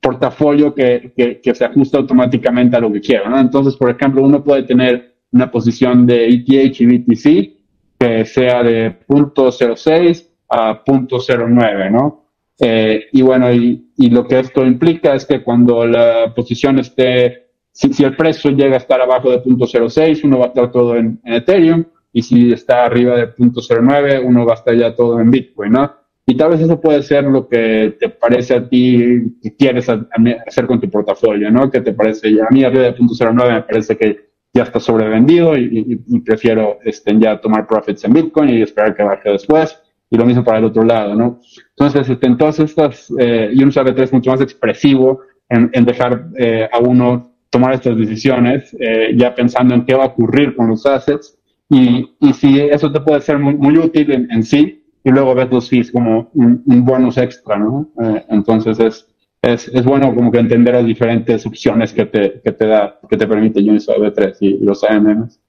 portafolio 0.00 0.74
que, 0.74 1.12
que, 1.42 1.54
se 1.54 1.64
ajusta 1.64 1.98
automáticamente 1.98 2.76
a 2.76 2.80
lo 2.80 2.92
que 2.92 3.00
quiero, 3.00 3.28
¿no? 3.28 3.38
Entonces, 3.38 3.76
por 3.76 3.90
ejemplo, 3.90 4.22
uno 4.22 4.42
puede 4.42 4.62
tener 4.62 5.16
una 5.32 5.50
posición 5.50 6.06
de 6.06 6.28
ETH 6.28 6.80
y 6.80 6.86
BTC 6.86 7.56
que 7.98 8.24
sea 8.24 8.62
de 8.62 8.98
0.06 9.06 10.35
a 10.48 10.84
0.09, 10.84 11.90
¿no? 11.90 12.26
Eh, 12.58 13.06
y 13.12 13.22
bueno, 13.22 13.52
y, 13.52 13.90
y, 13.96 14.10
lo 14.10 14.26
que 14.26 14.38
esto 14.38 14.64
implica 14.64 15.14
es 15.14 15.26
que 15.26 15.42
cuando 15.42 15.86
la 15.86 16.32
posición 16.34 16.78
esté, 16.78 17.48
si, 17.72 17.92
si 17.92 18.02
el 18.04 18.16
precio 18.16 18.50
llega 18.50 18.74
a 18.74 18.78
estar 18.78 19.00
abajo 19.00 19.30
de 19.30 19.42
0.06, 19.42 20.24
uno 20.24 20.38
va 20.38 20.46
a 20.46 20.48
estar 20.48 20.72
todo 20.72 20.96
en, 20.96 21.20
Ethereum, 21.24 21.84
y 22.12 22.22
si 22.22 22.52
está 22.52 22.86
arriba 22.86 23.14
de 23.16 23.34
0.09, 23.34 24.22
uno 24.24 24.46
va 24.46 24.52
a 24.52 24.56
estar 24.56 24.74
ya 24.74 24.94
todo 24.94 25.20
en 25.20 25.30
Bitcoin, 25.30 25.72
¿no? 25.72 25.92
Y 26.24 26.34
tal 26.34 26.50
vez 26.50 26.60
eso 26.60 26.80
puede 26.80 27.02
ser 27.02 27.24
lo 27.24 27.46
que 27.46 27.96
te 28.00 28.08
parece 28.08 28.54
a 28.54 28.68
ti 28.68 29.36
que 29.40 29.54
quieres 29.54 29.88
hacer 29.88 30.66
con 30.66 30.80
tu 30.80 30.90
portafolio, 30.90 31.50
¿no? 31.50 31.70
Que 31.70 31.82
te 31.82 31.92
parece, 31.92 32.28
a 32.40 32.52
mí 32.52 32.64
arriba 32.64 32.84
de 32.84 32.96
0.09 32.96 33.52
me 33.52 33.62
parece 33.62 33.96
que 33.96 34.30
ya 34.52 34.62
está 34.62 34.80
sobrevendido 34.80 35.56
y, 35.56 36.02
y, 36.08 36.20
prefiero 36.20 36.78
este, 36.82 37.16
ya 37.18 37.38
tomar 37.38 37.66
profits 37.66 38.04
en 38.04 38.14
Bitcoin 38.14 38.48
y 38.48 38.62
esperar 38.62 38.96
que 38.96 39.02
baje 39.02 39.30
después 39.30 39.78
y 40.10 40.16
lo 40.16 40.24
mismo 40.24 40.44
para 40.44 40.58
el 40.58 40.64
otro 40.64 40.84
lado, 40.84 41.14
¿no? 41.14 41.40
Entonces, 41.70 42.08
este, 42.08 42.26
en 42.26 42.36
todas 42.36 42.60
estas, 42.60 43.12
eh, 43.18 43.50
sabe 43.70 43.92
3 43.92 44.04
es 44.08 44.12
mucho 44.12 44.30
más 44.30 44.40
expresivo 44.40 45.20
en, 45.48 45.70
en 45.72 45.84
dejar 45.84 46.28
eh, 46.38 46.68
a 46.72 46.78
uno 46.78 47.32
tomar 47.50 47.74
estas 47.74 47.96
decisiones, 47.96 48.76
eh, 48.78 49.14
ya 49.16 49.34
pensando 49.34 49.74
en 49.74 49.84
qué 49.84 49.94
va 49.94 50.04
a 50.04 50.08
ocurrir 50.08 50.54
con 50.54 50.68
los 50.68 50.84
assets, 50.86 51.38
y, 51.68 52.14
y 52.20 52.32
si 52.32 52.60
eso 52.60 52.92
te 52.92 53.00
puede 53.00 53.20
ser 53.20 53.38
muy, 53.38 53.54
muy 53.54 53.76
útil 53.78 54.12
en, 54.12 54.30
en, 54.30 54.42
sí, 54.42 54.84
y 55.02 55.10
luego 55.10 55.34
ves 55.34 55.50
los 55.50 55.68
fees 55.68 55.90
como 55.90 56.30
un, 56.34 56.62
un 56.66 56.84
bonus 56.84 57.18
extra, 57.18 57.56
¿no? 57.56 57.90
Eh, 58.02 58.24
entonces 58.28 58.78
es, 58.78 59.08
es, 59.42 59.68
es, 59.68 59.84
bueno 59.84 60.14
como 60.14 60.30
que 60.30 60.38
entender 60.38 60.74
las 60.74 60.86
diferentes 60.86 61.46
opciones 61.46 61.92
que 61.92 62.06
te, 62.06 62.40
que 62.42 62.52
te 62.52 62.66
da, 62.66 62.98
que 63.08 63.16
te 63.16 63.26
permite 63.26 63.60
Uniswap 63.60 64.14
3 64.14 64.38
y, 64.40 64.46
y 64.46 64.64
los 64.64 64.82
AMMs. 64.84 65.40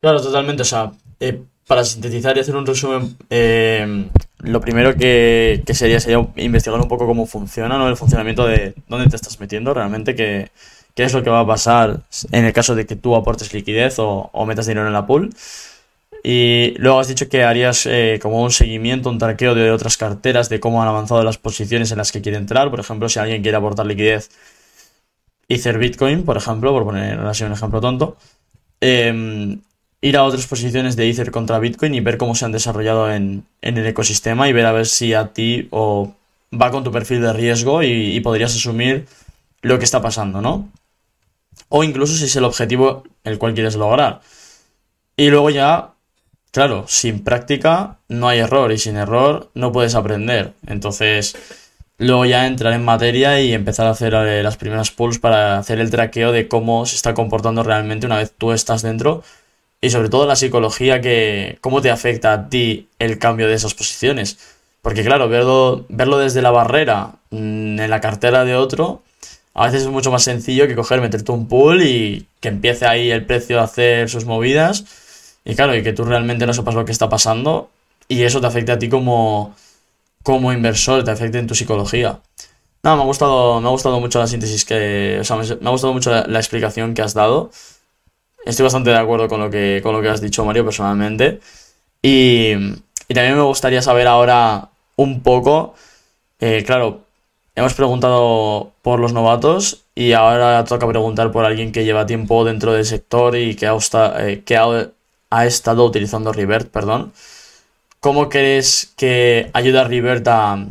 Claro, 0.00 0.20
totalmente, 0.20 0.62
o 0.62 0.66
sea, 0.66 0.92
eh, 1.20 1.42
para 1.66 1.84
sintetizar 1.84 2.36
y 2.36 2.40
hacer 2.40 2.56
un 2.56 2.66
resumen, 2.66 3.16
eh, 3.30 4.06
lo 4.38 4.60
primero 4.60 4.94
que, 4.94 5.62
sería 5.72 5.98
sería 5.98 6.26
investigar 6.36 6.80
un 6.80 6.88
poco 6.88 7.06
cómo 7.06 7.26
funciona, 7.26 7.78
¿no? 7.78 7.88
El 7.88 7.96
funcionamiento 7.96 8.46
de 8.46 8.74
dónde 8.88 9.08
te 9.08 9.16
estás 9.16 9.40
metiendo 9.40 9.72
realmente, 9.72 10.14
qué, 10.14 10.50
qué 10.94 11.04
es 11.04 11.12
lo 11.14 11.22
que 11.22 11.30
va 11.30 11.40
a 11.40 11.46
pasar 11.46 12.02
en 12.32 12.44
el 12.44 12.52
caso 12.52 12.74
de 12.74 12.86
que 12.86 12.96
tú 12.96 13.16
aportes 13.16 13.54
liquidez 13.54 13.96
o, 13.98 14.30
metas 14.46 14.66
dinero 14.66 14.86
en 14.86 14.92
la 14.92 15.06
pool. 15.06 15.30
Y 16.22 16.74
luego 16.78 17.00
has 17.00 17.08
dicho 17.08 17.28
que 17.28 17.44
harías 17.44 17.86
eh, 17.86 18.18
como 18.22 18.42
un 18.42 18.50
seguimiento, 18.50 19.10
un 19.10 19.18
traqueo 19.18 19.54
de 19.54 19.70
otras 19.70 19.96
carteras, 19.98 20.48
de 20.48 20.58
cómo 20.60 20.82
han 20.82 20.88
avanzado 20.88 21.22
las 21.22 21.36
posiciones 21.38 21.90
en 21.92 21.98
las 21.98 22.12
que 22.12 22.22
quiere 22.22 22.38
entrar. 22.38 22.70
Por 22.70 22.80
ejemplo, 22.80 23.08
si 23.08 23.18
alguien 23.18 23.42
quiere 23.42 23.58
aportar 23.58 23.86
liquidez, 23.86 24.30
Ether 25.48 25.78
Bitcoin, 25.78 26.24
por 26.24 26.36
ejemplo, 26.36 26.72
por 26.72 26.84
poner 26.84 27.18
así 27.20 27.44
un 27.44 27.52
ejemplo 27.52 27.80
tonto. 27.80 28.16
Eh, 28.80 29.58
ir 30.04 30.18
a 30.18 30.24
otras 30.24 30.46
posiciones 30.46 30.96
de 30.96 31.08
Ether 31.08 31.30
contra 31.30 31.58
Bitcoin 31.58 31.94
y 31.94 32.00
ver 32.00 32.18
cómo 32.18 32.34
se 32.34 32.44
han 32.44 32.52
desarrollado 32.52 33.10
en, 33.10 33.46
el 33.62 33.86
ecosistema 33.86 34.50
y 34.50 34.52
ver 34.52 34.66
a 34.66 34.72
ver 34.72 34.84
si 34.84 35.14
a 35.14 35.28
ti 35.28 35.66
o 35.70 36.12
va 36.52 36.70
con 36.70 36.84
tu 36.84 36.92
perfil 36.92 37.22
de 37.22 37.32
riesgo 37.32 37.82
y, 37.82 38.20
podrías 38.20 38.54
asumir 38.54 39.06
lo 39.62 39.78
que 39.78 39.86
está 39.86 40.02
pasando, 40.02 40.42
¿no? 40.42 40.68
O 41.70 41.84
incluso 41.84 42.14
si 42.16 42.24
es 42.24 42.36
el 42.36 42.44
objetivo 42.44 43.04
el 43.24 43.38
cual 43.38 43.54
quieres 43.54 43.76
lograr. 43.76 44.20
Y 45.16 45.30
luego 45.30 45.48
ya, 45.48 45.94
claro, 46.50 46.84
sin 46.86 47.24
práctica 47.24 47.96
no 48.08 48.28
hay 48.28 48.40
error 48.40 48.72
y 48.72 48.78
sin 48.78 48.96
error 48.96 49.50
no 49.54 49.72
puedes 49.72 49.94
aprender. 49.94 50.52
Entonces, 50.66 51.34
luego 51.96 52.26
ya 52.26 52.46
entrar 52.46 52.74
en 52.74 52.84
materia 52.84 53.40
y 53.40 53.54
empezar 53.54 53.86
a 53.86 53.90
hacer 53.92 54.12
eh, 54.12 54.42
las 54.42 54.58
primeras 54.58 54.90
pulls 54.90 55.18
para 55.18 55.56
hacer 55.56 55.80
el 55.80 55.90
traqueo 55.90 56.30
de 56.30 56.46
cómo 56.46 56.84
se 56.84 56.96
está 56.96 57.14
comportando 57.14 57.62
realmente 57.62 58.04
una 58.04 58.18
vez 58.18 58.34
tú 58.36 58.52
estás 58.52 58.82
dentro 58.82 59.22
y 59.84 59.90
sobre 59.90 60.08
todo 60.08 60.26
la 60.26 60.36
psicología 60.36 61.00
que 61.00 61.58
cómo 61.60 61.82
te 61.82 61.90
afecta 61.90 62.32
a 62.32 62.48
ti 62.48 62.88
el 62.98 63.18
cambio 63.18 63.48
de 63.48 63.54
esas 63.54 63.74
posiciones. 63.74 64.38
Porque 64.82 65.04
claro, 65.04 65.28
verlo, 65.28 65.86
verlo 65.88 66.18
desde 66.18 66.42
la 66.42 66.50
barrera 66.50 67.16
mm, 67.30 67.80
en 67.80 67.90
la 67.90 68.00
cartera 68.00 68.44
de 68.44 68.56
otro, 68.56 69.02
a 69.54 69.66
veces 69.66 69.82
es 69.82 69.88
mucho 69.88 70.10
más 70.10 70.22
sencillo 70.24 70.66
que 70.66 70.74
coger, 70.74 71.00
meterte 71.00 71.32
un 71.32 71.48
pool 71.48 71.82
y 71.82 72.26
que 72.40 72.48
empiece 72.48 72.86
ahí 72.86 73.10
el 73.10 73.24
precio 73.24 73.60
a 73.60 73.64
hacer 73.64 74.10
sus 74.10 74.24
movidas. 74.24 74.84
Y 75.44 75.54
claro, 75.54 75.76
y 75.76 75.82
que 75.82 75.92
tú 75.92 76.04
realmente 76.04 76.46
no 76.46 76.54
sepas 76.54 76.74
lo 76.74 76.84
que 76.84 76.92
está 76.92 77.08
pasando. 77.08 77.70
Y 78.08 78.22
eso 78.22 78.40
te 78.40 78.46
afecta 78.46 78.74
a 78.74 78.78
ti 78.78 78.88
como, 78.88 79.54
como 80.22 80.52
inversor, 80.52 81.04
te 81.04 81.10
afecta 81.10 81.38
en 81.38 81.46
tu 81.46 81.54
psicología. 81.54 82.20
No, 82.82 82.96
me 82.96 83.02
ha 83.02 83.06
gustado, 83.06 83.60
me 83.60 83.68
ha 83.68 83.70
gustado 83.70 84.00
mucho 84.00 84.18
la 84.18 84.26
síntesis 84.26 84.64
que. 84.64 85.18
O 85.20 85.24
sea, 85.24 85.36
me, 85.36 85.44
ha 85.44 85.70
gustado 85.70 85.92
mucho 85.92 86.10
la, 86.10 86.38
explicación 86.38 86.94
que 86.94 87.02
has 87.02 87.14
dado. 87.14 87.50
Estoy 88.44 88.64
bastante 88.64 88.90
de 88.90 88.98
acuerdo 88.98 89.28
con 89.28 89.40
lo 89.40 89.50
que, 89.50 89.80
con 89.82 89.94
lo 89.94 90.02
que 90.02 90.08
has 90.08 90.20
dicho, 90.20 90.44
Mario, 90.44 90.64
personalmente. 90.64 91.40
Y, 92.02 92.52
también 93.08 93.36
me 93.36 93.42
gustaría 93.42 93.80
saber 93.80 94.06
ahora 94.06 94.68
un 94.96 95.22
poco. 95.22 95.74
Eh, 96.40 96.62
claro, 96.66 97.00
hemos 97.54 97.74
preguntado 97.74 98.72
por 98.82 99.00
los 99.00 99.12
novatos 99.12 99.84
y 99.94 100.12
ahora 100.12 100.64
toca 100.64 100.86
preguntar 100.88 101.32
por 101.32 101.44
alguien 101.44 101.72
que 101.72 101.84
lleva 101.84 102.06
tiempo 102.06 102.44
dentro 102.44 102.72
del 102.72 102.84
sector 102.84 103.36
y 103.36 103.54
que 103.54 103.66
ha, 103.66 103.76
eh, 104.18 104.42
que 104.44 104.56
ha, 104.58 105.46
estado 105.46 105.84
utilizando 105.84 106.32
Revert, 106.32 106.68
perdón. 106.70 107.12
¿Cómo 108.00 108.28
crees 108.28 108.92
que 108.96 109.50
ayuda 109.54 109.82
a 109.82 109.84
Revert 109.84 110.26
a, 110.28 110.66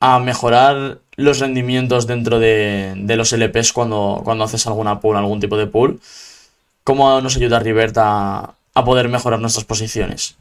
a 0.00 0.18
mejorar 0.20 0.98
los 1.16 1.38
rendimientos 1.40 2.06
dentro 2.06 2.38
de, 2.38 2.94
los 3.16 3.32
LPs 3.32 3.72
cuando, 3.72 4.22
cuando 4.24 4.44
haces 4.44 4.66
alguna 4.66 5.00
pool, 5.00 5.16
algún 5.16 5.40
tipo 5.40 5.56
de 5.56 5.66
pool? 5.66 6.00
¿Cómo 6.84 7.18
nos 7.22 7.36
ayuda 7.38 7.60
Revert 7.60 7.96
a, 7.98 8.54
poder 8.84 9.08
mejorar 9.08 9.40
nuestras 9.40 9.64
posiciones? 9.64 10.36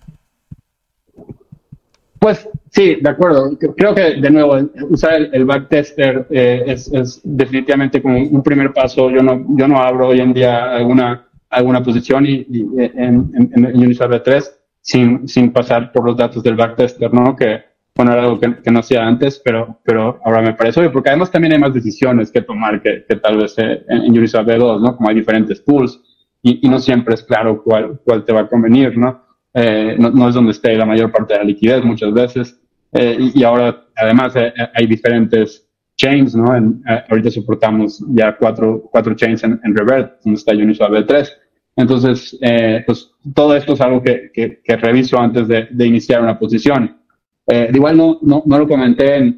Pues 2.19 2.49
sí, 2.69 2.97
de 3.01 3.09
acuerdo. 3.09 3.57
Creo 3.77 3.95
que, 3.95 4.15
de 4.15 4.29
nuevo, 4.29 4.59
usar 4.89 5.29
el, 5.31 5.45
backtester 5.45 6.27
eh, 6.29 6.63
es, 6.67 7.21
definitivamente 7.23 8.01
como 8.01 8.17
un 8.17 8.43
primer 8.43 8.73
paso. 8.73 9.09
Yo 9.09 9.23
no, 9.23 9.45
yo 9.57 9.67
no 9.69 9.81
abro 9.81 10.09
hoy 10.09 10.19
en 10.19 10.33
día 10.33 10.73
alguna, 10.73 11.27
alguna 11.49 11.81
posición 11.81 12.25
y, 12.25 12.45
en, 12.77 13.31
en, 13.53 13.65
Uniswap 13.77 14.21
3 14.21 14.59
sin, 14.81 15.27
sin 15.27 15.51
pasar 15.53 15.93
por 15.93 16.05
los 16.05 16.17
datos 16.17 16.43
del 16.43 16.55
backtester, 16.55 17.13
¿no? 17.13 17.37
Que, 17.37 17.61
bueno, 17.95 18.11
era 18.11 18.23
algo 18.23 18.39
que, 18.39 18.71
no 18.71 18.79
hacía 18.79 19.05
antes, 19.05 19.41
pero, 19.43 19.79
pero 19.83 20.19
ahora 20.25 20.41
me 20.41 20.53
parece 20.53 20.81
obvio, 20.81 20.91
porque 20.91 21.09
además 21.09 21.31
también 21.31 21.53
hay 21.53 21.59
más 21.59 21.73
decisiones 21.73 22.31
que 22.31 22.41
tomar 22.41 22.81
que, 22.81 23.05
que 23.07 23.15
tal 23.15 23.37
vez 23.37 23.53
eh, 23.59 23.85
en, 23.87 24.17
Uniswap 24.17 24.45
2, 24.45 24.81
¿no? 24.81 24.97
Como 24.97 25.07
hay 25.07 25.15
diferentes 25.15 25.61
pools 25.61 26.01
y, 26.43 26.67
y, 26.67 26.69
no 26.69 26.77
siempre 26.77 27.15
es 27.15 27.23
claro 27.23 27.63
cuál, 27.63 27.99
cuál 28.03 28.23
te 28.25 28.33
va 28.33 28.41
a 28.41 28.49
convenir, 28.49 28.97
¿no? 28.97 29.23
Eh, 29.53 29.95
no, 29.99 30.27
es 30.27 30.33
donde 30.33 30.51
esté 30.51 30.75
la 30.75 30.85
mayor 30.85 31.11
parte 31.11 31.33
de 31.33 31.39
la 31.39 31.45
liquidez 31.45 31.83
muchas 31.83 32.11
veces. 32.13 32.59
Eh, 32.91 33.31
y, 33.33 33.43
ahora, 33.43 33.85
además, 33.95 34.35
eh, 34.35 34.51
hay 34.73 34.87
diferentes 34.87 35.67
chains, 35.95 36.35
¿no? 36.35 36.51
ahorita 37.09 37.29
soportamos 37.29 38.03
ya 38.09 38.35
cuatro, 38.35 38.89
cuatro 38.91 39.13
chains 39.13 39.43
en, 39.43 39.59
Revert, 39.63 40.21
donde 40.23 40.39
está 40.39 40.51
Uniswap 40.53 40.91
V3. 40.91 41.29
Entonces, 41.75 42.37
pues 42.85 43.11
todo 43.33 43.55
esto 43.55 43.73
es 43.73 43.81
algo 43.81 44.01
que, 44.01 44.31
que, 44.33 44.75
reviso 44.75 45.19
antes 45.19 45.47
de, 45.47 45.67
de, 45.69 45.85
iniciar 45.85 46.21
una 46.21 46.37
posición. 46.37 46.97
igual 47.71 47.95
no, 47.95 48.19
no, 48.23 48.41
no, 48.45 48.57
lo 48.57 48.67
comenté 48.67 49.17
en, 49.17 49.37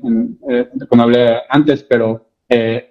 cuando 0.87 1.03
hablé 1.03 1.39
antes, 1.49 1.83
pero 1.83 2.29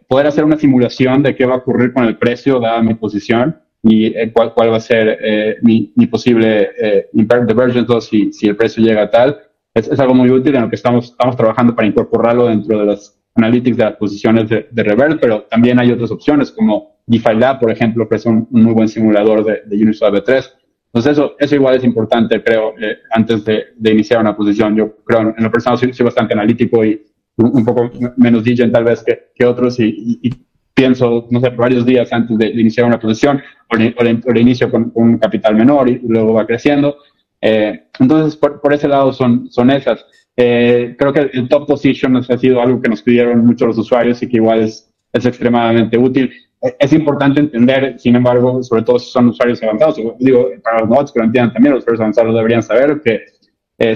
poder 0.09 0.27
hacer 0.27 0.45
una 0.45 0.59
simulación 0.59 1.23
de 1.23 1.35
qué 1.35 1.47
va 1.47 1.55
a 1.55 1.59
ocurrir 1.59 1.95
con 1.95 2.05
el 2.05 2.19
precio 2.19 2.61
dada 2.61 2.83
mi 2.83 2.95
posición 2.95 3.61
y 3.85 4.07
eh, 4.07 4.32
cuál, 4.32 4.55
cuál 4.55 4.72
va 4.72 4.78
a 4.78 4.80
ser 4.80 5.18
eh, 5.22 5.59
mi, 5.62 5.93
mi, 5.95 6.07
posible 6.07 6.70
eh, 6.80 7.09
divergence 7.12 8.01
si, 8.01 8.32
si 8.32 8.49
el 8.49 8.57
precio 8.57 8.82
llega 8.82 9.03
a 9.03 9.11
tal. 9.11 9.39
Es, 9.74 9.89
es, 9.89 10.01
algo 10.01 10.14
muy 10.14 10.30
útil 10.30 10.55
en 10.55 10.62
lo 10.62 10.70
que 10.70 10.76
estamos, 10.76 11.11
estamos 11.11 11.37
trabajando 11.37 11.74
para 11.74 11.87
incorporarlo 11.87 12.47
dentro 12.47 12.78
de 12.78 12.87
los 12.87 13.20
analytics 13.35 13.76
de 13.76 13.85
las 13.85 13.97
posiciones 13.97 14.49
de, 14.49 14.68
de 14.70 15.16
pero 15.20 15.43
también 15.43 15.78
hay 15.78 15.91
otras 15.93 16.11
opciones 16.11 16.51
como 16.51 16.95
DeFi 17.07 17.35
Lab, 17.35 17.61
por 17.61 17.70
ejemplo, 17.70 18.09
que 18.09 18.14
es 18.16 18.24
un, 18.24 18.47
muy 18.51 18.72
buen 18.72 18.89
simulador 18.89 19.45
de, 19.45 19.62
de 19.66 19.82
Uniswap 19.82 20.14
V3. 20.14 20.51
Entonces 20.87 21.12
eso, 21.12 21.35
eso 21.39 21.55
igual 21.57 21.74
es 21.74 21.85
importante, 21.85 22.43
creo, 22.43 22.72
eh, 22.80 22.99
antes 23.11 23.45
de, 23.45 23.64
de, 23.76 23.91
iniciar 23.91 24.20
una 24.20 24.37
posición. 24.37 24.76
Yo 24.76 24.97
creo, 25.05 25.35
en 25.37 25.45
lo 25.45 25.51
personal 25.51 25.76
soy, 25.76 25.93
soy 25.93 26.05
bastante 26.05 26.35
analítico 26.35 26.85
y 26.85 27.05
un, 27.37 27.64
poco 27.64 27.91
menos 28.16 28.45
diligent 28.45 28.72
tal 28.72 28.85
vez 28.85 29.03
que, 29.03 29.32
que 29.35 29.45
otros 29.45 29.80
y, 29.80 30.20
y, 30.22 30.30
pienso, 30.75 31.27
no 31.31 31.41
sé, 31.41 31.51
varios 31.51 31.87
días 31.87 32.12
antes 32.12 32.37
de, 32.37 32.49
iniciar 32.49 32.87
una 32.87 32.99
posición, 32.99 33.41
o 33.70 33.77
le, 33.77 34.41
inicio 34.41 34.70
con, 34.70 34.91
un 34.95 35.18
capital 35.18 35.55
menor 35.55 35.89
y 35.89 36.01
luego 36.07 36.35
va 36.35 36.47
creciendo. 36.47 36.97
Eh, 37.41 37.89
entonces, 38.01 38.37
por, 38.37 38.61
por, 38.61 38.72
ese 38.72 38.89
lado 38.89 39.12
son, 39.12 39.51
son 39.51 39.70
esas. 39.70 40.05
Eh, 40.37 40.97
creo 40.99 41.12
que 41.12 41.31
el 41.33 41.49
top 41.49 41.68
position 41.68 42.16
ha 42.16 42.39
sido 42.39 42.61
algo 42.61 42.81
que 42.81 42.89
nos 42.89 43.03
pidieron 43.03 43.47
muchos 43.47 43.68
los 43.68 43.79
usuarios 43.79 44.20
y 44.22 44.29
que 44.29 44.39
igual 44.39 44.62
es, 44.62 44.93
es 45.12 45.25
extremadamente 45.25 45.97
útil. 45.97 46.33
Eh, 46.61 46.77
es 46.79 46.93
importante 46.93 47.41
entender, 47.41 47.99
sin 47.99 48.16
embargo, 48.16 48.62
sobre 48.62 48.83
todo 48.83 48.99
si 48.99 49.11
son 49.11 49.29
usuarios 49.29 49.62
avanzados, 49.62 50.01
digo, 50.18 50.51
para 50.62 50.81
los 50.81 50.89
novatos 50.89 51.12
que 51.12 51.20
lo 51.20 51.27
entiendan 51.27 51.53
también, 51.53 51.75
los 51.75 51.85
usuarios 51.85 52.01
avanzados 52.01 52.35
deberían 52.35 52.62
saber 52.62 53.01
que 53.03 53.20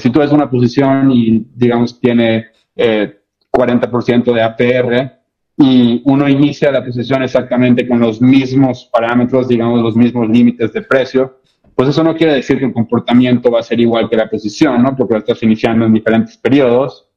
si 0.01 0.11
tú 0.11 0.19
ves 0.19 0.33
una 0.33 0.51
posición 0.51 1.13
y, 1.13 1.47
digamos, 1.55 2.01
tiene 2.01 2.47
40% 2.77 4.35
de 4.35 4.43
APR, 4.43 5.18
y 5.59 6.03
uno 6.05 6.29
inicia 6.29 6.71
la 6.71 6.85
posición 6.85 7.25
exactamente 7.25 7.87
con 7.87 7.99
los 7.99 8.23
mismos 8.23 8.89
parámetros, 8.93 9.49
digamos, 9.49 9.83
los 9.83 9.97
mismos 9.97 10.29
límites 10.29 10.73
de 10.73 10.83
precio, 10.83 11.41
pues 11.75 11.89
eso 11.89 12.05
no 12.05 12.15
quiere 12.15 12.35
decir 12.35 12.59
que 12.59 12.67
el 12.67 12.73
comportamiento 12.73 13.51
va 13.51 13.61
a 13.61 13.65
ser 13.65 13.81
igual 13.81 14.09
que 14.09 14.17
la 14.17 14.31
posición, 14.31 14.83
¿no? 14.83 14.97
Porque 14.97 15.15
lo 15.15 15.21
estás 15.21 15.43
iniciando 15.43 15.85
en 15.85 15.93
diferentes 15.93 16.37
periodos, 16.37 17.09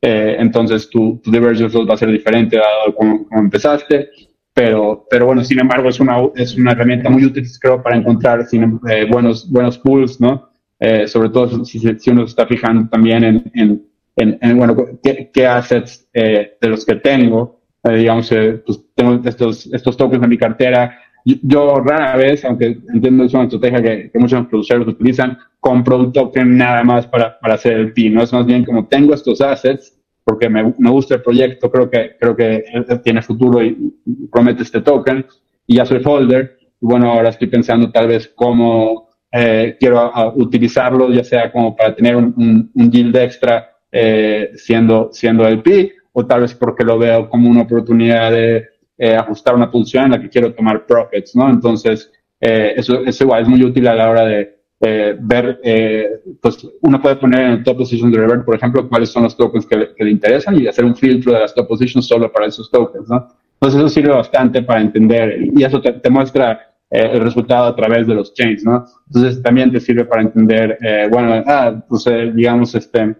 eh, 0.00 0.36
entonence 0.38 0.88
tu, 0.90 1.20
tu 1.22 1.30
divergence 1.30 1.76
va 1.84 1.94
a 1.94 1.98
ser 1.98 2.10
diferente 2.10 2.56
dado 2.56 2.94
cómo, 2.96 3.26
empezaste, 3.32 4.08
pero, 4.54 5.06
pero 5.10 5.26
bueno, 5.26 5.44
sin 5.44 5.60
embargo, 5.60 5.90
es 5.90 6.00
una, 6.00 6.16
es 6.34 6.56
una 6.56 6.72
herramienta 6.72 7.10
muy 7.10 7.24
útil, 7.26 7.44
creo, 7.60 7.82
para 7.82 7.96
encontrar 7.96 8.46
eh, 8.50 9.06
buenos, 9.10 9.50
buenos 9.50 9.78
pools, 9.78 10.18
¿no? 10.20 10.48
Eh, 10.78 11.06
sobre 11.06 11.28
todo 11.28 11.64
si, 11.66 11.78
si, 11.78 12.10
uno 12.10 12.22
se 12.22 12.30
está 12.30 12.46
fijando 12.46 12.88
también 12.88 13.24
en, 13.24 13.52
en, 13.54 14.38
en, 14.40 14.56
bueno, 14.56 14.74
qué, 15.02 15.30
qué 15.32 15.46
assets 15.46 16.08
eh, 16.14 16.56
de 16.58 16.68
los 16.68 16.86
que 16.86 16.96
tengo, 16.96 17.59
eh, 17.84 17.96
digamos, 17.96 18.30
eh, 18.32 18.62
pues 18.64 18.80
tengo 18.94 19.20
estos, 19.24 19.66
estos 19.72 19.96
tokens 19.96 20.22
en 20.22 20.30
mi 20.30 20.38
cartera. 20.38 20.98
Yo, 21.24 21.76
rara 21.76 22.16
vez, 22.16 22.44
aunque 22.44 22.78
entiendo 22.92 23.22
que 23.22 23.26
es 23.26 23.34
una 23.34 23.44
estrategia 23.44 23.82
que, 23.82 24.10
que 24.10 24.18
muchos 24.18 24.46
productores 24.46 24.88
utilizan, 24.88 25.38
compro 25.60 25.98
un 25.98 26.12
token 26.12 26.56
nada 26.56 26.82
más 26.82 27.06
para, 27.06 27.38
para 27.38 27.54
hacer 27.54 27.74
el 27.74 27.92
PI, 27.92 28.10
¿no? 28.10 28.22
Es 28.22 28.32
más 28.32 28.46
bien 28.46 28.64
como 28.64 28.86
tengo 28.86 29.14
estos 29.14 29.40
assets, 29.40 30.00
porque 30.24 30.48
me, 30.48 30.74
me 30.78 30.90
gusta 30.90 31.16
el 31.16 31.22
proyecto, 31.22 31.70
creo 31.70 31.90
que, 31.90 32.16
creo 32.18 32.36
que 32.36 32.64
tiene 33.02 33.22
futuro 33.22 33.62
y, 33.62 33.92
promete 34.30 34.62
este 34.62 34.80
token, 34.80 35.26
y 35.66 35.76
ya 35.76 35.86
soy 35.86 36.00
holder, 36.04 36.58
y 36.80 36.86
bueno, 36.86 37.12
ahora 37.12 37.30
estoy 37.30 37.48
pensando 37.48 37.90
tal 37.90 38.08
vez 38.08 38.32
cómo 38.34 39.10
eh, 39.32 39.76
quiero 39.78 40.12
utilizarlo, 40.36 41.10
ya 41.12 41.24
sea 41.24 41.52
como 41.52 41.76
para 41.76 41.94
tener 41.94 42.16
un, 42.16 42.70
un, 42.74 42.90
yield 42.90 43.16
extra 43.16 43.76
eh, 43.92 44.50
siendo, 44.54 45.10
siendo 45.12 45.46
el 45.46 45.62
PI, 45.62 45.92
o 46.12 46.26
tal 46.26 46.42
vez 46.42 46.54
porque 46.54 46.84
lo 46.84 46.98
veo 46.98 47.28
como 47.28 47.48
una 47.50 47.62
oportunidad 47.62 48.30
de 48.30 48.68
eh, 48.98 49.16
ajustar 49.16 49.54
una 49.54 49.68
función 49.68 50.06
en 50.06 50.10
la 50.12 50.20
que 50.20 50.28
quiero 50.28 50.54
tomar 50.54 50.86
profits, 50.86 51.34
¿no? 51.36 51.48
Entonces, 51.48 52.10
eh, 52.40 52.74
eso, 52.76 53.00
eso 53.04 53.24
igual 53.24 53.42
es 53.42 53.48
muy 53.48 53.62
útil 53.62 53.86
a 53.88 53.94
la 53.94 54.10
hora 54.10 54.24
de 54.24 54.60
eh, 54.82 55.14
ver, 55.20 55.60
eh, 55.62 56.22
pues 56.40 56.66
uno 56.80 57.02
puede 57.02 57.16
poner 57.16 57.40
en 57.40 57.50
el 57.52 57.62
top 57.62 57.78
position 57.78 58.10
de 58.10 58.18
Revert, 58.18 58.46
por 58.46 58.54
ejemplo, 58.54 58.88
cuáles 58.88 59.10
son 59.10 59.24
los 59.24 59.36
tokens 59.36 59.66
que, 59.66 59.94
que, 59.94 60.04
le 60.04 60.10
interesan 60.10 60.58
y 60.58 60.66
hacer 60.66 60.86
un 60.86 60.96
filtro 60.96 61.34
de 61.34 61.40
las 61.40 61.54
top 61.54 61.68
positions 61.68 62.08
solo 62.08 62.32
para 62.32 62.46
esos 62.46 62.70
tokens, 62.70 63.06
¿no? 63.10 63.28
Entonces, 63.54 63.78
eso 63.78 63.88
sirve 63.90 64.14
bastante 64.14 64.62
para 64.62 64.80
entender 64.80 65.38
y 65.54 65.62
eso 65.62 65.82
te, 65.82 65.92
te 65.92 66.08
muestra 66.08 66.72
eh, 66.88 67.10
el 67.12 67.20
resultado 67.20 67.66
a 67.66 67.76
través 67.76 68.06
de 68.06 68.14
los 68.14 68.32
chains, 68.32 68.64
¿no? 68.64 68.86
Entonces, 69.08 69.42
también 69.42 69.70
te 69.70 69.80
sirve 69.80 70.06
para 70.06 70.22
entender, 70.22 70.78
eh, 70.80 71.08
bueno, 71.12 71.44
ah, 71.46 71.84
pues 71.86 72.06
digamos, 72.34 72.74
este, 72.74 73.16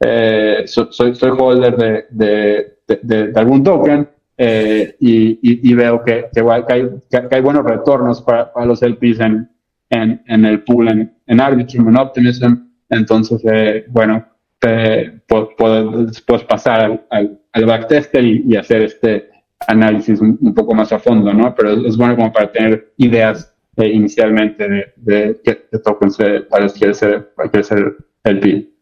eh, 0.00 0.64
soy, 0.66 1.14
soy 1.14 1.30
holder 1.38 1.76
de, 1.76 2.06
de, 2.10 3.00
de, 3.02 3.32
algún 3.34 3.64
token 3.64 4.08
eh, 4.36 4.94
y, 5.00 5.70
y, 5.70 5.74
veo 5.74 6.04
que, 6.04 6.26
que, 6.32 6.40
hay, 6.40 6.62
que, 7.10 7.34
hay, 7.34 7.40
buenos 7.40 7.64
retornos 7.64 8.20
para, 8.20 8.52
para 8.52 8.66
los 8.66 8.82
LPs 8.82 9.20
en, 9.20 9.50
en, 9.90 10.44
el 10.44 10.62
pool, 10.62 10.88
en, 10.88 11.16
en 11.26 11.40
Arbitrum, 11.40 11.88
en 11.88 11.96
Optimism. 11.96 12.54
Entonces, 12.90 13.42
eh, 13.50 13.86
bueno, 13.88 14.26
puedes, 14.60 16.20
puedes 16.20 16.44
pasar 16.44 16.80
al, 17.10 17.40
al, 17.52 17.64
backtester 17.64 18.22
y, 18.22 18.54
hacer 18.56 18.82
este 18.82 19.30
análisis 19.66 20.20
un, 20.20 20.54
poco 20.54 20.74
más 20.74 20.92
a 20.92 20.98
fondo, 20.98 21.32
¿no? 21.32 21.54
Pero 21.54 21.86
es, 21.86 21.96
bueno 21.96 22.16
como 22.16 22.32
para 22.32 22.52
tener 22.52 22.92
ideas 22.98 23.54
eh, 23.76 23.88
inicialmente 23.88 24.92
de, 24.96 25.40
qué 25.42 25.54
tokens 25.78 26.18
para 26.50 26.68
quiere 26.68 26.92
ser, 26.92 27.32
quiere 27.50 27.64
ser 27.64 27.96
LP. 28.22 28.75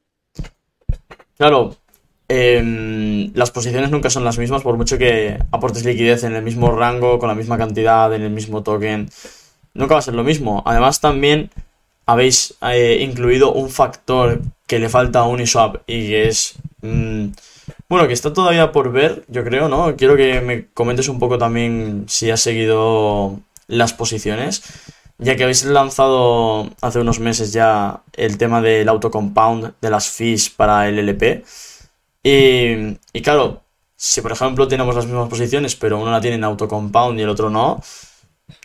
Claro, 1.36 1.76
em, 2.28 3.32
las 3.34 3.50
posiciones 3.50 3.90
nunca 3.90 4.10
son 4.10 4.24
las 4.24 4.38
mismas, 4.38 4.62
por 4.62 4.76
mucho 4.76 4.98
que 4.98 5.38
aportes 5.50 5.84
liquidez 5.84 6.24
en 6.24 6.34
el 6.34 6.42
mismo 6.42 6.70
rango, 6.72 7.18
con 7.18 7.28
la 7.28 7.34
misma 7.34 7.58
cantidad, 7.58 8.12
en 8.14 8.22
el 8.22 8.30
mismo 8.30 8.62
token. 8.62 9.08
Nunca 9.74 9.94
va 9.94 9.98
a 9.98 10.02
ser 10.02 10.14
lo 10.14 10.24
mismo. 10.24 10.62
Además, 10.66 11.00
también 11.00 11.50
habéis 12.06 12.54
eh, 12.62 12.98
incluido 13.00 13.52
un 13.52 13.70
factor 13.70 14.40
que 14.66 14.78
le 14.78 14.88
falta 14.88 15.20
a 15.20 15.28
Uniswap 15.28 15.82
y 15.86 16.08
que 16.08 16.28
es... 16.28 16.54
Mm, 16.82 17.28
bueno, 17.88 18.06
que 18.06 18.14
está 18.14 18.32
todavía 18.32 18.72
por 18.72 18.92
ver, 18.92 19.24
yo 19.28 19.44
creo, 19.44 19.68
¿no? 19.68 19.96
Quiero 19.96 20.16
que 20.16 20.40
me 20.40 20.66
comentes 20.68 21.08
un 21.08 21.18
poco 21.18 21.38
también 21.38 22.04
si 22.08 22.30
has 22.30 22.40
seguido 22.40 23.40
las 23.66 23.92
posiciones, 23.92 24.62
ya 25.18 25.36
que 25.36 25.44
habéis 25.44 25.64
lanzado 25.64 26.68
hace 26.80 27.00
unos 27.00 27.20
meses 27.20 27.52
ya 27.52 28.02
el 28.14 28.38
tema 28.38 28.60
del 28.60 28.88
autocompound 28.88 29.74
de 29.80 29.90
las 29.90 30.08
fees 30.08 30.50
para 30.50 30.88
el 30.88 30.98
LP. 30.98 31.44
Y, 32.22 32.98
y 33.12 33.22
claro, 33.22 33.62
si 33.96 34.20
por 34.20 34.32
ejemplo 34.32 34.68
tenemos 34.68 34.94
las 34.94 35.06
mismas 35.06 35.28
posiciones, 35.28 35.76
pero 35.76 35.98
uno 35.98 36.10
la 36.10 36.20
tiene 36.20 36.36
en 36.36 36.44
autocompound 36.44 37.18
y 37.18 37.22
el 37.22 37.28
otro 37.28 37.50
no, 37.50 37.82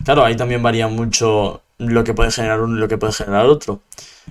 claro, 0.04 0.26
ahí 0.26 0.36
también 0.36 0.64
varía 0.64 0.88
mucho 0.88 1.62
lo 1.78 2.04
que 2.04 2.14
puede 2.14 2.32
generar 2.32 2.62
uno 2.62 2.76
y 2.78 2.80
lo 2.80 2.88
que 2.88 2.98
puede 2.98 3.14
generar 3.14 3.46
otro. 3.46 3.82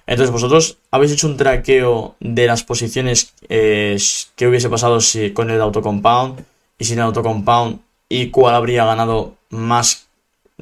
Entonces, 0.07 0.31
vosotros 0.31 0.79
habéis 0.91 1.13
hecho 1.13 1.27
un 1.27 1.37
traqueo 1.37 2.15
de 2.21 2.47
las 2.47 2.63
posiciones 2.63 3.33
eh, 3.49 3.99
que 4.37 4.47
hubiese 4.47 4.69
pasado 4.69 5.01
si, 5.01 5.33
con 5.33 5.51
el 5.51 5.61
autocompound 5.61 6.45
y 6.79 6.85
sin 6.85 6.99
el 6.99 7.05
autocompound 7.05 7.81
y 8.09 8.31
cuál 8.31 8.55
habría 8.55 8.85
ganado 8.85 9.35
más 9.51 10.08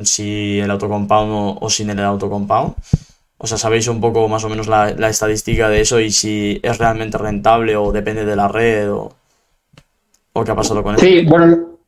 si 0.03 0.59
el 0.61 0.70
autocompound 0.70 1.32
o, 1.32 1.59
o 1.61 1.70
sin 1.70 1.90
el 1.90 2.01
autocompound. 2.01 2.74
O 3.38 3.47
sea, 3.47 3.59
sabéis 3.59 3.86
un 3.88 4.01
poco 4.01 4.28
más 4.28 4.44
o 4.44 4.49
menos 4.49 4.66
la, 4.66 4.90
estadística 5.09 5.68
de 5.68 5.80
eso 5.80 6.01
y 6.01 6.11
si 6.11 6.59
es 6.62 6.78
realmente 6.78 7.18
rentable 7.18 7.76
o 7.76 7.92
depende 7.92 8.24
de 8.24 8.36
la 8.36 8.49
red 8.49 8.90
o, 8.90 9.12
o 10.32 10.44
qué 10.44 10.51
ha 10.51 10.57
pasado 10.57 10.82
con 10.82 10.94
eso. 10.94 11.05
Sí, 11.05 11.24
bueno, 11.26 11.78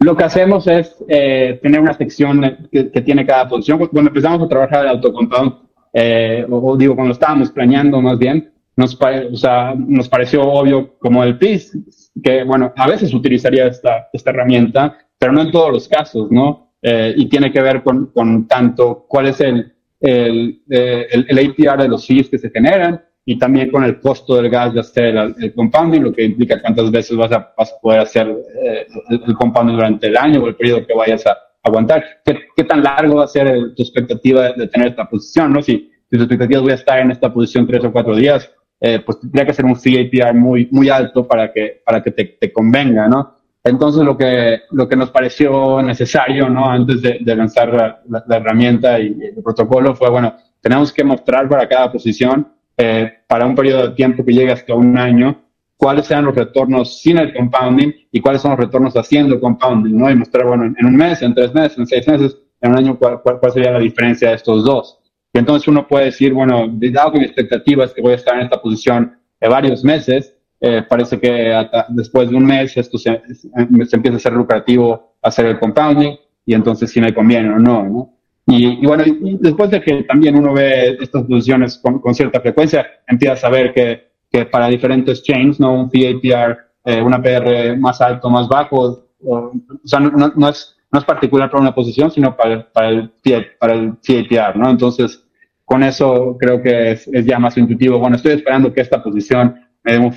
lo 0.00 0.16
que 0.16 0.24
hacemos 0.24 0.66
es 0.66 0.94
eh, 1.08 1.58
tener 1.62 1.80
una 1.80 1.94
sección 1.94 2.68
que, 2.70 2.84
tiene 3.00 3.24
cada 3.24 3.48
posición. 3.48 3.78
Cuando 3.78 4.10
empezamos 4.10 4.42
a 4.42 4.48
trabajar 4.48 4.84
el 4.84 4.90
autocompound, 4.90 5.54
eh, 5.94 6.46
o, 6.50 6.76
digo, 6.76 6.94
cuando 6.94 7.12
estábamos 7.12 7.50
planeando 7.50 8.00
más 8.02 8.18
bien, 8.18 8.52
nos, 8.76 8.94
o 8.94 9.36
sea, 9.36 9.74
nos 9.74 10.08
pareció 10.08 10.42
obvio 10.42 10.98
como 10.98 11.24
el 11.24 11.38
PIS, 11.38 11.76
que 12.22 12.44
bueno, 12.44 12.72
a 12.76 12.86
veces 12.86 13.12
utilizaría 13.14 13.66
esta, 13.66 14.08
esta 14.12 14.30
herramienta, 14.30 14.98
pero 15.18 15.32
no 15.32 15.42
en 15.42 15.50
todos 15.50 15.72
los 15.72 15.88
casos, 15.88 16.30
¿no? 16.30 16.69
Eh, 16.82 17.14
y 17.16 17.28
tiene 17.28 17.52
que 17.52 17.60
ver 17.60 17.82
con, 17.82 18.06
con 18.06 18.48
tanto 18.48 19.04
cuál 19.06 19.26
es 19.26 19.40
el, 19.40 19.72
el, 20.00 20.62
eh, 20.70 21.06
el, 21.10 21.26
el, 21.28 21.50
APR 21.50 21.82
de 21.82 21.88
los 21.88 22.06
fees 22.06 22.30
que 22.30 22.38
se 22.38 22.50
generan 22.50 23.02
y 23.24 23.38
también 23.38 23.70
con 23.70 23.84
el 23.84 24.00
costo 24.00 24.36
del 24.36 24.48
gas 24.48 24.72
de 24.72 24.80
hacer 24.80 25.14
el, 25.14 25.54
compounding, 25.54 26.02
lo 26.02 26.12
que 26.12 26.24
implica 26.24 26.60
cuántas 26.60 26.90
veces 26.90 27.16
vas 27.16 27.30
a, 27.32 27.52
vas 27.56 27.72
a 27.72 27.80
poder 27.80 28.00
hacer 28.00 28.28
eh, 28.28 28.86
el, 29.10 29.34
compounding 29.34 29.76
durante 29.76 30.06
el 30.06 30.16
año 30.16 30.42
o 30.42 30.48
el 30.48 30.56
periodo 30.56 30.86
que 30.86 30.94
vayas 30.94 31.26
a 31.26 31.36
aguantar. 31.62 32.02
¿Qué, 32.24 32.38
qué 32.56 32.64
tan 32.64 32.82
largo 32.82 33.16
va 33.16 33.24
a 33.24 33.28
ser 33.28 33.74
tu 33.74 33.82
expectativa 33.82 34.52
de, 34.52 34.66
tener 34.68 34.88
esta 34.88 35.08
posición? 35.08 35.52
¿no? 35.52 35.60
Si, 35.60 35.92
si 36.10 36.16
tu 36.16 36.22
expectativa 36.22 36.62
voy 36.62 36.72
a 36.72 36.76
estar 36.76 36.98
en 36.98 37.10
esta 37.10 37.32
posición 37.32 37.66
tres 37.66 37.84
o 37.84 37.92
cuatro 37.92 38.16
días, 38.16 38.50
eh, 38.80 39.00
pues 39.04 39.20
tendría 39.20 39.44
que 39.44 39.52
ser 39.52 39.66
un 39.66 39.76
fee 39.76 40.08
APR 40.08 40.34
muy, 40.34 40.66
muy 40.70 40.88
alto 40.88 41.28
para 41.28 41.52
que, 41.52 41.82
para 41.84 42.02
que 42.02 42.12
te, 42.12 42.24
te 42.40 42.50
convenga, 42.50 43.06
¿no? 43.06 43.34
Entonces, 43.62 44.02
lo 44.02 44.16
que, 44.16 44.62
lo 44.70 44.88
que 44.88 44.96
nos 44.96 45.10
pareció 45.10 45.82
necesario, 45.82 46.48
¿no? 46.48 46.70
Antes 46.70 47.02
de, 47.02 47.18
de 47.20 47.36
lanzar 47.36 47.72
la, 47.74 48.24
la, 48.26 48.36
herramienta 48.36 48.98
y 48.98 49.08
el 49.20 49.42
protocolo 49.42 49.94
fue, 49.94 50.08
bueno, 50.08 50.34
tenemos 50.60 50.92
que 50.92 51.04
mostrar 51.04 51.48
para 51.48 51.68
cada 51.68 51.92
posición, 51.92 52.48
eh, 52.76 53.12
para 53.26 53.44
un 53.44 53.54
periodo 53.54 53.88
de 53.88 53.94
tiempo 53.94 54.24
que 54.24 54.32
llegue 54.32 54.52
hasta 54.52 54.74
un 54.74 54.96
año, 54.96 55.42
cuáles 55.76 56.06
sean 56.06 56.24
los 56.24 56.34
retornos 56.34 57.00
sin 57.00 57.18
el 57.18 57.34
compounding 57.34 57.92
y 58.10 58.20
cuáles 58.20 58.40
son 58.40 58.52
los 58.52 58.60
retornos 58.60 58.94
haciendo 58.94 59.38
compounding, 59.38 59.96
¿no? 59.96 60.10
Y 60.10 60.14
mostrar, 60.14 60.46
bueno, 60.46 60.64
en 60.64 60.86
un 60.86 60.96
mes, 60.96 61.20
en 61.20 61.34
tres 61.34 61.52
meses, 61.52 61.78
en 61.78 61.86
seis 61.86 62.08
meses, 62.08 62.38
en 62.62 62.70
un 62.72 62.78
año, 62.78 62.98
cuál, 62.98 63.20
cuál, 63.22 63.40
cuál 63.40 63.52
sería 63.52 63.72
la 63.72 63.78
diferencia 63.78 64.30
de 64.30 64.36
estos 64.36 64.64
dos. 64.64 64.98
Y 65.32 65.38
entonces 65.38 65.68
uno 65.68 65.86
puede 65.86 66.06
decir, 66.06 66.32
bueno, 66.32 66.66
dado 66.70 67.12
que 67.12 67.18
mi 67.18 67.24
expectativa 67.24 67.84
es 67.84 67.92
que 67.92 68.02
voy 68.02 68.12
a 68.12 68.16
estar 68.16 68.34
en 68.36 68.42
esta 68.42 68.60
posición 68.60 69.18
de 69.40 69.48
varios 69.48 69.84
meses, 69.84 70.34
eh, 70.60 70.82
parece 70.88 71.18
que 71.18 71.54
después 71.88 72.28
de 72.28 72.36
un 72.36 72.44
mes 72.44 72.76
esto 72.76 72.98
se, 72.98 73.22
se, 73.34 73.48
empieza 73.96 74.16
a 74.16 74.20
ser 74.20 74.34
lucrativo 74.34 75.14
hacer 75.22 75.46
el 75.46 75.58
compounding 75.58 76.16
y 76.44 76.54
entonces 76.54 76.90
si 76.90 77.00
me 77.00 77.14
conviene 77.14 77.50
o 77.50 77.58
no, 77.58 77.84
¿no? 77.84 78.14
Y, 78.46 78.82
y 78.82 78.86
bueno, 78.86 79.04
y 79.06 79.38
después 79.40 79.70
de 79.70 79.80
que 79.80 80.02
también 80.04 80.36
uno 80.36 80.52
ve 80.52 80.98
estas 81.00 81.22
posiciones 81.22 81.78
con, 81.78 82.00
con, 82.00 82.14
cierta 82.14 82.40
frecuencia, 82.40 82.86
empieza 83.06 83.34
a 83.34 83.36
saber 83.36 83.72
que, 83.72 84.10
que 84.30 84.44
para 84.46 84.68
diferentes 84.68 85.22
chains, 85.22 85.60
¿no? 85.60 85.72
Un 85.72 85.90
PAPR, 85.90 86.58
eh, 86.84 87.00
un 87.00 87.14
APR 87.14 87.78
más 87.78 88.00
alto, 88.00 88.28
más 88.28 88.48
bajo, 88.48 89.06
o, 89.24 89.36
o 89.36 89.52
sea, 89.84 90.00
no, 90.00 90.32
no, 90.34 90.48
es, 90.48 90.76
no 90.90 90.98
es 90.98 91.04
particular 91.04 91.50
para 91.50 91.60
una 91.60 91.74
posición, 91.74 92.10
sino 92.10 92.36
para, 92.36 92.70
para 92.72 92.88
el, 92.88 93.12
para 93.58 93.74
el 93.74 93.94
PAPR, 93.94 94.56
¿no? 94.56 94.68
Entonces, 94.68 95.24
con 95.64 95.84
eso 95.84 96.36
creo 96.38 96.60
que 96.60 96.92
es, 96.92 97.06
es 97.08 97.24
ya 97.24 97.38
más 97.38 97.56
intuitivo. 97.56 97.98
Bueno, 97.98 98.16
estoy 98.16 98.32
esperando 98.32 98.72
que 98.72 98.80
esta 98.80 99.02
posición 99.02 99.54
dé 99.92 99.98
un 99.98 100.14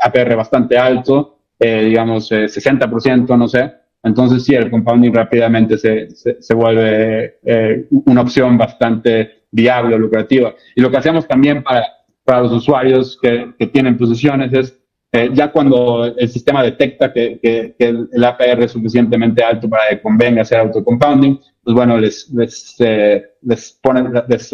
APR 0.00 0.36
bastante 0.36 0.78
alto, 0.78 1.38
eh, 1.58 1.84
digamos 1.84 2.30
eh, 2.32 2.46
60%, 2.46 3.36
no 3.36 3.48
sé. 3.48 3.72
Entonces 4.02 4.44
sí, 4.44 4.54
el 4.54 4.70
compounding 4.70 5.12
rápidamente 5.12 5.76
se, 5.76 6.10
se, 6.10 6.40
se 6.40 6.54
vuelve 6.54 7.38
eh, 7.44 7.86
una 8.06 8.22
opción 8.22 8.56
bastante 8.56 9.44
viable 9.50 9.96
o 9.96 9.98
lucrativa. 9.98 10.54
Y 10.76 10.80
lo 10.80 10.90
que 10.90 10.98
hacemos 10.98 11.26
también 11.26 11.62
para, 11.62 11.84
para 12.24 12.42
los 12.42 12.52
usuarios 12.52 13.18
que, 13.20 13.52
que 13.58 13.66
tienen 13.66 13.98
posiciones 13.98 14.52
es, 14.52 14.78
eh, 15.10 15.30
ya 15.32 15.50
cuando 15.50 16.04
el 16.04 16.28
sistema 16.28 16.62
detecta 16.62 17.12
que, 17.12 17.40
que, 17.40 17.74
que 17.78 17.88
el, 17.88 18.24
APR 18.24 18.62
es 18.64 18.72
suficientemente 18.72 19.42
alto 19.42 19.68
para 19.68 19.88
que 19.88 20.00
convenga 20.00 20.42
hacer 20.42 20.58
autocompounding, 20.58 21.40
pues 21.64 21.74
bueno, 21.74 21.98
les, 21.98 22.30
les, 22.30 22.76
eh, 22.80 23.24
les 23.42 23.72
pone, 23.82 24.04
les 24.28 24.52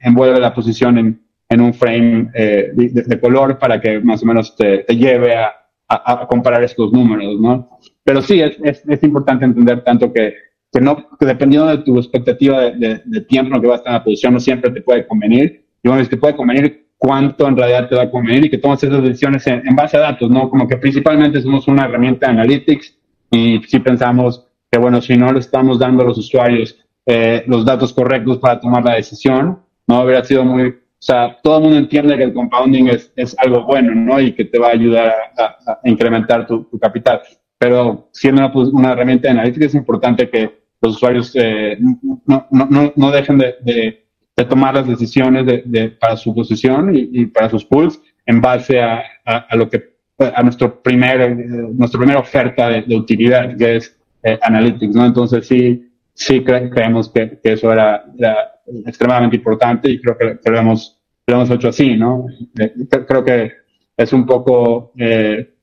envuelve 0.00 0.40
la 0.40 0.52
posición 0.52 0.98
en, 0.98 1.21
en 1.52 1.60
un 1.60 1.74
frame 1.74 2.30
eh, 2.34 2.70
de, 2.72 3.02
de, 3.02 3.20
color 3.20 3.58
para 3.58 3.80
que 3.80 4.00
más 4.00 4.22
o 4.22 4.26
menos 4.26 4.56
te, 4.56 4.78
te 4.78 4.96
lleve 4.96 5.34
a, 5.36 5.52
a, 5.88 6.22
a, 6.22 6.26
comparar 6.26 6.62
estos 6.64 6.92
números, 6.92 7.38
¿no? 7.38 7.78
Pero 8.02 8.22
sí, 8.22 8.40
es, 8.40 8.56
es, 8.62 8.82
es 8.88 9.02
importante 9.02 9.44
entender 9.44 9.84
tanto 9.84 10.12
que, 10.12 10.34
que, 10.72 10.80
no, 10.80 10.96
que 11.18 11.26
dependiendo 11.26 11.68
de 11.68 11.78
tu 11.78 11.98
expectativa 11.98 12.60
de, 12.60 12.76
de, 12.76 13.02
de 13.04 13.20
tiempo 13.22 13.48
en 13.48 13.54
lo 13.56 13.60
que 13.60 13.68
vas 13.68 13.76
a 13.76 13.78
estar 13.80 13.92
en 13.92 13.98
la 13.98 14.04
posición, 14.04 14.32
no 14.32 14.40
siempre 14.40 14.70
te 14.70 14.80
puede 14.80 15.06
convenir. 15.06 15.66
Y 15.82 15.88
bueno, 15.88 16.02
que 16.02 16.08
te 16.08 16.16
puede 16.16 16.36
convenir 16.36 16.86
cuánto 16.96 17.46
en 17.46 17.56
realidad 17.56 17.88
te 17.88 17.96
va 17.96 18.02
a 18.02 18.10
convenir 18.10 18.46
y 18.46 18.50
que 18.50 18.58
tomas 18.58 18.82
esas 18.82 19.02
decisiones 19.02 19.46
en, 19.46 19.66
en 19.66 19.76
base 19.76 19.98
a 19.98 20.00
datos, 20.00 20.30
¿no? 20.30 20.48
Como 20.48 20.66
que 20.66 20.78
principalmente 20.78 21.42
somos 21.42 21.68
una 21.68 21.84
herramienta 21.84 22.26
de 22.26 22.32
analytics 22.32 22.96
y 23.30 23.60
si 23.66 23.78
pensamos 23.80 24.46
que, 24.70 24.78
bueno, 24.78 25.02
si 25.02 25.16
no 25.16 25.32
le 25.32 25.40
estamos 25.40 25.78
dando 25.78 26.02
a 26.02 26.06
los 26.06 26.16
usuarios 26.16 26.78
eh, 27.04 27.44
los 27.46 27.64
datos 27.66 27.92
correctos 27.92 28.38
para 28.38 28.58
tomar 28.58 28.84
la 28.84 28.94
decisión, 28.94 29.58
no 29.86 29.96
habría 29.96 30.24
sido 30.24 30.44
muy, 30.44 30.81
o 31.02 31.04
sea, 31.04 31.36
todo 31.42 31.56
el 31.56 31.62
mundo 31.64 31.78
entiende 31.78 32.16
que 32.16 32.22
el 32.22 32.32
compounding 32.32 32.86
es, 32.86 33.12
es 33.16 33.36
algo 33.40 33.64
bueno, 33.64 33.92
¿no? 33.92 34.20
Y 34.20 34.34
que 34.34 34.44
te 34.44 34.56
va 34.56 34.68
a 34.68 34.72
ayudar 34.72 35.12
a, 35.36 35.42
a, 35.42 35.80
a 35.82 35.88
incrementar 35.88 36.46
tu, 36.46 36.62
tu, 36.62 36.78
capital. 36.78 37.20
Pero 37.58 38.08
siendo 38.12 38.40
una, 38.40 38.52
una, 38.70 38.92
herramienta 38.92 39.26
de 39.26 39.32
analítica 39.32 39.66
es 39.66 39.74
importante 39.74 40.30
que 40.30 40.62
los 40.80 40.94
usuarios 40.94 41.32
eh, 41.34 41.76
no, 42.24 42.46
no, 42.52 42.92
no, 42.94 43.10
dejen 43.10 43.38
de, 43.38 43.56
de, 43.62 44.06
de, 44.36 44.44
tomar 44.44 44.74
las 44.74 44.86
decisiones 44.86 45.44
de, 45.44 45.64
de, 45.66 45.90
para 45.90 46.16
su 46.16 46.32
posición 46.32 46.94
y, 46.94 47.08
y, 47.12 47.26
para 47.26 47.50
sus 47.50 47.64
pools 47.64 48.00
en 48.26 48.40
base 48.40 48.80
a, 48.80 49.02
a 49.24 49.56
lo 49.56 49.68
que 49.68 49.92
a 50.18 50.42
nuestro 50.44 50.82
primer, 50.82 51.20
eh, 51.20 51.34
nuestra 51.72 51.98
primera 51.98 52.20
oferta 52.20 52.68
de, 52.68 52.96
utilidad, 52.96 53.56
que 53.56 53.76
es 53.76 53.98
eh, 54.22 54.38
Analytics, 54.40 54.94
¿no? 54.94 55.04
Entonces 55.04 55.48
sí, 55.48 55.90
sí 56.14 56.44
cre 56.44 56.70
creemos 56.70 57.10
que, 57.10 57.40
que 57.42 57.54
eso 57.54 57.72
era, 57.72 58.04
era, 58.16 58.51
extremadamente 58.86 59.36
importante 59.36 59.90
y 59.90 60.00
creo 60.00 60.16
que, 60.16 60.38
que 60.42 60.50
lo, 60.50 60.58
hemos, 60.58 61.00
lo 61.26 61.34
hemos 61.34 61.50
hecho 61.50 61.68
así, 61.68 61.96
¿no? 61.96 62.26
Eh, 62.58 62.74
creo 63.06 63.24
que 63.24 63.52
es 63.96 64.12
un 64.12 64.26
poco 64.26 64.92
eh, 64.96 65.54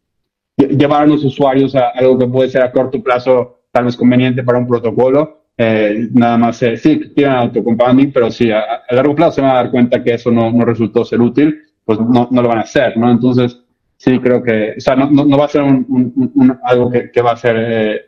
llevar 0.58 1.04
a 1.04 1.08
los 1.08 1.24
usuarios 1.24 1.76
a 1.76 1.90
algo 1.90 2.18
que 2.18 2.28
puede 2.28 2.50
ser 2.50 2.62
a 2.62 2.72
corto 2.72 3.02
plazo 3.02 3.62
tal 3.72 3.86
vez 3.86 3.96
conveniente 3.96 4.44
para 4.44 4.58
un 4.58 4.68
protocolo, 4.68 5.40
eh, 5.62 6.08
nada 6.14 6.38
más 6.38 6.64
eh, 6.64 6.78
sí, 6.78 7.12
tienen 7.14 7.36
autocompounding, 7.36 8.14
pero 8.14 8.32
sí, 8.32 8.50
a, 8.50 8.60
a, 8.88 8.96
largo 8.96 9.14
plazo 9.14 9.34
se 9.34 9.42
van 9.42 9.52
a 9.52 9.56
dar 9.56 9.72
cuenta 9.72 10.02
que 10.02 10.14
eso 10.14 10.32
no, 10.32 10.52
no 10.52 10.64
resultó 10.64 11.04
ser 11.04 11.20
útil, 11.20 11.64
pues 11.84 12.00
no, 12.00 12.30
no 12.32 12.42
lo 12.42 12.48
van 12.48 12.60
a 12.60 12.62
hacer, 12.62 12.96
¿no? 12.96 13.12
Entonces, 13.12 13.62
sí 13.98 14.20
creo 14.20 14.42
que, 14.42 14.76
o 14.78 14.80
sea, 14.80 14.96
no, 14.96 15.12
no, 15.12 15.26
no 15.26 15.38
va 15.38 15.46
a 15.46 15.50
ser 15.50 15.64
un, 15.64 15.86
un, 15.90 16.32
un, 16.34 16.60
algo 16.64 16.90
que, 16.90 17.12
que, 17.12 17.22
va 17.22 17.32
a 17.32 17.36
ser 17.36 17.56
eh, 17.58 18.02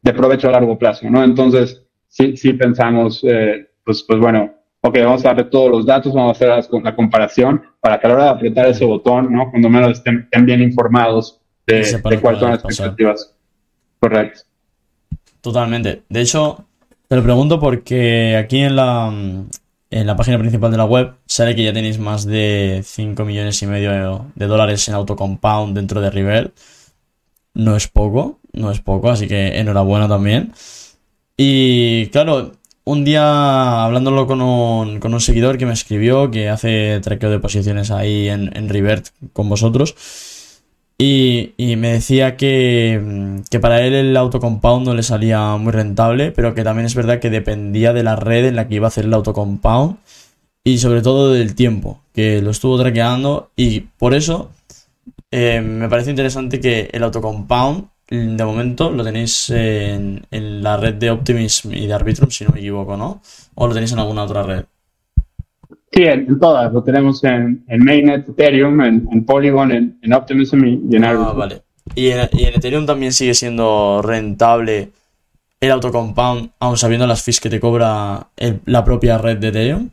de 0.00 0.12
provecho 0.12 0.48
a 0.48 0.52
largo 0.52 0.78
plazo, 0.78 1.10
¿no? 1.10 1.24
Entonces, 1.24 1.84
sí, 2.06 2.36
sí 2.36 2.52
pensamos, 2.52 3.24
eh, 3.24 3.68
pues, 3.84 4.02
pues 4.02 4.18
bueno, 4.18 4.52
ok, 4.80 4.98
vamos 4.98 5.24
a 5.24 5.28
darle 5.28 5.44
todos 5.44 5.70
los 5.70 5.86
datos, 5.86 6.12
vamos 6.12 6.30
a 6.30 6.32
hacer 6.32 6.48
la, 6.48 6.80
la, 6.82 6.96
comparación 6.96 7.62
para 7.80 7.98
que 7.98 8.06
a 8.06 8.10
la 8.10 8.14
hora 8.14 8.24
de 8.24 8.30
apretar 8.30 8.66
ese 8.66 8.84
botón, 8.84 9.32
¿no? 9.32 9.50
Cuando 9.50 9.68
menos 9.68 9.92
estén, 9.92 10.20
estén 10.20 10.46
bien 10.46 10.62
informados 10.62 11.40
de, 11.66 11.82
de 11.82 12.20
cuáles 12.20 12.40
son 12.40 12.50
las 12.50 12.64
expectativas. 12.64 13.34
Correcto. 14.00 14.40
Totalmente. 15.40 16.02
De 16.08 16.20
hecho, 16.20 16.64
te 17.08 17.16
lo 17.16 17.22
pregunto 17.22 17.60
porque 17.60 18.36
aquí 18.36 18.60
en 18.60 18.76
la, 18.76 19.12
en 19.90 20.06
la 20.06 20.16
página 20.16 20.38
principal 20.38 20.70
de 20.70 20.76
la 20.76 20.84
web 20.84 21.14
sale 21.26 21.54
que 21.54 21.64
ya 21.64 21.72
tenéis 21.72 21.98
más 21.98 22.24
de 22.24 22.82
5 22.84 23.24
millones 23.24 23.62
y 23.62 23.66
medio 23.66 24.26
de 24.34 24.46
dólares 24.46 24.88
en 24.88 24.94
autocompound 24.94 25.76
dentro 25.76 26.00
de 26.00 26.10
River. 26.10 26.52
No 27.54 27.76
es 27.76 27.86
poco, 27.86 28.40
no 28.52 28.70
es 28.70 28.80
poco, 28.80 29.10
así 29.10 29.28
que 29.28 29.58
enhorabuena 29.58 30.08
también. 30.08 30.52
Y 31.36 32.06
claro, 32.06 32.52
un 32.84 33.04
día 33.04 33.84
hablándolo 33.84 34.26
con 34.26 34.40
un, 34.42 34.98
con 35.00 35.14
un 35.14 35.20
seguidor 35.20 35.58
que 35.58 35.66
me 35.66 35.72
escribió, 35.72 36.30
que 36.30 36.48
hace 36.48 37.00
traqueo 37.00 37.30
de 37.30 37.38
posiciones 37.38 37.90
ahí 37.90 38.28
en, 38.28 38.56
en 38.56 38.68
Revert 38.68 39.08
con 39.32 39.48
vosotros, 39.48 39.94
y, 40.98 41.54
y 41.56 41.76
me 41.76 41.92
decía 41.92 42.36
que, 42.36 43.40
que, 43.50 43.60
para 43.60 43.82
él 43.82 43.94
el 43.94 44.16
autocompound 44.16 44.86
no 44.86 44.94
le 44.94 45.02
salía 45.02 45.56
muy 45.56 45.72
rentable, 45.72 46.30
pero 46.32 46.54
que 46.54 46.64
también 46.64 46.86
es 46.86 46.94
verdad 46.94 47.18
que 47.18 47.30
dependía 47.30 47.92
de 47.92 48.04
la 48.04 48.14
red 48.16 48.46
en 48.46 48.56
la 48.56 48.68
que 48.68 48.76
iba 48.76 48.86
a 48.86 48.88
hacer 48.88 49.06
el 49.06 49.14
autocompound 49.14 49.96
y 50.64 50.78
sobre 50.78 51.02
todo 51.02 51.32
del 51.32 51.54
tiempo, 51.54 52.00
que 52.12 52.40
lo 52.40 52.50
estuvo 52.50 52.78
traqueando 52.78 53.50
y 53.56 53.80
por 53.80 54.14
eso 54.14 54.50
eh, 55.30 55.60
me 55.60 55.88
parece 55.88 56.10
interesante 56.10 56.60
que 56.60 56.88
el 56.92 57.02
autocompound 57.02 57.88
de 58.16 58.44
momento 58.44 58.90
lo 58.90 59.02
tenéis 59.02 59.48
en, 59.50 60.22
en, 60.30 60.62
la 60.62 60.76
red 60.76 60.94
de 60.94 61.10
Optimism 61.10 61.72
y 61.72 61.86
de 61.86 61.94
Arbitrum, 61.94 62.30
si 62.30 62.44
no 62.44 62.50
me 62.52 62.60
equivoco, 62.60 62.96
¿no? 62.96 63.22
¿O 63.54 63.66
lo 63.66 63.72
tenéis 63.72 63.92
en 63.92 63.98
alguna 63.98 64.24
otra 64.24 64.42
red? 64.42 64.64
Sí, 65.90 66.02
en, 66.04 66.38
todas. 66.38 66.72
Lo 66.72 66.82
tenemos 66.82 67.24
en, 67.24 67.64
en 67.68 67.84
Mainnet, 67.84 68.28
Ethereum, 68.28 68.80
en, 68.82 69.24
Polygon, 69.24 69.72
en, 69.72 70.12
Optimism 70.12 70.64
y, 70.64 70.96
en 70.96 71.04
Arbitrum. 71.04 71.28
Ah, 71.28 71.32
vale. 71.32 71.62
¿Y 71.94 72.08
en, 72.08 72.28
¿Y 72.32 72.44
en 72.44 72.54
Ethereum 72.54 72.86
también 72.86 73.12
sigue 73.12 73.34
siendo 73.34 74.02
rentable 74.02 74.90
el 75.60 75.70
autocompound, 75.70 76.50
aun 76.58 76.76
sabiendo 76.76 77.06
las 77.06 77.22
fees 77.22 77.40
que 77.40 77.48
te 77.48 77.60
cobra 77.60 78.28
el, 78.36 78.60
la 78.66 78.84
propia 78.84 79.16
red 79.18 79.38
de 79.38 79.48
Ethereum? 79.48 79.90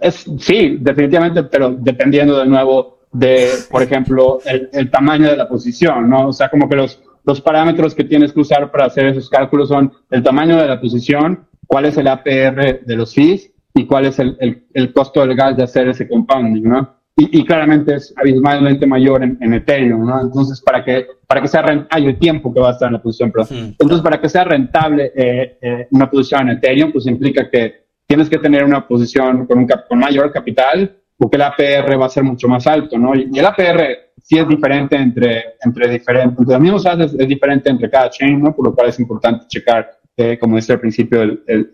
Es, 0.00 0.26
sí, 0.38 0.78
definitivamente, 0.80 1.44
pero 1.44 1.70
dependiendo 1.70 2.38
de 2.38 2.46
nuevo 2.46 3.01
de, 3.12 3.50
por 3.70 3.82
ejemplo, 3.82 4.38
el, 4.44 4.70
el, 4.72 4.90
tamaño 4.90 5.28
de 5.28 5.36
la 5.36 5.48
posición, 5.48 6.08
¿no? 6.08 6.28
O 6.28 6.32
sea, 6.32 6.48
como 6.48 6.68
que 6.68 6.76
los, 6.76 7.00
los 7.24 7.40
parámetros 7.40 7.94
que 7.94 8.04
tienes 8.04 8.32
que 8.32 8.40
usar 8.40 8.70
para 8.70 8.86
hacer 8.86 9.06
esos 9.06 9.28
cálculos 9.28 9.68
son 9.68 9.92
el 10.10 10.22
tamaño 10.22 10.56
de 10.56 10.66
la 10.66 10.80
posición, 10.80 11.46
cuál 11.66 11.84
es 11.84 11.96
el 11.98 12.08
APR 12.08 12.84
de 12.84 12.96
los 12.96 13.14
fees 13.14 13.52
y 13.74 13.86
cuál 13.86 14.06
es 14.06 14.18
el, 14.18 14.36
el, 14.40 14.66
el 14.72 14.92
costo 14.92 15.20
del 15.20 15.36
gas 15.36 15.56
de 15.56 15.62
hacer 15.62 15.88
ese 15.88 16.08
compounding, 16.08 16.64
¿no? 16.64 16.96
Y, 17.16 17.40
y 17.40 17.44
claramente 17.44 17.94
es 17.96 18.14
abismalmente 18.16 18.86
mayor 18.86 19.22
en, 19.22 19.36
en, 19.42 19.52
Ethereum, 19.52 20.06
¿no? 20.06 20.18
Entonces, 20.22 20.62
para 20.62 20.82
que, 20.82 21.06
para 21.26 21.42
que 21.42 21.48
sea 21.48 21.60
rentable, 21.60 21.88
hay 21.90 22.06
el 22.06 22.18
tiempo 22.18 22.52
que 22.54 22.60
va 22.60 22.70
a 22.70 22.72
estar 22.72 22.86
en 22.86 22.94
la 22.94 23.02
posición, 23.02 23.30
pero, 23.30 23.44
hmm. 23.44 23.74
entonces, 23.78 24.00
para 24.00 24.18
que 24.18 24.30
sea 24.30 24.44
rentable 24.44 25.12
eh, 25.14 25.58
eh, 25.60 25.88
una 25.90 26.10
posición 26.10 26.48
en 26.48 26.56
Ethereum, 26.56 26.90
pues 26.90 27.06
implica 27.06 27.50
que 27.50 27.82
tienes 28.06 28.30
que 28.30 28.38
tener 28.38 28.64
una 28.64 28.88
posición 28.88 29.46
con, 29.46 29.58
un 29.58 29.68
con 29.88 29.98
mayor 29.98 30.32
capital, 30.32 31.01
porque 31.22 31.36
el 31.36 31.42
APR 31.42 32.00
va 32.00 32.06
a 32.06 32.08
ser 32.08 32.24
mucho 32.24 32.48
más 32.48 32.66
alto, 32.66 32.98
¿no? 32.98 33.14
Y, 33.14 33.30
el 33.32 33.46
APR 33.46 34.10
sí 34.20 34.38
es 34.38 34.48
diferente 34.48 34.96
entre, 34.96 35.54
entre 35.64 35.88
diferentes, 35.88 36.36
entre 36.36 36.54
los 36.54 36.60
mismos 36.60 36.84
es, 36.84 37.14
es, 37.14 37.28
diferente 37.28 37.70
entre 37.70 37.88
cada 37.88 38.10
chain, 38.10 38.42
¿no? 38.42 38.52
Por 38.52 38.66
lo 38.66 38.74
cual 38.74 38.88
es 38.88 38.98
importante 38.98 39.46
checar, 39.46 39.88
eh, 40.16 40.36
como 40.36 40.56
decía 40.56 40.74
al 40.74 40.80
principio, 40.80 41.22
el, 41.22 41.44
el, 41.46 41.70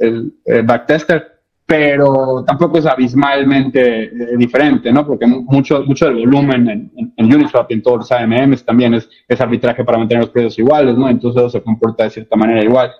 el, 0.00 0.32
el, 0.44 0.62
backtester, 0.64 1.42
pero 1.64 2.42
tampoco 2.44 2.78
es 2.78 2.86
abismalmente 2.86 4.06
eh, 4.06 4.36
diferente, 4.36 4.90
¿no? 4.90 5.06
Porque 5.06 5.28
mucho, 5.28 5.84
mucho 5.84 6.06
del 6.06 6.16
volumen 6.16 6.68
en, 6.68 7.12
en, 7.16 7.34
Uniswap 7.34 7.70
y 7.70 7.74
en 7.74 7.82
todos 7.82 7.98
los 7.98 8.10
AMMs 8.10 8.64
también 8.64 8.94
es, 8.94 9.08
es 9.28 9.40
arbitraje 9.40 9.84
para 9.84 9.98
mantener 9.98 10.24
los 10.24 10.32
precios 10.32 10.58
iguales, 10.58 10.96
¿no? 10.96 11.08
Entonces 11.08 11.52
se 11.52 11.62
comporta 11.62 12.02
de 12.02 12.10
cierta 12.10 12.34
manera 12.34 12.64
igual. 12.64 12.90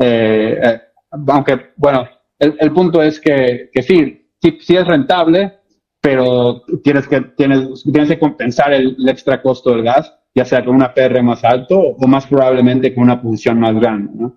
Eh, 0.00 0.58
eh 0.60 0.80
aunque, 1.28 1.70
bueno, 1.76 2.08
el, 2.40 2.72
punto 2.72 3.00
es 3.00 3.20
que, 3.20 3.70
que 3.72 3.82
sí, 3.84 4.23
sí, 4.60 4.76
es 4.76 4.86
rentable, 4.86 5.54
pero 6.00 6.62
tienes 6.82 7.08
que, 7.08 7.20
tienes, 7.36 7.82
tienes 7.82 8.08
que 8.08 8.18
compensar 8.18 8.72
el, 8.72 8.96
extra 9.08 9.40
costo 9.40 9.70
del 9.70 9.84
gas, 9.84 10.14
ya 10.34 10.44
sea 10.44 10.64
con 10.64 10.74
una 10.74 10.92
PR 10.92 11.22
más 11.22 11.44
alto 11.44 11.78
o 11.78 12.06
más 12.06 12.26
probablemente 12.26 12.94
con 12.94 13.04
una 13.04 13.20
posición 13.20 13.58
más 13.58 13.74
grande, 13.74 14.12
¿no? 14.14 14.36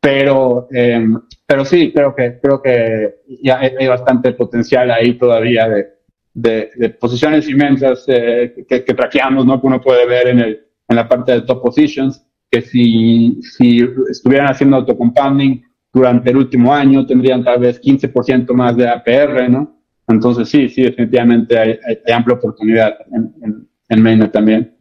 Pero, 0.00 0.68
eh, 0.72 1.04
pero 1.46 1.64
sí, 1.64 1.92
creo 1.92 2.14
que, 2.14 2.38
creo 2.40 2.62
que 2.62 3.22
ya 3.42 3.58
hay, 3.58 3.88
bastante 3.88 4.32
potencial 4.32 4.90
ahí 4.90 5.14
todavía 5.14 5.68
de, 5.68 5.86
de, 6.34 6.70
de 6.76 6.90
posiciones 6.90 7.48
inmensas 7.48 8.04
eh, 8.06 8.54
que, 8.68 8.84
que, 8.84 8.94
traqueamos, 8.94 9.46
¿no? 9.46 9.60
Que 9.60 9.66
uno 9.66 9.80
puede 9.80 10.06
ver 10.06 10.28
en, 10.28 10.40
el, 10.40 10.66
en 10.88 10.96
la 10.96 11.08
parte 11.08 11.32
de 11.32 11.40
top 11.42 11.62
positions, 11.62 12.24
que 12.50 12.60
si, 12.60 13.40
si 13.42 13.88
estuvieran 14.10 14.48
haciendo 14.48 14.76
autocompounding, 14.76 15.64
durante 15.96 16.28
el 16.28 16.36
último 16.36 16.74
año 16.74 17.06
tendrían 17.06 17.42
tal 17.42 17.58
vez 17.58 17.80
15% 17.80 18.52
más 18.52 18.76
de 18.76 18.86
APR, 18.86 19.48
¿no? 19.48 19.80
Entonces 20.06 20.46
sí, 20.46 20.68
sí, 20.68 20.82
definitivamente 20.82 21.58
hay, 21.58 21.78
hay, 21.86 22.12
amplia 22.12 22.36
oportunidad 22.36 22.98
en, 23.10 23.34
en, 23.42 23.68
en, 23.88 24.02
Mainnet 24.02 24.30
también. 24.30 24.74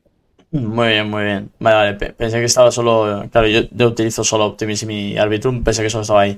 Muy 0.52 0.90
bien, 0.90 1.10
muy 1.10 1.24
bien. 1.24 1.50
Vale, 1.58 1.94
vale, 1.94 2.14
pensé 2.14 2.40
que 2.40 2.46
estaba 2.46 2.70
solo, 2.70 3.30
claro, 3.32 3.48
yo, 3.48 3.88
utilizo 3.88 4.26
solo 4.26 4.46
Optimism 4.46 4.92
y 4.92 5.18
Arbitrum, 5.18 5.64
pensé 5.64 5.84
que 5.84 5.90
solo 5.90 6.02
estaba 6.02 6.22
ahí. 6.22 6.38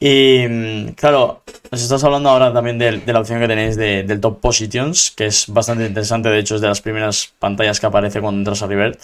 Y 0.00 0.44
mm, 0.48 0.88
claro, 0.96 1.42
nos 1.70 1.80
estás 1.80 2.02
hablando 2.02 2.30
ahora 2.30 2.52
también 2.52 2.78
de, 2.78 2.98
de 2.98 3.12
la 3.12 3.20
opción 3.20 3.38
que 3.38 3.46
tenéis 3.46 3.76
de, 3.76 4.02
del 4.02 4.20
Top 4.20 4.40
Positions, 4.40 5.12
que 5.12 5.26
es 5.26 5.46
bastante 5.48 5.86
interesante, 5.86 6.28
de 6.28 6.40
hecho 6.40 6.56
es 6.56 6.60
de 6.60 6.68
las 6.68 6.80
primeras 6.80 7.32
pantallas 7.38 7.78
que 7.78 7.86
aparece 7.86 8.20
cuando 8.20 8.40
entras 8.40 8.60
a 8.60 8.66
River. 8.66 8.98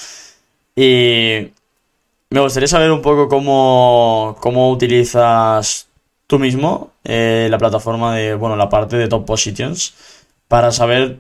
Y 0.75 1.53
me 2.31 2.41
gustaría 2.41 2.69
saber 2.69 2.91
un 2.91 3.03
poco 3.03 3.29
cómo, 3.29 4.37
cómo 4.41 4.71
utilizas 4.71 5.89
tú 6.27 6.39
mismo 6.39 6.93
eh, 7.05 7.49
la 7.51 7.59
plataforma 7.59 8.15
de, 8.17 8.35
bueno, 8.35 8.57
la 8.57 8.69
parte 8.69 8.97
de 8.97 9.09
Top 9.09 9.25
Positions 9.25 9.95
para 10.49 10.73
saber 10.73 11.19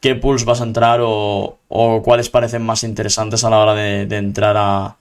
qué 0.00 0.16
pools 0.16 0.44
vas 0.44 0.60
a 0.60 0.64
entrar 0.64 1.00
o, 1.02 1.58
cuáles 2.04 2.28
parecen 2.28 2.62
más 2.62 2.82
interesantes 2.82 3.44
a 3.44 3.50
la 3.50 3.58
hora 3.58 3.74
de, 3.74 4.16
entrar 4.16 4.56
a, 4.58 4.96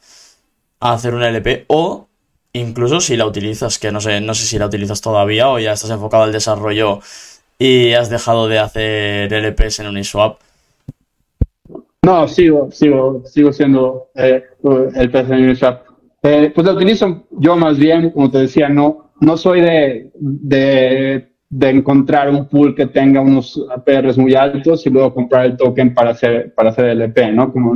hacer 0.80 1.14
una 1.14 1.30
LP 1.30 1.66
o 1.68 2.08
incluso 2.54 3.02
si 3.02 3.18
la 3.18 3.26
utilizas, 3.26 3.80
que 3.80 3.92
no 3.92 4.02
sé, 4.02 4.22
no 4.22 4.34
sé 4.34 4.46
si 4.46 4.60
la 4.60 4.68
utilizas 4.68 5.02
todavía 5.02 5.50
o 5.50 5.60
ya 5.60 5.74
estás 5.74 5.90
enfocado 5.92 6.24
al 6.24 6.32
desarrollo 6.32 7.00
y 7.58 7.94
has 7.94 8.10
dejado 8.10 8.48
de 8.48 8.60
hacer 8.60 9.32
LPs 9.34 9.80
en 9.80 9.88
Uniswap. 9.88 10.40
No, 12.04 12.28
sigo, 12.28 12.72
sigo, 12.72 13.24
sigo 13.26 13.54
siendo 13.54 14.10
eh, 14.16 14.44
el 14.64 15.16
en 15.16 15.44
Uniswap. 15.44 15.84
Eh, 16.24 16.52
pues 16.54 16.68
lo 16.68 16.74
utilizo 16.74 17.28
yo 17.32 17.56
más 17.56 17.80
bien, 17.80 18.12
como 18.12 18.30
te 18.30 18.40
decía, 18.40 18.70
no, 18.70 19.12
no 19.22 19.38
soy 19.38 19.62
de, 19.62 20.12
de, 20.14 21.32
de, 21.50 21.70
encontrar 21.70 22.30
un 22.30 22.48
pool 22.48 22.76
que 22.76 22.86
tenga 22.86 23.22
unos 23.22 23.60
APRs 23.74 24.18
muy 24.20 24.36
altos 24.36 24.86
y 24.86 24.92
luego 24.92 25.16
comprar 25.16 25.46
el 25.46 25.58
token 25.58 25.94
para 25.96 26.12
hacer, 26.12 26.54
para 26.54 26.70
hacer 26.70 26.86
el 26.86 27.02
EP, 27.02 27.32
¿no? 27.34 27.52
Como, 27.52 27.74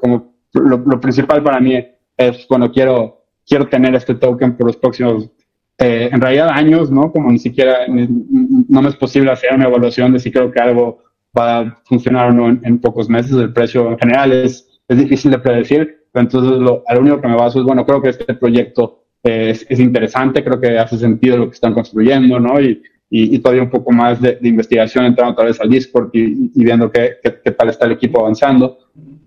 como 0.00 0.34
lo, 0.52 0.78
lo 0.78 1.00
principal 1.00 1.42
para 1.44 1.60
mí 1.60 1.76
es 2.16 2.46
cuando 2.46 2.72
quiero, 2.72 3.24
quiero 3.46 3.68
tener 3.68 3.94
este 3.94 4.14
token 4.14 4.56
por 4.56 4.66
los 4.66 4.76
próximos, 4.76 5.30
eh, 5.78 6.08
en 6.10 6.20
realidad 6.20 6.48
años, 6.48 6.90
¿no? 6.90 7.12
Como 7.12 7.30
ni 7.30 7.38
siquiera, 7.38 7.86
no 7.88 8.82
me 8.82 8.88
es 8.88 8.96
posible 8.96 9.30
hacer 9.30 9.54
una 9.54 9.66
evaluación 9.66 10.12
de 10.12 10.18
si 10.18 10.32
creo 10.32 10.50
que 10.50 10.60
algo 10.60 11.04
va 11.36 11.58
a 11.58 11.82
funcionar 11.84 12.30
o 12.30 12.32
no 12.32 12.48
en, 12.48 12.78
pocos 12.78 13.08
meses. 13.08 13.32
El 13.32 13.52
precio 13.52 13.90
en 13.90 13.98
general 13.98 14.32
es, 14.32 14.80
es 14.88 14.98
difícil 14.98 15.30
de 15.30 15.38
predecir, 15.38 15.95
entonces 16.20 16.58
lo, 16.58 16.82
lo 16.88 17.00
único 17.00 17.20
que 17.20 17.28
me 17.28 17.36
baso 17.36 17.58
es, 17.58 17.64
bueno, 17.64 17.84
creo 17.84 18.02
que 18.02 18.10
este 18.10 18.34
proyecto 18.34 19.04
es, 19.22 19.66
es, 19.68 19.80
interesante, 19.80 20.44
creo 20.44 20.60
que 20.60 20.78
hace 20.78 20.98
sentido 20.98 21.36
lo 21.36 21.48
que 21.48 21.54
están 21.54 21.74
construyendo, 21.74 22.38
¿no? 22.38 22.60
Y, 22.60 22.82
y, 23.10 23.36
y 23.36 23.38
todavía 23.38 23.62
un 23.62 23.70
poco 23.70 23.92
más 23.92 24.20
de, 24.20 24.36
de, 24.36 24.48
investigación 24.48 25.04
entrando 25.04 25.32
otra 25.32 25.46
vez 25.46 25.60
al 25.60 25.70
Discord 25.70 26.10
y, 26.12 26.50
y 26.54 26.64
viendo 26.64 26.90
qué, 26.90 27.16
qué, 27.22 27.36
qué, 27.44 27.50
tal 27.52 27.68
está 27.70 27.86
el 27.86 27.92
equipo 27.92 28.20
avanzando. 28.20 28.78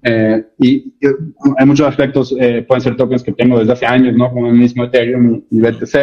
Eh, 0.04 0.44
y, 0.60 0.94
en 1.02 1.68
muchos 1.68 1.88
aspectos 1.88 2.34
eh, 2.40 2.64
pueden 2.68 2.82
ser 2.82 2.96
tokens 2.96 3.24
que 3.24 3.34
tengo 3.34 3.60
desde 3.60 3.74
hace 3.74 3.86
años, 3.86 4.16
¿no? 4.16 4.32
Como 4.32 4.48
el 4.48 4.54
mismo 4.54 4.86
Ethereum 4.86 5.44
y 5.50 5.60
BTC. 5.60 5.96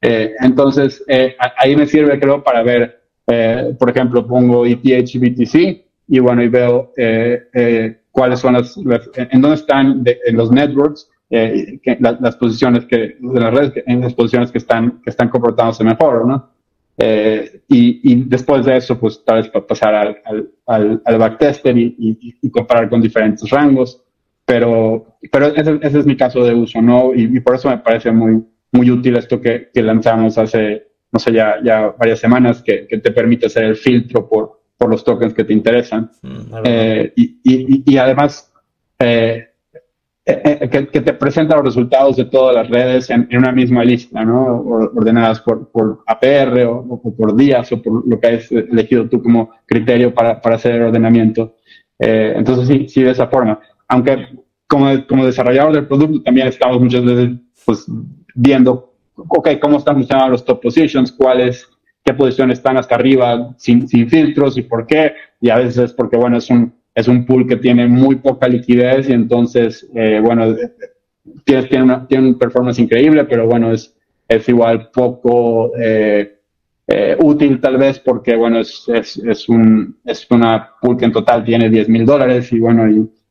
Eh, 0.00 0.34
entonces, 0.40 1.02
eh, 1.08 1.36
ahí 1.56 1.76
me 1.76 1.86
sirve, 1.86 2.18
creo, 2.18 2.42
para 2.42 2.62
ver 2.62 2.98
eh, 3.30 3.74
por 3.78 3.90
ejemplo, 3.90 4.26
pongo 4.26 4.64
ETH 4.64 4.82
y 4.82 5.18
BTC 5.18 5.84
y 6.08 6.18
bueno, 6.18 6.42
y 6.42 6.48
veo 6.48 6.94
eh, 6.96 7.42
eh, 7.52 7.97
cuáles 8.10 8.40
son 8.40 8.54
las, 8.54 8.76
las, 8.78 9.08
en 9.14 9.40
dónde 9.40 9.56
están 9.56 10.02
de, 10.02 10.18
en 10.26 10.36
los 10.36 10.50
networks 10.50 11.10
eh, 11.30 11.78
que, 11.82 11.96
la, 12.00 12.16
las 12.20 12.36
posiciones 12.36 12.86
que, 12.86 13.16
de 13.20 13.40
las 13.40 13.52
redes, 13.52 13.72
que, 13.72 13.84
en 13.86 14.00
las 14.00 14.14
posiciones 14.14 14.50
que 14.50 14.58
están, 14.58 15.00
que 15.02 15.10
están 15.10 15.28
comportándose 15.28 15.84
mejor, 15.84 16.26
¿no? 16.26 16.50
Eh, 17.00 17.62
y, 17.68 18.12
y, 18.12 18.24
después 18.24 18.64
de 18.66 18.76
eso, 18.76 18.98
pues 18.98 19.22
tal 19.24 19.42
vez 19.42 19.50
pasar 19.68 19.94
al, 19.94 20.18
al, 20.24 20.50
al, 20.66 21.02
al 21.04 21.18
backtester 21.18 21.76
y, 21.78 21.94
y, 21.98 22.38
y, 22.42 22.50
comparar 22.50 22.88
con 22.88 23.00
diferentes 23.00 23.48
rangos. 23.50 24.02
Pero, 24.44 25.18
pero 25.30 25.46
ese, 25.48 25.78
ese, 25.82 25.98
es 26.00 26.06
mi 26.06 26.16
caso 26.16 26.42
de 26.42 26.54
uso, 26.54 26.82
¿no? 26.82 27.14
Y, 27.14 27.38
por 27.40 27.54
eso 27.54 27.68
me 27.68 27.78
parece 27.78 28.10
muy, 28.10 28.42
muy 28.72 28.90
útil 28.90 29.16
esto 29.16 29.40
que, 29.40 29.70
que 29.72 29.82
lanzamos 29.82 30.38
hace, 30.38 30.88
no 31.12 31.20
sé, 31.20 31.32
ya, 31.32 31.56
ya 31.62 31.94
varias 31.96 32.18
semanas 32.18 32.62
que, 32.62 32.86
que, 32.88 32.98
te 32.98 33.12
permite 33.12 33.46
hacer 33.46 33.64
el 33.64 33.76
filtro 33.76 34.28
por, 34.28 34.57
por 34.78 34.90
los 34.90 35.04
tokens 35.04 35.34
que 35.34 35.44
te 35.44 35.52
interesan. 35.52 36.10
Mm, 36.22 36.54
eh, 36.64 37.12
y, 37.16 37.40
y, 37.42 37.82
y, 37.84 37.98
además, 37.98 38.52
eh, 38.98 39.48
eh, 40.30 40.58
eh, 40.60 40.68
que, 40.68 40.88
que, 40.88 41.00
te 41.00 41.14
presenta 41.14 41.56
los 41.56 41.64
resultados 41.64 42.16
de 42.16 42.26
todas 42.26 42.54
las 42.54 42.68
redes 42.68 43.08
en, 43.08 43.26
en 43.30 43.38
una 43.38 43.50
misma 43.50 43.82
lista, 43.82 44.22
¿no? 44.26 44.60
Ordenadas 44.94 45.40
por, 45.40 45.70
por 45.70 46.02
APR 46.06 46.66
o, 46.66 46.80
o, 46.80 47.16
por 47.16 47.34
días 47.34 47.72
o 47.72 47.80
por 47.80 48.06
lo 48.06 48.20
que 48.20 48.26
has 48.26 48.52
elegido 48.52 49.08
tú 49.08 49.22
como 49.22 49.50
criterio 49.64 50.12
para, 50.12 50.38
para 50.40 50.56
hacer 50.56 50.74
el 50.74 50.82
ordenamiento. 50.82 51.56
Eh, 51.98 52.34
entonces, 52.36 52.68
sí, 52.68 52.88
sí, 52.88 53.02
de 53.02 53.12
esa 53.12 53.28
forma. 53.28 53.58
Aunque 53.88 54.28
como, 54.66 55.06
como 55.06 55.24
desarrollador 55.24 55.72
del 55.72 55.86
producto 55.86 56.22
también 56.22 56.48
estamos 56.48 56.78
muchas 56.78 57.04
veces, 57.06 57.30
pues, 57.64 57.86
viendo, 58.34 58.92
ok, 59.16 59.48
cómo 59.58 59.78
están 59.78 59.96
funcionando 59.96 60.32
los 60.32 60.44
top 60.44 60.60
positions, 60.60 61.10
cuáles, 61.10 61.66
qué 62.08 62.14
posiciones 62.14 62.58
están 62.58 62.78
hasta 62.78 62.94
arriba 62.94 63.54
sin, 63.58 63.86
filtros 63.86 64.56
y 64.56 64.62
por 64.62 64.86
qué. 64.86 65.12
Y 65.42 65.50
a 65.50 65.58
veces 65.58 65.92
porque, 65.92 66.16
bueno, 66.16 66.38
es 66.38 66.48
un, 66.48 66.72
es 66.94 67.06
un 67.06 67.26
pool 67.26 67.46
que 67.46 67.56
tiene 67.56 67.86
muy 67.86 68.16
poca 68.16 68.48
liquidez 68.48 69.10
y 69.10 69.12
entonces, 69.12 69.86
eh, 69.94 70.18
bueno, 70.24 70.56
tiene, 71.44 71.64
tiene, 71.64 72.00
tiene 72.08 72.28
un 72.28 72.38
performance 72.38 72.78
increíble, 72.78 73.24
pero 73.24 73.46
bueno, 73.46 73.72
es, 73.72 73.94
es 74.26 74.48
igual 74.48 74.88
poco 74.90 75.72
eh, 75.78 76.38
eh, 76.86 77.14
útil 77.20 77.60
tal 77.60 77.76
vez 77.76 77.98
porque, 77.98 78.34
bueno, 78.36 78.60
es, 78.60 78.84
es, 78.88 79.18
es, 79.18 79.46
un, 79.50 79.98
es 80.02 80.26
una 80.30 80.70
pool 80.80 80.96
que 80.96 81.04
en 81.04 81.12
total 81.12 81.44
tiene 81.44 81.68
10 81.68 81.90
mil 81.90 82.06
dólares 82.06 82.50
y 82.54 82.58
bueno, 82.58 82.88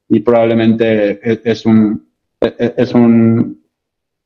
y 0.08 0.20
probablemente 0.20 1.20
es, 1.50 1.66
un, 1.66 2.08
es 2.40 2.94
un 2.94 3.60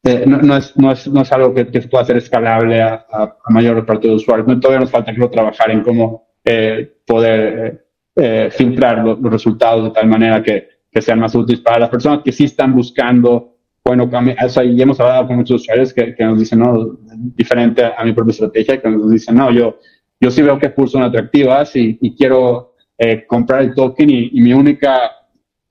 eh, 0.04 0.24
no, 0.26 0.38
no, 0.40 0.58
es, 0.58 0.76
no, 0.78 0.92
es, 0.92 1.08
no 1.08 1.22
es 1.22 1.32
algo 1.32 1.54
que, 1.54 1.68
que 1.68 1.82
pueda 1.82 2.04
hacer 2.04 2.18
escalable 2.18 2.82
a, 2.82 3.06
mayor 3.50 3.86
parte 3.86 4.08
de 4.08 4.16
usuarios. 4.16 4.48
Todavía 4.60 4.80
nos 4.80 4.92
falta 4.92 5.14
creo, 5.14 5.30
trabajar 5.30 5.70
en 5.70 5.82
cómo 5.82 6.28
eh, 6.44 6.98
poder 7.06 7.86
eh, 8.16 8.50
filtrar 8.52 9.04
los, 9.04 9.22
resultados 9.22 9.84
de 9.86 9.92
tal 9.92 10.08
manera 10.08 10.42
que, 10.42 10.68
que, 10.92 11.02
sean 11.02 11.20
más 11.20 11.36
útiles 11.36 11.62
para 11.62 11.80
las 11.80 11.90
personas 11.90 12.22
que 12.24 12.32
sí 12.32 12.46
están 12.46 12.74
buscando, 12.74 13.58
bueno, 13.86 14.10
o 14.44 14.50
sea, 14.50 14.64
y 14.64 14.82
hemos 14.82 15.00
hablado 15.00 15.28
con 15.28 15.38
muchos 15.38 15.62
usuarios 15.62 15.94
que, 15.94 16.16
que, 16.16 16.24
nos 16.24 16.40
dicen, 16.40 16.60
no, 16.60 16.98
diferente 17.36 17.84
a 17.86 18.04
mi 18.04 18.14
propia 18.14 18.32
estrategia, 18.32 18.82
que 18.82 18.90
nos 18.90 19.10
dicen, 19.10 19.36
no, 19.36 19.52
yo, 19.52 19.80
yo 20.20 20.32
sí 20.32 20.42
veo 20.42 20.58
que 20.60 20.70
pools 20.70 20.92
son 20.92 21.04
atractivas 21.04 21.76
y, 21.76 21.98
y 22.02 22.16
quiero 22.16 22.74
eh, 22.98 23.26
comprar 23.26 23.62
el 23.62 23.74
token 23.74 24.10
y, 24.10 24.30
y 24.34 24.42
mi 24.42 24.54
única, 24.54 25.00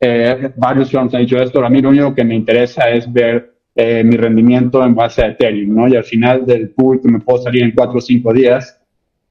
eh, 0.00 0.52
varios 0.56 0.88
usuarios 0.88 1.14
han 1.14 1.20
dicho 1.20 1.36
esto, 1.36 1.64
a 1.64 1.70
mí 1.70 1.82
lo 1.82 1.90
único 1.90 2.14
que 2.14 2.24
me 2.24 2.34
interesa 2.34 2.88
es 2.90 3.12
ver 3.12 3.49
eh, 3.74 4.02
mi 4.04 4.16
rendimiento 4.16 4.84
en 4.84 4.94
base 4.94 5.22
a 5.22 5.28
Ethereum, 5.28 5.74
¿no? 5.74 5.88
Y 5.88 5.96
al 5.96 6.04
final 6.04 6.44
del 6.44 6.70
pool 6.70 7.00
que 7.00 7.08
me 7.08 7.20
puedo 7.20 7.42
salir 7.42 7.62
en 7.62 7.72
cuatro 7.72 7.98
o 7.98 8.00
cinco 8.00 8.32
días, 8.32 8.80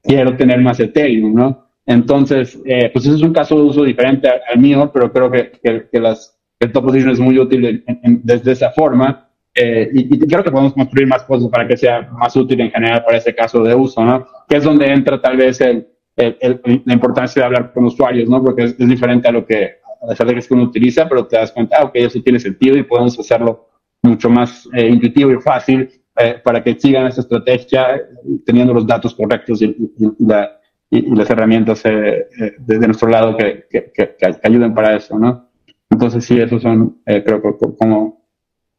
quiero 0.02 0.36
tener 0.36 0.60
más 0.60 0.80
Ethereum, 0.80 1.34
¿no? 1.34 1.66
Entonces, 1.86 2.58
eh, 2.64 2.90
pues 2.92 3.04
ese 3.04 3.16
es 3.16 3.22
un 3.22 3.32
caso 3.32 3.56
de 3.56 3.62
uso 3.62 3.84
diferente 3.84 4.28
al, 4.28 4.58
mío, 4.58 4.90
pero 4.92 5.12
creo 5.12 5.30
que, 5.30 5.52
que, 5.62 5.88
que 5.90 6.00
las, 6.00 6.38
el 6.58 6.72
top 6.72 6.84
position 6.84 7.10
es 7.10 7.20
muy 7.20 7.38
útil 7.38 7.64
en, 7.64 8.00
en, 8.02 8.20
desde 8.22 8.52
esa 8.52 8.70
forma. 8.70 9.28
Eh, 9.54 9.90
y, 9.92 10.14
y, 10.14 10.18
creo 10.20 10.44
que 10.44 10.52
podemos 10.52 10.72
construir 10.72 11.08
más 11.08 11.24
cosas 11.24 11.50
para 11.50 11.66
que 11.66 11.76
sea 11.76 12.08
más 12.12 12.36
útil 12.36 12.60
en 12.60 12.70
general 12.70 13.04
para 13.04 13.18
ese 13.18 13.34
caso 13.34 13.62
de 13.64 13.74
uso, 13.74 14.04
¿no? 14.04 14.26
Que 14.48 14.56
es 14.56 14.64
donde 14.64 14.86
entra 14.86 15.20
tal 15.20 15.36
vez 15.36 15.60
el, 15.60 15.88
el, 16.16 16.36
el, 16.40 16.82
la 16.84 16.94
importancia 16.94 17.42
de 17.42 17.46
hablar 17.46 17.72
con 17.72 17.84
usuarios, 17.84 18.28
¿no? 18.28 18.42
Porque 18.42 18.64
es, 18.64 18.76
es 18.78 18.88
diferente 18.88 19.26
a 19.26 19.32
lo 19.32 19.44
que, 19.44 19.64
a 20.00 20.06
las 20.06 20.12
estrategias 20.12 20.46
que 20.46 20.54
uno 20.54 20.64
utiliza, 20.64 21.08
pero 21.08 21.26
te 21.26 21.36
das 21.36 21.50
cuenta, 21.50 21.78
ah, 21.80 21.84
ok, 21.86 21.92
eso 21.94 22.22
tiene 22.22 22.38
sentido 22.38 22.78
y 22.78 22.84
podemos 22.84 23.18
hacerlo 23.18 23.69
mucho 24.02 24.30
más 24.30 24.68
eh, 24.72 24.88
intuitivo 24.88 25.32
y 25.32 25.40
fácil 25.40 25.88
eh, 26.16 26.40
para 26.42 26.62
que 26.62 26.78
sigan 26.78 27.06
esa 27.06 27.20
estrategia 27.20 28.00
teniendo 28.44 28.74
los 28.74 28.86
datos 28.86 29.14
correctos 29.14 29.62
y, 29.62 29.66
y, 29.66 30.04
y, 30.18 30.26
la, 30.26 30.60
y 30.90 31.14
las 31.14 31.30
herramientas 31.30 31.84
eh, 31.84 32.26
eh, 32.40 32.54
de, 32.58 32.78
de, 32.78 32.86
nuestro 32.86 33.08
lado 33.08 33.36
que, 33.36 33.66
que, 33.70 33.92
que, 33.94 34.16
que, 34.18 34.36
ayuden 34.42 34.74
para 34.74 34.96
eso, 34.96 35.18
¿no? 35.18 35.48
Entonces 35.88 36.24
sí, 36.24 36.38
esos 36.40 36.62
son, 36.62 37.00
eh, 37.06 37.22
creo 37.24 37.40
que 37.40 37.48
como, 37.78 38.26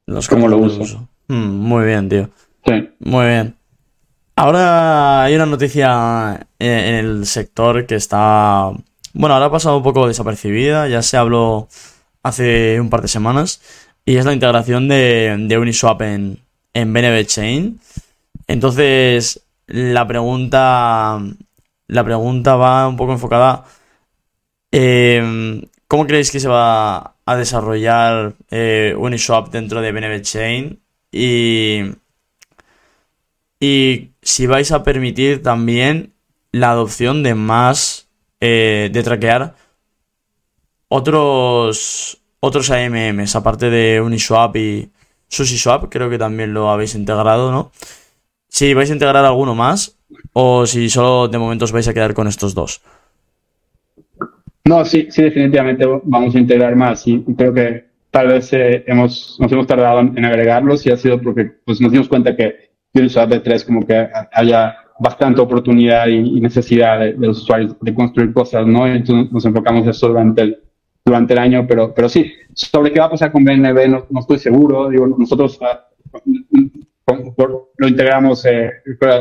los 0.06 0.28
como 0.28 0.48
lo 0.48 0.58
uso. 0.58 0.82
uso. 0.82 1.10
Mm, 1.28 1.50
muy 1.50 1.86
bien, 1.86 2.10
tío. 2.10 2.30
Sí. 2.66 2.90
Muy 3.00 3.26
bien. 3.26 3.56
Ahora 4.36 5.24
hay 5.24 5.36
una 5.36 5.46
noticia 5.46 6.48
en 6.60 6.96
el 6.96 7.26
sector 7.26 7.86
que 7.86 7.96
está, 7.96 8.72
bueno, 9.14 9.34
ahora 9.34 9.48
ha 9.48 9.52
pasado 9.52 9.78
un 9.78 9.84
poco 9.84 10.08
desapercibida, 10.08 10.88
ya 10.88 11.02
se 11.02 11.18
habló 11.18 11.68
hace 12.24 12.80
un 12.80 12.90
par 12.90 13.02
de 13.02 13.08
semanas, 13.08 13.62
y 14.06 14.18
es 14.18 14.26
la 14.26 14.34
integración 14.34 14.88
de, 14.88 15.36
de 15.48 15.58
Uniswap 15.58 16.02
en, 16.02 16.40
en 16.74 16.94
BNB 16.94 17.26
Chain. 17.26 17.80
Entonces, 18.48 19.46
la 19.68 20.08
pregunta, 20.08 21.20
la 21.88 22.04
pregunta 22.04 22.56
va 22.56 22.88
un 22.88 22.98
poco 22.98 23.14
enfocada. 23.14 23.66
Eh, 24.72 25.62
¿Cómo 25.88 26.08
creéis 26.08 26.32
que 26.32 26.40
se 26.40 26.48
va 26.48 27.16
a 27.26 27.36
desarrollar 27.36 28.36
eh, 28.50 28.96
Uniswap 28.98 29.50
dentro 29.52 29.82
de 29.82 29.92
BNB 29.92 30.22
Chain? 30.22 30.80
Y, 31.12 31.82
y 33.60 34.12
si 34.22 34.48
vais 34.48 34.72
a 34.72 34.84
permitir 34.84 35.44
también 35.44 36.14
la 36.54 36.72
adopción 36.72 37.24
de 37.24 37.36
más, 37.36 38.08
eh, 38.40 38.90
de 38.94 39.04
traquear 39.04 39.56
otros, 40.88 42.21
otros 42.42 42.72
AMMs, 42.72 43.36
aparte 43.36 43.70
de 43.70 44.02
Uniswap 44.02 44.56
y 44.58 44.90
SushiSwap, 45.30 45.90
creo 45.90 46.10
que 46.10 46.18
también 46.18 46.54
lo 46.54 46.70
habéis 46.70 46.96
integrado, 46.96 47.52
¿no? 47.52 47.72
Si 48.50 48.74
vais 48.74 48.90
a 48.90 48.94
integrar 48.94 49.24
alguno 49.24 49.56
más 49.56 49.96
o 50.34 50.66
si 50.66 50.90
solo 50.90 51.30
de 51.30 51.38
momento 51.38 51.66
os 51.66 51.72
vais 51.72 51.88
a 51.88 51.94
quedar 51.94 52.14
con 52.14 52.28
estos 52.28 52.54
dos. 52.54 52.82
No, 54.66 54.84
sí, 54.84 55.08
sí, 55.10 55.24
definitivamente 55.24 55.86
vamos 56.04 56.36
a 56.36 56.40
integrar 56.40 56.76
más 56.76 57.08
y 57.08 57.24
creo 57.38 57.54
que 57.54 57.86
tal 58.10 58.28
vez 58.28 58.52
eh, 58.54 58.84
hemos, 58.88 59.38
nos 59.40 59.52
hemos 59.52 59.68
tardado 59.68 60.02
en 60.02 60.26
agregarlos 60.26 60.86
y 60.86 60.92
ha 60.92 60.98
sido 60.98 61.22
porque 61.22 61.46
pues, 61.66 61.80
nos 61.80 61.92
dimos 61.92 62.10
cuenta 62.10 62.36
que 62.36 62.72
Uniswap 62.94 63.30
B3 63.32 63.66
como 63.66 63.86
que 63.86 64.10
haya 64.34 64.76
bastante 65.00 65.42
oportunidad 65.42 66.08
y, 66.08 66.42
necesidad 66.42 67.00
de, 67.00 67.14
los 67.14 67.42
usuarios 67.42 67.76
de 67.80 67.94
construir 67.94 68.34
cosas, 68.34 68.68
¿no? 68.68 68.86
Entonces 68.86 69.32
nos 69.32 69.46
enfocamos 69.46 69.88
eso 69.88 70.10
durante 70.10 70.42
el, 70.42 70.60
durante 71.04 71.34
el 71.34 71.40
año, 71.40 71.66
pero, 71.68 71.94
pero 71.94 72.08
sí, 72.10 72.32
sobre 72.54 72.92
qué 72.92 73.00
va 73.00 73.08
a 73.08 73.12
pasar 73.12 73.32
con 73.32 73.44
BNB 73.44 73.90
no, 73.90 74.06
no 74.10 74.20
estoy 74.20 74.38
seguro. 74.38 74.90
Digo, 74.90 75.08
nosotros 75.08 75.60
uh, 75.62 77.16
lo 77.78 77.88
integramos 77.88 78.46
eh, 78.46 78.72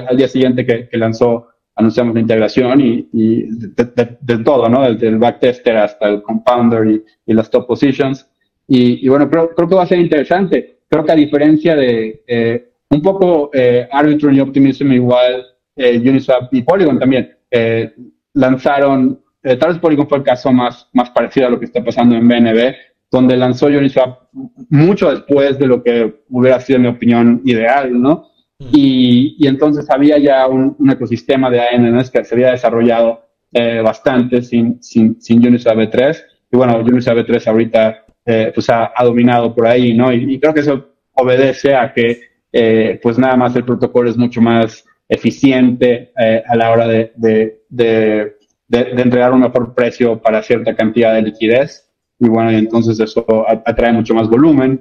al 0.08 0.16
día 0.16 0.28
siguiente 0.28 0.66
que, 0.66 0.88
que, 0.88 0.98
lanzó, 0.98 1.48
anunciamos 1.76 2.14
la 2.14 2.20
integración 2.20 2.80
y, 2.80 3.08
y 3.12 3.42
de, 3.50 3.84
de, 3.84 4.18
de, 4.20 4.38
todo, 4.44 4.68
¿no? 4.68 4.90
Desde 4.90 5.08
el 5.08 5.18
backtester 5.18 5.76
hasta 5.76 6.08
el 6.08 6.22
compounder 6.22 6.86
y, 6.86 7.04
y 7.26 7.34
las 7.34 7.50
top 7.50 7.66
positions. 7.66 8.28
Y, 8.66 9.04
y, 9.04 9.08
bueno, 9.08 9.28
creo, 9.28 9.54
creo 9.54 9.68
que 9.68 9.74
va 9.74 9.82
a 9.84 9.86
ser 9.86 9.98
interesante. 9.98 10.80
Creo 10.88 11.04
que 11.04 11.12
a 11.12 11.16
diferencia 11.16 11.74
de 11.74 12.22
eh, 12.26 12.70
un 12.90 13.02
poco 13.02 13.50
eh, 13.52 13.88
Arbitrum 13.90 14.34
y 14.34 14.40
Optimism, 14.40 14.92
igual 14.92 15.46
eh, 15.76 15.98
Uniswap 15.98 16.52
y 16.52 16.62
Polygon 16.62 16.98
también, 16.98 17.36
eh, 17.50 17.94
lanzaron 18.34 19.20
eh, 19.42 19.56
tal 19.56 19.70
vez 19.70 19.78
Polygon 19.78 20.08
fue 20.08 20.18
el 20.18 20.24
caso 20.24 20.52
más, 20.52 20.88
más 20.92 21.10
parecido 21.10 21.46
a 21.46 21.50
lo 21.50 21.58
que 21.58 21.66
está 21.66 21.82
pasando 21.82 22.14
en 22.14 22.28
BNB, 22.28 22.74
donde 23.10 23.36
lanzó 23.36 23.66
Uniswap 23.66 24.28
mucho 24.68 25.10
después 25.10 25.58
de 25.58 25.66
lo 25.66 25.82
que 25.82 26.22
hubiera 26.28 26.60
sido, 26.60 26.76
en 26.76 26.82
mi 26.82 26.88
opinión, 26.88 27.42
ideal, 27.44 28.00
¿no? 28.00 28.28
Mm. 28.58 28.66
Y, 28.72 29.36
y, 29.38 29.48
entonces 29.48 29.88
había 29.90 30.18
ya 30.18 30.46
un, 30.46 30.76
un, 30.78 30.90
ecosistema 30.90 31.50
de 31.50 31.60
ANNs 31.60 32.10
que 32.10 32.24
se 32.24 32.34
había 32.34 32.52
desarrollado 32.52 33.22
eh, 33.52 33.80
bastante 33.82 34.42
sin, 34.42 34.82
sin, 34.82 35.20
sin 35.20 35.46
Uniswap 35.46 35.76
V3. 35.76 36.22
Y 36.52 36.56
bueno, 36.56 36.78
Uniswap 36.78 37.18
V3 37.18 37.46
ahorita 37.48 38.04
eh, 38.24 38.52
pues 38.54 38.68
ha, 38.70 38.92
ha, 38.94 39.04
dominado 39.04 39.54
por 39.54 39.66
ahí, 39.66 39.94
¿no? 39.94 40.12
Y, 40.12 40.34
y, 40.34 40.38
creo 40.38 40.54
que 40.54 40.60
eso 40.60 40.90
obedece 41.14 41.74
a 41.74 41.92
que 41.92 42.20
eh, 42.52 43.00
pues 43.02 43.18
nada 43.18 43.36
más 43.36 43.54
el 43.56 43.64
protocolo 43.64 44.10
es 44.10 44.16
mucho 44.16 44.40
más 44.40 44.84
eficiente 45.08 46.12
eh, 46.18 46.42
a 46.46 46.56
la 46.56 46.70
hora 46.70 46.86
de, 46.86 47.12
de, 47.16 47.62
de 47.68 48.36
de, 48.70 48.84
de, 48.84 49.02
entregar 49.02 49.32
un 49.32 49.40
mejor 49.40 49.74
precio 49.74 50.20
para 50.20 50.42
cierta 50.42 50.74
cantidad 50.74 51.14
de 51.14 51.22
liquidez. 51.22 51.90
Y 52.18 52.28
bueno, 52.28 52.52
y 52.52 52.56
entonces 52.56 53.00
eso 53.00 53.24
atrae 53.66 53.92
mucho 53.92 54.14
más 54.14 54.28
volumen. 54.28 54.80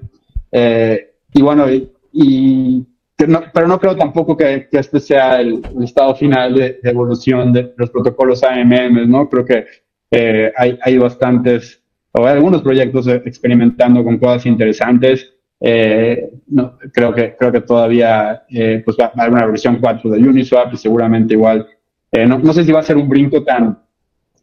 Eh, 0.51 1.15
y 1.33 1.41
bueno, 1.41 1.65
y, 2.11 2.85
pero 3.17 3.67
no 3.67 3.79
creo 3.79 3.95
tampoco 3.95 4.37
que, 4.37 4.67
este 4.71 4.99
sea 4.99 5.41
el, 5.41 5.61
el, 5.75 5.83
estado 5.83 6.15
final 6.15 6.55
de, 6.55 6.79
evolución 6.83 7.51
de 7.51 7.73
los 7.77 7.89
protocolos 7.89 8.43
AMM, 8.43 9.09
¿no? 9.09 9.29
Creo 9.29 9.45
que 9.45 9.65
eh, 10.11 10.51
hay, 10.55 10.77
hay 10.81 10.97
bastantes, 10.97 11.81
o 12.11 12.25
algunos 12.25 12.61
proyectos 12.61 13.07
experimentando 13.07 14.03
con 14.03 14.17
cosas 14.17 14.45
interesantes. 14.45 15.33
Eh, 15.61 16.29
no, 16.47 16.77
creo 16.93 17.13
que 17.13 17.35
creo 17.35 17.51
que 17.51 17.61
todavía 17.61 18.43
eh, 18.49 18.81
pues 18.85 18.95
va 18.97 19.11
a 19.13 19.21
haber 19.21 19.33
una 19.33 19.45
versión 19.45 19.77
4 19.81 20.11
de 20.11 20.19
Uniswap 20.19 20.73
y 20.73 20.77
seguramente 20.77 21.33
igual 21.33 21.67
eh, 22.11 22.25
no, 22.25 22.39
no, 22.39 22.53
sé 22.53 22.63
si 22.63 22.71
va 22.71 22.79
a 22.79 22.83
ser 22.83 22.97
un 22.97 23.07
brinco 23.07 23.43
tan 23.43 23.79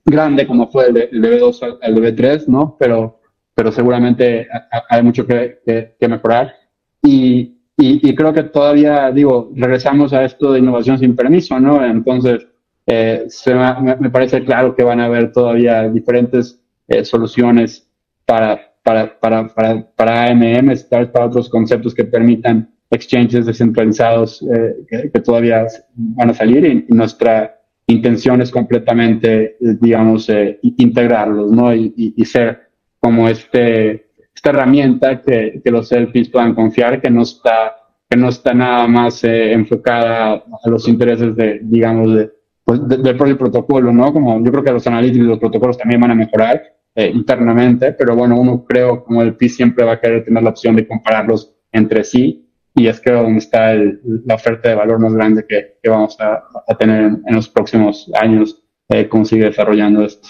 grande 0.04 0.46
como 0.46 0.68
fue 0.70 0.86
el 0.86 0.94
de, 0.94 1.08
el 1.12 1.20
de 1.20 1.40
B2 1.40 1.78
al, 1.82 1.94
de 1.94 2.14
B3, 2.14 2.46
¿no? 2.46 2.76
Pero, 2.78 3.20
pero 3.54 3.72
seguramente 3.72 4.48
hay 4.88 5.02
mucho 5.02 5.26
que, 5.26 5.96
mejorar. 6.00 6.54
Y, 7.02 7.56
y, 7.76 8.08
y, 8.08 8.14
creo 8.14 8.32
que 8.32 8.44
todavía, 8.44 9.10
digo, 9.10 9.50
regresamos 9.54 10.12
a 10.12 10.24
esto 10.24 10.52
de 10.52 10.60
innovación 10.60 10.98
sin 10.98 11.16
permiso, 11.16 11.58
¿no? 11.58 11.84
Entonces, 11.84 12.46
eh, 12.86 13.24
se 13.28 13.54
me, 13.54 13.96
me, 13.96 14.10
parece 14.10 14.44
claro 14.44 14.74
que 14.74 14.84
van 14.84 15.00
a 15.00 15.06
haber 15.06 15.32
todavía 15.32 15.88
diferentes 15.88 16.60
eh, 16.86 17.04
soluciones 17.04 17.90
para, 18.24 18.60
para, 18.84 19.18
para, 19.18 19.48
para, 19.48 19.90
para 19.96 20.30
AMMs, 20.30 20.88
tal 20.88 21.10
para 21.10 21.26
otros 21.26 21.48
conceptos 21.48 21.94
que 21.94 22.04
permitan 22.04 22.72
exchanges 22.90 23.44
descentralizados 23.44 24.40
eh, 24.42 24.76
que, 24.88 25.10
que, 25.10 25.20
todavía 25.20 25.66
van 25.96 26.30
a 26.30 26.34
salir 26.34 26.64
y, 26.64 26.86
y 26.88 26.94
nuestra 26.94 27.55
intención 27.86 28.42
es 28.42 28.50
completamente, 28.50 29.56
digamos, 29.60 30.28
eh, 30.28 30.58
integrarlos, 30.62 31.50
¿no? 31.50 31.74
Y, 31.74 31.92
y, 31.96 32.14
y, 32.16 32.24
ser 32.24 32.68
como 32.98 33.28
este, 33.28 34.08
esta 34.34 34.50
herramienta 34.50 35.22
que, 35.22 35.60
que 35.64 35.70
los 35.70 35.88
selfies 35.88 36.28
puedan 36.28 36.54
confiar, 36.54 37.00
que 37.00 37.10
no 37.10 37.22
está 37.22 37.76
que 38.08 38.16
no 38.16 38.28
está 38.28 38.54
nada 38.54 38.86
más 38.86 39.24
eh, 39.24 39.52
enfocada 39.52 40.34
a 40.34 40.70
los 40.70 40.86
intereses 40.86 41.34
de, 41.34 41.58
digamos, 41.62 42.14
de, 42.14 42.30
pues, 42.64 42.86
del 42.86 43.16
propio 43.16 43.36
protocolo, 43.36 43.92
¿no? 43.92 44.12
Como 44.12 44.44
yo 44.44 44.52
creo 44.52 44.62
que 44.62 44.72
los 44.72 44.86
análisis 44.86 45.18
de 45.18 45.24
los 45.24 45.40
protocolos 45.40 45.76
también 45.76 46.00
van 46.00 46.12
a 46.12 46.14
mejorar 46.14 46.62
eh, 46.94 47.10
internamente, 47.12 47.92
pero 47.92 48.14
bueno, 48.14 48.40
uno 48.40 48.64
creo 48.64 49.04
como 49.04 49.22
el 49.22 49.34
PI 49.34 49.48
siempre 49.48 49.84
va 49.84 49.94
a 49.94 50.00
querer 50.00 50.24
tener 50.24 50.42
la 50.42 50.50
opción 50.50 50.76
de 50.76 50.86
compararlos 50.86 51.56
entre 51.72 52.04
sí 52.04 52.45
y 52.76 52.88
es 52.88 53.00
creo 53.00 53.22
donde 53.22 53.38
está 53.38 53.74
la 53.74 54.34
oferta 54.34 54.68
de 54.68 54.74
valor 54.74 54.98
más 55.00 55.14
grande 55.14 55.46
que, 55.48 55.78
que 55.82 55.88
vamos 55.88 56.20
a, 56.20 56.44
a, 56.68 56.74
tener 56.76 57.04
en, 57.26 57.34
los 57.34 57.48
próximos 57.48 58.10
años, 58.20 58.62
eh, 58.90 59.08
cómo 59.08 59.24
sigue 59.24 59.46
desarrollando 59.46 60.04
esto. 60.04 60.28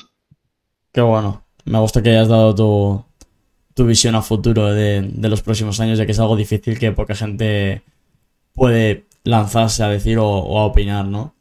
Qué 0.92 1.00
bueno. 1.00 1.42
Me 1.64 1.80
gusta 1.80 2.00
que 2.00 2.10
hayas 2.10 2.28
dado 2.28 2.54
tu, 2.54 3.04
tu 3.74 3.84
visión 3.84 4.14
a 4.14 4.22
futuro 4.22 4.72
de, 4.72 5.02
de, 5.02 5.28
los 5.28 5.42
próximos 5.42 5.80
años, 5.80 5.98
ya 5.98 6.06
que 6.06 6.12
es 6.12 6.20
algo 6.20 6.36
difícil 6.36 6.78
que 6.78 6.92
poca 6.92 7.16
gente 7.16 7.82
puede 8.54 9.06
lanzarse 9.24 9.82
a 9.82 9.88
decir 9.88 10.18
o, 10.18 10.28
o 10.28 10.60
a 10.60 10.66
opinar, 10.66 11.04
¿no? 11.04 11.34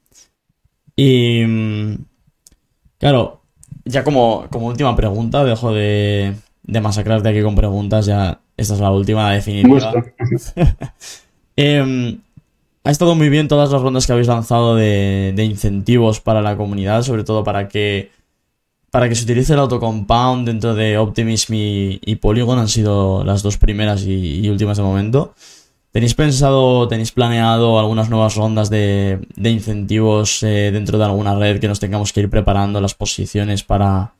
Y 0.95 1.45
mm, 1.45 1.97
claro, 2.97 3.43
ya 3.83 4.03
como, 4.03 4.47
como 4.49 4.67
última 4.67 4.95
pregunta, 4.95 5.43
dejo 5.43 5.71
de, 5.71 6.33
de 6.63 6.81
masacrarte 6.81 7.29
aquí 7.29 7.43
con 7.43 7.53
preguntas, 7.53 8.07
ya 8.07 8.39
esta 8.57 8.73
es 8.73 8.79
la 8.79 8.91
última 8.91 9.31
definitiva. 9.31 9.93
eh, 11.57 12.17
ha 12.83 12.91
estado 12.91 13.15
muy 13.15 13.29
bien 13.29 13.47
todas 13.47 13.71
las 13.71 13.81
rondas 13.81 14.05
que 14.05 14.13
habéis 14.13 14.27
lanzado 14.27 14.75
de, 14.75 15.33
de 15.35 15.43
incentivos 15.43 16.21
para 16.21 16.41
la 16.41 16.55
comunidad, 16.55 17.03
sobre 17.03 17.23
todo 17.23 17.43
para 17.43 17.67
que 17.67 18.11
para 18.95 19.09
que 19.09 19.15
se 19.15 19.25
utilice 19.25 19.51
el 19.51 19.59
autocompound 19.59 20.47
dentro 20.47 20.73
de 20.73 20.97
Optimism 20.97 21.53
y, 21.53 22.15
Polygon 22.15 22.59
han 22.59 22.69
sido 22.69 23.25
las 23.25 23.43
dos 23.43 23.57
primeras 23.57 24.05
y, 24.07 24.49
últimas 24.49 24.77
de 24.77 24.83
momento. 24.83 25.33
¿Tenéis 25.91 26.13
pensado, 26.13 26.87
tenéis 26.87 27.11
planeado 27.11 27.77
algunas 27.77 28.09
nuevas 28.09 28.35
rondas 28.35 28.69
de, 28.69 29.19
incentivos 29.35 30.41
eh, 30.43 30.69
dentro 30.71 30.97
de 30.97 31.03
alguna 31.03 31.35
red 31.35 31.59
que 31.59 31.67
nos 31.67 31.81
tengamos 31.81 32.13
que 32.13 32.21
ir 32.21 32.29
preparando 32.29 32.79
las 32.79 32.93
posiciones 32.93 33.65
para, 33.65 34.13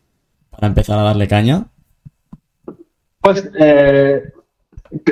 empezar 0.61 0.99
a 0.99 1.03
darle 1.03 1.29
caña? 1.29 1.67
Pues 3.25 3.49
eh, 3.59 4.21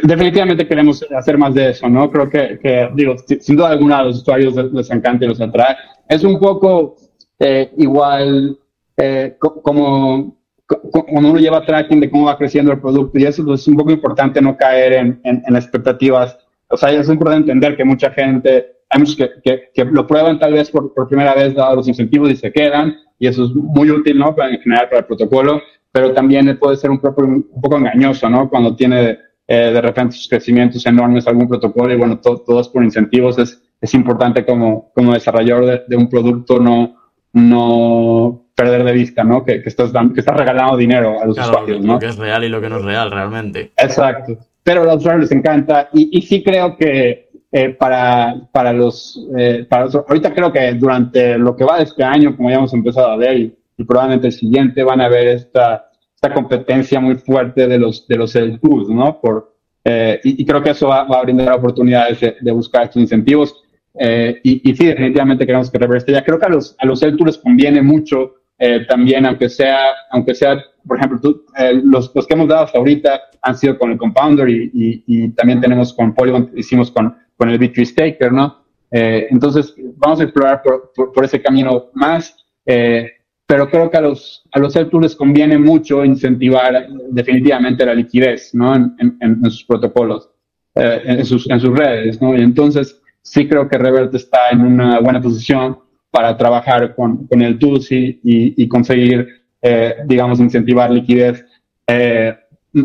definitivamente 0.03 0.67
queremos 0.67 1.03
hacer 1.17 1.35
más 1.35 1.55
de 1.55 1.71
eso, 1.71 1.89
¿no? 1.89 2.11
Creo 2.11 2.29
que, 2.29 2.91
digo, 2.93 3.15
sin 3.39 3.55
duda 3.55 3.69
alguna 3.69 3.97
a 3.97 4.03
los 4.03 4.21
usuarios 4.21 4.53
les, 4.71 4.91
encanta 4.91 5.25
y 5.25 5.29
los 5.29 5.41
atrae. 5.41 5.75
Es 6.07 6.23
un 6.23 6.39
poco 6.39 6.95
eh, 7.39 7.71
igual 7.75 8.55
eh, 8.97 9.35
como 9.39 10.37
cuando 10.67 11.31
uno 11.31 11.39
lleva 11.39 11.65
tracking 11.65 12.01
de 12.01 12.11
cómo 12.11 12.25
va 12.25 12.37
creciendo 12.37 12.71
el 12.71 12.79
producto 12.79 13.17
y 13.17 13.25
eso 13.25 13.43
pues, 13.43 13.61
es 13.61 13.67
un 13.67 13.77
poco 13.77 13.89
importante 13.89 14.39
no 14.43 14.55
caer 14.57 14.93
en, 14.93 15.55
expectativas. 15.55 16.37
O 16.67 16.77
sea, 16.77 16.91
es 16.91 17.09
importante 17.09 17.51
entender 17.51 17.75
que 17.75 17.83
mucha 17.83 18.11
gente, 18.11 18.75
hay 18.91 18.99
muchos 18.99 19.15
que, 19.15 19.85
lo 19.85 20.05
prueban 20.05 20.37
tal 20.37 20.53
vez 20.53 20.69
por, 20.69 20.93
por, 20.93 21.07
primera 21.07 21.33
vez 21.33 21.55
dado 21.55 21.77
los 21.77 21.87
incentivos 21.87 22.29
y 22.29 22.35
se 22.35 22.51
quedan 22.51 22.95
y 23.17 23.25
eso 23.25 23.45
es 23.45 23.49
muy 23.55 23.89
útil, 23.89 24.19
¿no? 24.19 24.35
En 24.37 24.59
general 24.59 24.87
para 24.87 24.99
el 24.99 25.05
protocolo, 25.05 25.63
pero 25.93 26.11
también 26.11 26.57
puede 26.57 26.75
ser 26.75 26.89
un, 26.89 26.99
poco, 26.99 27.21
un 27.21 27.61
poco 27.61 27.77
engañoso, 27.77 28.27
¿no? 28.27 28.49
Cuando 28.49 28.75
tiene 28.75 29.19
eh, 29.47 29.71
de 29.71 29.79
repente 29.79 30.15
sus 30.15 30.27
crecimientos 30.27 30.83
enormes 30.87 31.27
algún 31.27 31.47
protocolo 31.47 31.93
y 31.93 31.97
bueno, 31.97 32.19
todo, 32.19 32.39
todo 32.39 32.61
es 32.61 32.67
por 32.67 32.83
incentivos. 32.83 33.37
Es, 33.37 33.61
es 33.79 33.93
importante 33.93 34.43
como, 34.43 34.91
como 34.95 35.13
desarrollador 35.13 35.65
de, 35.67 35.81
de 35.87 35.95
un 35.95 36.09
producto 36.09 36.59
no, 36.59 36.95
no 37.33 38.47
perder 38.55 38.83
de 38.83 38.91
vista, 38.91 39.23
¿no? 39.23 39.45
Que, 39.45 39.61
que, 39.61 39.69
estás, 39.69 39.91
que 39.91 40.19
estás 40.19 40.35
regalando 40.35 40.75
dinero 40.75 41.21
a 41.21 41.27
los 41.27 41.37
usuarios, 41.37 41.79
¿no? 41.81 41.93
Lo 41.93 41.99
que 41.99 42.07
es 42.07 42.17
real 42.17 42.43
y 42.43 42.49
lo 42.49 42.59
que 42.59 42.69
no 42.69 42.77
es 42.77 42.85
real, 42.85 43.11
realmente. 43.11 43.71
Exacto. 43.77 44.35
Pero 44.63 44.81
a 44.81 44.85
los 44.85 44.97
usuarios 44.97 45.29
les 45.29 45.31
encanta 45.31 45.89
y, 45.93 46.17
y 46.17 46.23
sí 46.23 46.43
creo 46.43 46.75
que 46.75 47.29
eh, 47.51 47.69
para, 47.69 48.33
para, 48.51 48.73
los, 48.73 49.27
eh, 49.37 49.67
para 49.69 49.85
ahorita 49.85 50.33
creo 50.33 50.51
que 50.51 50.73
durante 50.73 51.37
lo 51.37 51.55
que 51.55 51.63
va 51.63 51.77
de 51.77 51.83
este 51.83 52.03
año, 52.03 52.35
como 52.35 52.49
ya 52.49 52.55
hemos 52.55 52.73
empezado 52.73 53.11
a 53.11 53.15
ver, 53.15 53.51
y, 53.77 53.83
probablemente 53.83 54.27
el 54.27 54.33
siguiente, 54.33 54.83
van 54.83 55.01
a 55.01 55.09
ver 55.09 55.27
esta, 55.27 55.89
esta 56.13 56.33
competencia 56.33 56.99
muy 56.99 57.15
fuerte 57.15 57.67
de 57.67 57.77
los, 57.77 58.07
de 58.07 58.17
los 58.17 58.33
tools, 58.33 58.89
¿no? 58.89 59.19
Por, 59.19 59.55
eh, 59.85 60.19
y, 60.23 60.41
y, 60.41 60.45
creo 60.45 60.61
que 60.61 60.71
eso 60.71 60.87
va, 60.87 61.03
va 61.03 61.19
a 61.19 61.23
brindar 61.23 61.53
oportunidades 61.53 62.19
de, 62.19 62.37
de 62.39 62.51
buscar 62.51 62.83
estos 62.83 63.01
incentivos. 63.01 63.63
Eh, 63.99 64.39
y, 64.43 64.69
y, 64.69 64.75
sí, 64.75 64.85
definitivamente 64.85 65.45
queremos 65.45 65.69
que 65.69 65.77
reverte. 65.77 66.11
Ya 66.11 66.23
creo 66.23 66.39
que 66.39 66.45
a 66.45 66.49
los, 66.49 66.75
a 66.79 66.85
los 66.85 67.01
les 67.01 67.37
conviene 67.37 67.81
mucho 67.81 68.35
eh, 68.57 68.85
también, 68.87 69.25
aunque 69.25 69.49
sea, 69.49 69.77
aunque 70.11 70.33
sea, 70.35 70.57
por 70.87 70.97
ejemplo, 70.97 71.19
tú, 71.19 71.45
eh, 71.57 71.81
los, 71.83 72.11
los, 72.13 72.27
que 72.27 72.33
hemos 72.33 72.47
dado 72.47 72.63
hasta 72.63 72.77
ahorita 72.77 73.21
han 73.41 73.57
sido 73.57 73.77
con 73.77 73.91
el 73.91 73.97
Compounder 73.97 74.47
y, 74.49 74.71
y, 74.73 75.03
y 75.05 75.29
también 75.29 75.59
tenemos 75.59 75.93
con 75.93 76.13
Polygon, 76.13 76.51
hicimos 76.55 76.91
con, 76.91 77.15
con 77.35 77.49
el 77.49 77.59
B3 77.59 77.85
Staker, 77.85 78.31
¿no? 78.31 78.63
Eh, 78.91 79.27
entonces, 79.31 79.73
vamos 79.97 80.19
a 80.19 80.23
explorar 80.23 80.61
por, 80.61 80.91
por, 80.95 81.11
por 81.11 81.25
ese 81.25 81.41
camino 81.41 81.89
más, 81.93 82.37
eh, 82.65 83.11
pero 83.53 83.69
creo 83.69 83.91
que 83.91 83.97
a 83.97 84.01
los, 84.01 84.41
a 84.51 84.57
los 84.57 84.73
tools 84.73 85.03
les 85.03 85.15
conviene 85.15 85.59
mucho 85.59 86.03
incentivar 86.03 86.87
definitivamente 87.11 87.85
la 87.85 87.93
liquidez, 87.93 88.49
¿no? 88.55 88.73
En, 88.75 89.15
en, 89.21 89.43
sus 89.43 89.63
protocolos, 89.63 90.27
eh, 90.73 91.03
en, 91.05 91.23
sus, 91.23 91.47
en 91.47 91.59
sus 91.59 91.77
redes, 91.77 92.19
¿no? 92.19 92.35
Y 92.35 92.41
entonces, 92.41 92.99
sí 93.21 93.47
creo 93.47 93.69
que 93.69 93.77
Revert 93.77 94.11
está 94.15 94.49
en 94.49 94.61
una 94.61 94.99
buena 95.01 95.21
posición 95.21 95.77
para 96.09 96.35
trabajar 96.35 96.95
con, 96.95 97.27
con 97.27 97.43
el 97.43 97.59
TUSI 97.59 98.21
y, 98.23 98.63
y 98.63 98.67
conseguir, 98.67 99.43
eh, 99.61 99.97
digamos, 100.07 100.39
incentivar 100.39 100.89
liquidez, 100.89 101.45
eh, 101.85 102.35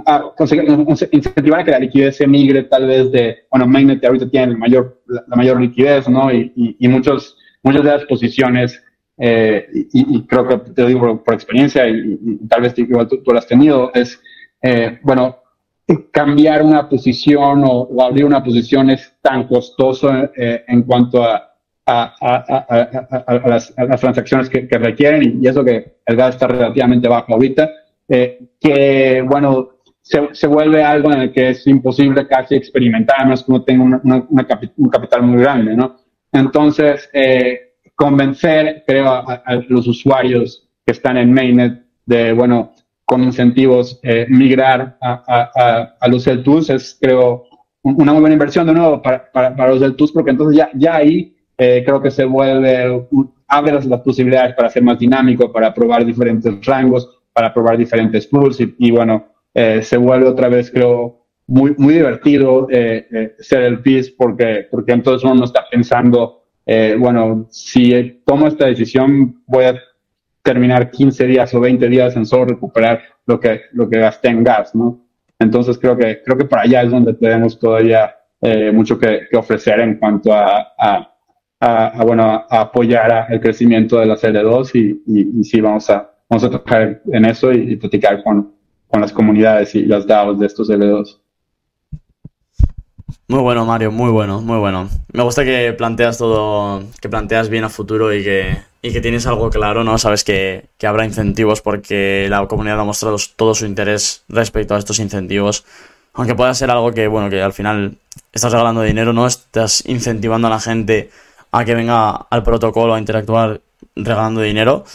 a 0.04 0.22
incentivar 1.12 1.64
que 1.64 1.70
la 1.70 1.78
liquidez 1.78 2.18
se 2.18 2.26
migre 2.26 2.64
tal 2.64 2.86
vez 2.86 3.10
de, 3.10 3.38
bueno, 3.50 3.66
Mainnet 3.66 4.04
ahorita 4.04 4.28
tiene 4.28 4.52
el 4.52 4.58
mayor, 4.58 5.00
la 5.06 5.34
mayor 5.34 5.62
liquidez, 5.62 6.10
¿no? 6.10 6.30
Y, 6.30 6.52
y, 6.54 6.76
y, 6.78 6.88
muchos, 6.88 7.38
muchas 7.62 7.84
de 7.84 7.90
las 7.90 8.04
posiciones, 8.04 8.84
eh, 9.18 9.66
y, 9.72 10.16
y, 10.16 10.26
creo 10.26 10.46
que 10.46 10.58
te 10.72 10.82
lo 10.82 10.88
digo 10.88 11.00
por, 11.00 11.24
por 11.24 11.34
experiencia 11.34 11.88
y, 11.88 12.18
y, 12.22 12.48
tal 12.48 12.62
vez 12.62 12.78
igual 12.78 13.08
tú, 13.08 13.22
tú, 13.22 13.32
lo 13.32 13.38
has 13.38 13.46
tenido, 13.46 13.90
es, 13.94 14.20
eh, 14.62 14.98
bueno, 15.02 15.38
cambiar 16.12 16.62
una 16.62 16.88
posición 16.88 17.64
o, 17.64 17.82
o, 17.82 18.02
abrir 18.02 18.24
una 18.24 18.42
posición 18.42 18.90
es 18.90 19.14
tan 19.20 19.48
costoso 19.48 20.10
eh, 20.36 20.64
en 20.68 20.82
cuanto 20.82 21.24
a 21.24 21.48
a, 21.88 22.14
a, 22.20 23.24
a, 23.26 23.48
las, 23.48 23.72
las, 23.76 24.00
transacciones 24.00 24.50
que, 24.50 24.68
que 24.68 24.78
requieren 24.78 25.22
y, 25.22 25.44
y, 25.44 25.48
eso 25.48 25.64
que 25.64 25.96
el 26.04 26.16
gas 26.16 26.34
está 26.34 26.46
relativamente 26.46 27.08
bajo 27.08 27.32
ahorita, 27.32 27.70
eh, 28.08 28.40
que 28.60 29.22
bueno, 29.26 29.70
se, 30.02 30.28
se, 30.32 30.46
vuelve 30.46 30.82
algo 30.82 31.12
en 31.12 31.22
el 31.22 31.32
que 31.32 31.50
es 31.50 31.66
imposible 31.66 32.26
casi 32.26 32.56
experimentar, 32.56 33.24
menos 33.24 33.42
que 33.42 33.52
uno 33.52 33.62
tenga 33.62 34.00
un 34.04 34.90
capital 34.90 35.22
muy 35.22 35.40
grande, 35.40 35.74
¿no? 35.74 35.96
Entonces, 36.32 37.08
eh, 37.12 37.67
convencer, 37.98 38.84
creo, 38.86 39.08
a, 39.10 39.42
los 39.68 39.88
usuarios 39.88 40.68
que 40.86 40.92
están 40.92 41.16
en 41.16 41.32
Mainnet 41.32 41.82
de, 42.06 42.32
bueno, 42.32 42.72
con 43.04 43.24
incentivos, 43.24 43.98
eh, 44.04 44.24
migrar 44.28 44.96
a, 45.02 46.06
los 46.08 46.26
L2 46.28 46.74
es, 46.74 46.96
creo, 47.00 47.44
una 47.82 48.12
muy 48.12 48.20
buena 48.20 48.34
inversión 48.34 48.68
de 48.68 48.74
nuevo 48.74 49.02
para, 49.02 49.28
para, 49.32 49.56
para 49.56 49.72
los 49.72 49.82
L2 49.82 50.12
porque 50.12 50.30
entonces 50.30 50.56
ya, 50.56 50.70
ya 50.74 50.94
ahí 50.94 51.36
eh, 51.56 51.82
creo 51.84 52.00
que 52.00 52.12
se 52.12 52.24
vuelve, 52.24 53.04
abre 53.48 53.72
las, 53.72 53.84
las, 53.84 54.00
posibilidades 54.02 54.54
para 54.54 54.70
ser 54.70 54.84
más 54.84 55.00
dinámico, 55.00 55.52
para 55.52 55.74
probar 55.74 56.06
diferentes 56.06 56.64
rangos, 56.64 57.20
para 57.32 57.52
probar 57.52 57.76
diferentes 57.76 58.28
pools 58.28 58.60
y, 58.60 58.76
y 58.78 58.92
bueno, 58.92 59.26
eh, 59.54 59.82
se 59.82 59.96
vuelve 59.96 60.28
otra 60.28 60.48
vez, 60.48 60.70
creo, 60.70 61.26
muy, 61.48 61.74
muy 61.78 61.94
divertido 61.94 62.68
eh, 62.70 63.08
eh 63.10 63.34
ser 63.40 63.62
el 63.62 63.80
PIS 63.80 64.10
porque, 64.10 64.68
porque 64.70 64.92
entonces 64.92 65.24
uno 65.24 65.34
no 65.34 65.44
está 65.46 65.64
pensando, 65.68 66.37
eh, 66.70 66.96
bueno, 66.98 67.46
si 67.50 68.20
tomo 68.26 68.46
esta 68.46 68.66
decisión 68.66 69.42
voy 69.46 69.64
a 69.64 69.74
terminar 70.42 70.90
15 70.90 71.26
días 71.26 71.54
o 71.54 71.60
20 71.60 71.88
días 71.88 72.14
en 72.14 72.26
solo 72.26 72.44
recuperar 72.44 73.00
lo 73.26 73.40
que, 73.40 73.62
lo 73.72 73.88
que 73.88 73.98
gasté 73.98 74.28
en 74.28 74.44
gas, 74.44 74.74
¿no? 74.74 75.00
Entonces 75.38 75.78
creo 75.78 75.96
que, 75.96 76.22
creo 76.22 76.36
que 76.36 76.44
para 76.44 76.62
allá 76.62 76.82
es 76.82 76.90
donde 76.90 77.14
tenemos 77.14 77.58
todavía 77.58 78.14
eh, 78.42 78.70
mucho 78.70 78.98
que, 78.98 79.28
ofrecer 79.34 79.80
en 79.80 79.96
cuanto 79.96 80.32
a, 80.32 80.74
a 80.78 82.04
bueno, 82.04 82.44
apoyar 82.50 83.26
el 83.30 83.40
crecimiento 83.40 83.98
de 83.98 84.06
la 84.06 84.16
CL2 84.16 84.70
y, 84.74 85.40
y, 85.40 85.44
sí, 85.44 85.62
vamos 85.62 85.88
a, 85.88 86.10
vamos 86.28 86.44
a 86.44 86.50
trabajar 86.50 87.00
en 87.12 87.24
eso 87.24 87.50
y, 87.50 87.76
platicar 87.76 88.22
con, 88.22 88.52
con, 88.88 89.00
las 89.00 89.12
comunidades 89.12 89.74
y 89.74 89.86
las 89.86 90.06
DAOs 90.06 90.38
de 90.38 90.46
estos 90.46 90.68
L2. 90.68 91.18
Muy 93.30 93.40
bueno, 93.40 93.66
Mario, 93.66 93.92
muy 93.92 94.10
bueno, 94.10 94.40
muy 94.40 94.56
bueno. 94.56 94.88
Me 95.12 95.22
gusta 95.22 95.44
que 95.44 95.74
planteas 95.74 96.16
todo, 96.16 96.82
que 96.98 97.10
planteas 97.10 97.50
bien 97.50 97.62
a 97.62 97.68
futuro 97.68 98.14
y 98.14 98.24
que, 98.24 98.56
y 98.80 98.90
que 98.90 99.02
tienes 99.02 99.26
algo 99.26 99.50
claro, 99.50 99.84
¿no? 99.84 99.98
Sabes 99.98 100.24
que, 100.24 100.64
que 100.78 100.86
habrá 100.86 101.04
incentivos 101.04 101.60
porque 101.60 102.26
la 102.30 102.46
comunidad 102.46 102.80
ha 102.80 102.84
mostrado 102.84 103.18
todo 103.36 103.54
su 103.54 103.66
interés 103.66 104.24
respecto 104.30 104.74
a 104.74 104.78
estos 104.78 104.98
incentivos. 104.98 105.66
Aunque 106.14 106.34
pueda 106.34 106.54
ser 106.54 106.70
algo 106.70 106.90
que, 106.92 107.06
bueno, 107.06 107.28
que 107.28 107.42
al 107.42 107.52
final 107.52 107.98
estás 108.32 108.50
regalando 108.50 108.80
dinero, 108.80 109.12
no 109.12 109.26
estás 109.26 109.84
incentivando 109.86 110.46
a 110.46 110.50
la 110.50 110.60
gente 110.60 111.10
a 111.52 111.66
que 111.66 111.74
venga 111.74 112.12
al 112.30 112.42
protocolo 112.42 112.94
a 112.94 112.98
interactuar 112.98 113.60
regalando 113.94 114.40
dinero. 114.40 114.86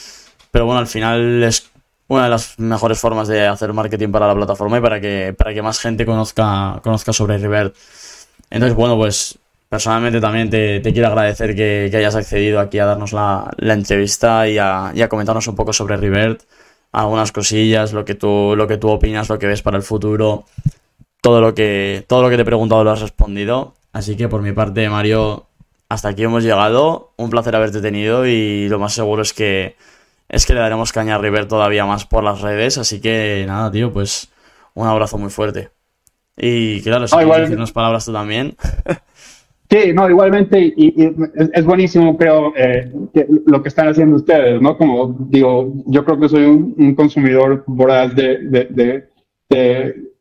Pero 0.49 0.65
bueno, 0.65 0.79
al 0.79 0.87
final 0.87 1.43
es 1.43 1.69
una 2.07 2.23
de 2.23 2.29
las 2.31 2.57
mejores 2.57 2.99
formas 2.99 3.27
de 3.27 3.45
hacer 3.45 3.73
marketing 3.73 4.09
para 4.09 4.25
la 4.25 4.33
plataforma 4.33 4.79
y 4.79 4.81
para 4.81 4.99
que, 4.99 5.35
para 5.37 5.53
que 5.53 5.61
más 5.61 5.79
gente 5.79 6.03
conozca, 6.03 6.79
conozca 6.83 7.13
sobre 7.13 7.37
Revert. 7.37 7.75
Entonces, 8.53 8.75
bueno, 8.75 8.95
pues 8.95 9.39
personalmente 9.67 10.21
también 10.21 10.47
te, 10.47 10.79
quiero 10.83 11.07
agradecer 11.07 11.55
que, 11.55 11.91
hayas 11.91 12.13
accedido 12.13 12.59
aquí 12.59 12.77
a 12.77 12.85
darnos 12.85 13.11
la, 13.11 13.49
entrevista 13.57 14.47
y 14.47 14.59
a, 14.59 14.93
comentarnos 15.09 15.47
un 15.47 15.55
poco 15.55 15.73
sobre 15.73 15.97
Rivert, 15.97 16.43
algunas 16.91 17.31
cosillas, 17.31 17.93
lo 17.93 18.05
que 18.05 18.13
tú, 18.13 18.53
lo 18.55 18.67
que 18.67 18.77
tú 18.77 18.89
opinas, 18.89 19.27
lo 19.27 19.39
que 19.39 19.47
ves 19.47 19.63
para 19.63 19.77
el 19.77 19.81
futuro, 19.81 20.45
todo 21.19 21.41
lo 21.41 21.55
que, 21.55 22.05
todo 22.07 22.21
lo 22.21 22.29
que 22.29 22.35
te 22.35 22.43
he 22.43 22.45
preguntado 22.45 22.83
lo 22.83 22.91
has 22.91 23.01
respondido. 23.01 23.73
Así 23.91 24.15
que 24.15 24.27
por 24.27 24.43
mi 24.43 24.51
parte, 24.51 24.87
Mario, 24.87 25.47
hasta 25.89 26.09
aquí 26.09 26.21
hemos 26.21 26.43
llegado. 26.43 27.11
Un 27.17 27.31
placer 27.31 27.55
haberte 27.55 27.81
tenido 27.81 28.27
y 28.27 28.69
lo 28.69 28.77
más 28.77 28.93
seguro 28.93 29.23
es 29.23 29.33
que 29.33 29.77
es 30.29 30.45
que 30.45 30.53
le 30.53 30.59
daremos 30.59 30.91
caña 30.91 31.15
a 31.15 31.17
River 31.17 31.47
todavía 31.47 31.87
más 31.87 32.05
por 32.05 32.23
las 32.23 32.41
redes. 32.41 32.77
Así 32.77 33.01
que 33.01 33.45
nada, 33.47 33.71
tío, 33.71 33.91
pues 33.91 34.29
un 34.75 34.85
abrazo 34.85 35.17
muy 35.17 35.31
fuerte. 35.31 35.71
Y 36.37 36.81
claro, 36.81 37.07
si 37.07 37.15
quieres 37.15 37.41
decirnos 37.41 37.71
palabras 37.71 38.05
tú 38.05 38.13
también. 38.13 38.55
Sí, 39.73 39.91
no, 39.91 40.07
igualmente, 40.07 40.71
y, 40.77 40.93
es, 41.51 41.65
buenísimo, 41.65 42.15
creo, 42.15 42.53
eh, 42.55 42.91
lo 43.47 43.63
que 43.63 43.69
están 43.69 43.87
haciendo 43.87 44.17
ustedes, 44.17 44.61
¿no? 44.61 44.77
Como 44.77 45.15
digo, 45.29 45.73
yo 45.87 46.05
creo 46.05 46.19
que 46.19 46.29
soy 46.29 46.45
un, 46.45 46.93
consumidor 46.93 47.63
voraz 47.65 48.15
de, 48.15 48.37
de, 48.37 49.07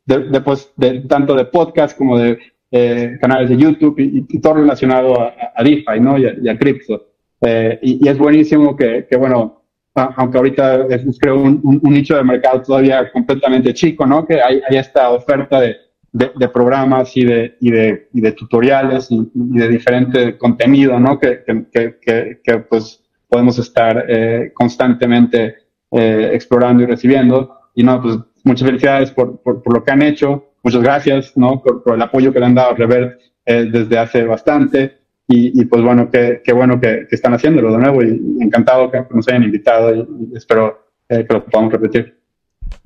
de, 0.06 0.40
pues, 0.40 0.72
de, 0.76 1.00
tanto 1.02 1.34
de 1.34 1.44
podcast 1.44 1.98
como 1.98 2.18
de 2.18 2.38
eh, 2.70 3.18
canales 3.20 3.50
de 3.50 3.58
YouTube 3.58 3.96
y, 3.98 4.40
todo 4.40 4.54
relacionado 4.54 5.20
a, 5.20 5.34
a, 5.54 5.62
DeFi, 5.62 6.00
¿no? 6.00 6.16
Y 6.16 6.48
a, 6.48 6.58
cripto. 6.58 7.08
Eh, 7.42 7.78
y, 7.82 8.08
es 8.08 8.16
buenísimo 8.16 8.74
que, 8.74 9.06
que 9.06 9.18
bueno, 9.18 9.64
aunque 9.94 10.38
ahorita 10.38 10.86
es, 10.86 11.18
creo 11.18 11.38
un, 11.38 11.60
un, 11.62 11.92
nicho 11.92 12.16
de 12.16 12.24
mercado 12.24 12.62
todavía 12.62 13.12
completamente 13.12 13.74
chico, 13.74 14.06
¿no? 14.06 14.24
Que 14.24 14.40
hay, 14.40 14.62
hay 14.66 14.78
esta 14.78 15.10
oferta 15.10 15.60
de 15.60 15.76
de, 16.12 16.48
programas 16.48 17.16
y 17.16 17.24
de, 17.24 17.56
y 17.60 17.70
de, 17.70 18.08
y 18.12 18.20
de 18.20 18.32
tutoriales 18.32 19.10
y, 19.10 19.30
de 19.34 19.68
diferente 19.68 20.36
contenido, 20.36 21.00
¿no? 21.00 21.18
Que, 21.18 21.42
que, 21.44 21.98
que, 22.00 22.40
que 22.44 22.58
pues 22.58 23.02
podemos 23.28 23.58
estar 23.58 24.04
eh, 24.08 24.52
constantemente 24.52 25.56
eh, 25.90 26.30
explorando 26.34 26.82
y 26.82 26.86
recibiendo. 26.86 27.56
Y 27.74 27.82
no, 27.82 28.02
pues 28.02 28.18
muchas 28.44 28.66
felicidades 28.66 29.10
por, 29.10 29.40
por, 29.40 29.62
por, 29.62 29.72
lo 29.72 29.82
que 29.82 29.90
han 29.90 30.02
hecho. 30.02 30.52
Muchas 30.62 30.82
gracias, 30.82 31.32
¿no? 31.34 31.62
Por, 31.62 31.82
por 31.82 31.94
el 31.94 32.02
apoyo 32.02 32.32
que 32.32 32.40
le 32.40 32.46
han 32.46 32.54
dado 32.54 32.72
a 32.72 32.74
Revert 32.74 33.18
eh, 33.46 33.68
desde 33.72 33.98
hace 33.98 34.24
bastante. 34.24 34.98
Y, 35.26 35.58
y 35.58 35.64
pues 35.64 35.82
bueno, 35.82 36.10
qué, 36.10 36.42
qué 36.44 36.52
bueno 36.52 36.78
que, 36.78 37.06
que, 37.08 37.14
están 37.14 37.32
haciéndolo 37.32 37.72
de 37.72 37.78
nuevo 37.78 38.02
y 38.02 38.42
encantado 38.42 38.90
que 38.90 39.02
nos 39.14 39.26
hayan 39.28 39.44
invitado 39.44 39.94
y, 39.94 40.36
espero 40.36 40.88
que 41.08 41.26
lo 41.28 41.44
podamos 41.44 41.72
repetir. 41.72 42.18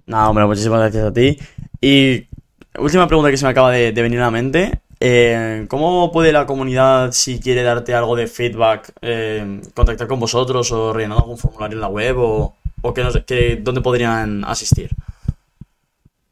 No, 0.06 0.30
hombre, 0.30 0.46
muchísimas 0.46 0.80
gracias 0.80 1.04
a 1.04 1.12
ti. 1.12 1.38
Y 1.80 2.26
Última 2.78 3.06
pregunta 3.06 3.30
que 3.30 3.36
se 3.36 3.44
me 3.44 3.50
acaba 3.50 3.70
de, 3.70 3.92
venir 3.92 4.18
a 4.20 4.24
la 4.24 4.30
mente. 4.30 4.80
Eh, 5.00 5.66
¿Cómo 5.68 6.10
puede 6.10 6.32
la 6.32 6.46
comunidad, 6.46 7.12
si 7.12 7.38
quiere 7.38 7.62
darte 7.62 7.94
algo 7.94 8.16
de 8.16 8.26
feedback, 8.26 8.92
eh, 9.02 9.60
contactar 9.74 10.06
con 10.06 10.18
vosotros 10.18 10.72
o 10.72 10.92
rellenar 10.92 11.18
algún 11.18 11.36
formulario 11.36 11.76
en 11.76 11.80
la 11.80 11.88
web 11.88 12.16
o, 12.18 12.54
dónde 12.82 13.80
podrían 13.80 14.44
asistir? 14.44 14.90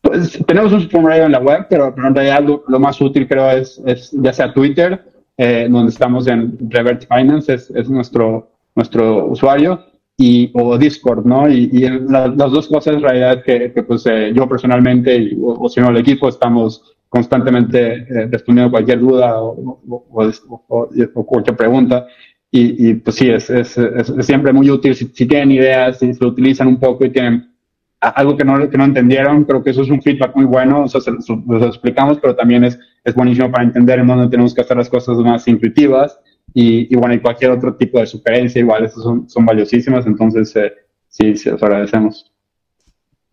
Pues 0.01 0.39
tenemos 0.47 0.73
un 0.73 0.89
formulario 0.89 1.25
en 1.27 1.33
la 1.33 1.41
web, 1.41 1.67
pero, 1.69 1.95
en 1.97 2.15
realidad 2.15 2.43
lo, 2.43 2.79
más 2.79 3.01
útil 3.01 3.27
creo 3.27 3.51
es, 3.51 3.81
es 3.87 4.11
ya 4.13 4.33
sea 4.33 4.53
Twitter, 4.53 5.03
eh, 5.37 5.67
donde 5.71 5.91
estamos 5.91 6.27
en 6.27 6.57
Revert 6.71 7.07
Finance, 7.09 7.53
es, 7.53 7.71
es 7.71 7.89
nuestro, 7.89 8.49
nuestro 8.75 9.27
usuario, 9.27 9.85
y, 10.17 10.51
o 10.55 10.79
Discord, 10.79 11.25
¿no? 11.25 11.49
Y, 11.49 11.71
y 11.73 11.89
las 12.09 12.37
dos 12.37 12.69
cosas 12.69 12.95
en 12.95 13.03
realidad 13.03 13.43
que, 13.45 13.73
que 13.73 13.83
pues 13.83 14.07
eh, 14.07 14.33
yo 14.35 14.49
personalmente 14.49 15.17
y, 15.17 15.39
o, 15.43 15.69
si 15.69 15.81
no 15.81 15.91
el 15.91 15.97
equipo 15.97 16.29
estamos 16.29 16.95
constantemente 17.09 17.95
eh, 17.95 18.29
respondiendo 18.31 18.71
cualquier 18.71 19.01
duda 19.01 19.41
o, 19.41 19.81
o, 19.89 21.27
cualquier 21.27 21.57
pregunta. 21.57 22.07
Y, 22.51 22.91
y 22.91 22.95
pues 22.95 23.17
sí, 23.17 23.29
es, 23.29 23.51
es, 23.51 23.77
es, 23.77 24.13
siempre 24.27 24.53
muy 24.53 24.71
útil 24.71 24.95
si, 24.95 25.07
si, 25.07 25.27
tienen 25.27 25.51
ideas, 25.51 25.99
si 25.99 26.15
se 26.15 26.25
utilizan 26.25 26.69
un 26.69 26.79
poco 26.79 27.05
y 27.05 27.11
tienen 27.11 27.53
algo 27.99 28.37
que 28.37 28.45
no, 28.45 28.71
que 28.71 28.79
no 28.79 28.85
entendieron, 28.85 29.45
creo 29.45 29.65
que 29.65 29.71
eso 29.71 29.83
es 29.83 29.91
un 29.91 30.03
feedback 30.03 30.37
muy 30.37 30.45
bueno, 30.45 30.85
o 30.85 30.89
sea, 30.89 31.01
se, 31.01 31.11
lo 31.11 31.67
explicamos, 31.67 32.19
pero 32.21 32.37
también 32.37 32.63
es, 32.63 32.79
es 33.03 33.15
buenísimo 33.15 33.51
para 33.51 33.65
entender 33.65 33.99
en 33.99 34.07
dónde 34.07 34.29
tenemos 34.29 34.55
que 34.55 34.61
hacer 34.61 34.77
las 34.77 34.91
cosas 34.91 35.17
más 35.19 35.49
intuitivas 35.49 36.21
y, 36.57 36.95
bueno, 36.95 37.15
y 37.15 37.21
cualquier 37.21 37.51
otro 37.51 37.75
tipo 37.75 37.99
de 37.99 38.07
sugerencia, 38.07 38.61
igual, 38.61 38.85
esas 38.85 39.03
son, 39.03 39.29
son 39.29 39.45
valiosísimas, 39.45 40.07
entonces 40.07 40.55
eh, 40.55 40.73
sí, 41.09 41.37
sí, 41.37 41.51
os 41.51 41.61
agradecemos. 41.61 42.33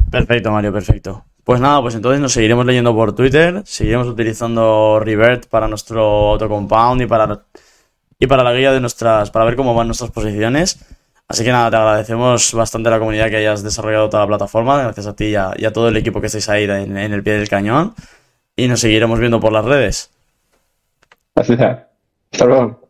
Perfecto, 0.09 0.51
Mario, 0.51 0.74
perfecto. 0.74 1.24
Pues 1.43 1.61
nada, 1.61 1.82
pues 1.82 1.93
entonces 1.93 2.19
nos 2.19 2.34
seguiremos 2.34 2.65
leyendo 2.65 2.95
por 2.95 3.13
Twitter, 3.13 3.61
seguiremos 3.63 4.07
utilizando 4.07 4.99
Revert 4.99 5.47
para 5.47 5.67
nuestro 5.67 6.32
autocompound 6.32 7.03
y 7.03 7.05
para, 7.05 7.45
y 8.17 8.26
para 8.26 8.43
la 8.43 8.53
guía 8.53 8.72
de 8.72 8.80
nuestras, 8.80 9.30
para 9.30 9.45
ver 9.45 9.55
cómo 9.55 9.76
van 9.76 9.88
nuestras 9.88 10.09
posiciones. 10.09 10.84
Así 11.28 11.43
que 11.43 11.51
nada, 11.51 11.69
te 11.69 11.78
agradecemos 11.78 12.53
bastante 12.53 12.89
a 12.89 12.93
la 12.93 12.99
comunidad 12.99 13.30
que 13.30 13.38
hayas 13.38 13.63
desarrollado 13.63 14.09
toda 14.09 14.24
la 14.24 14.28
plataforma, 14.28 14.82
gracias 14.82 15.05
a 15.05 15.15
ti 15.15 15.26
y 15.26 15.36
a, 15.36 15.72
todo 15.72 15.89
el 15.89 15.97
equipo 15.97 16.19
que 16.19 16.28
estáis 16.28 16.49
ahí 16.49 16.63
en, 16.63 16.97
en, 16.97 17.13
el 17.13 17.24
pie 17.24 17.34
del 17.34 17.47
cañón. 17.47 17.93
Y 18.55 18.67
nos 18.67 18.82
seguiremos 18.82 19.19
viendo 19.19 19.39
por 19.39 19.53
las 19.53 19.63
redes. 19.63 20.11
Así 21.36 21.55
sea. 21.55 21.88
Hasta 22.32 22.45
luego. 22.45 22.80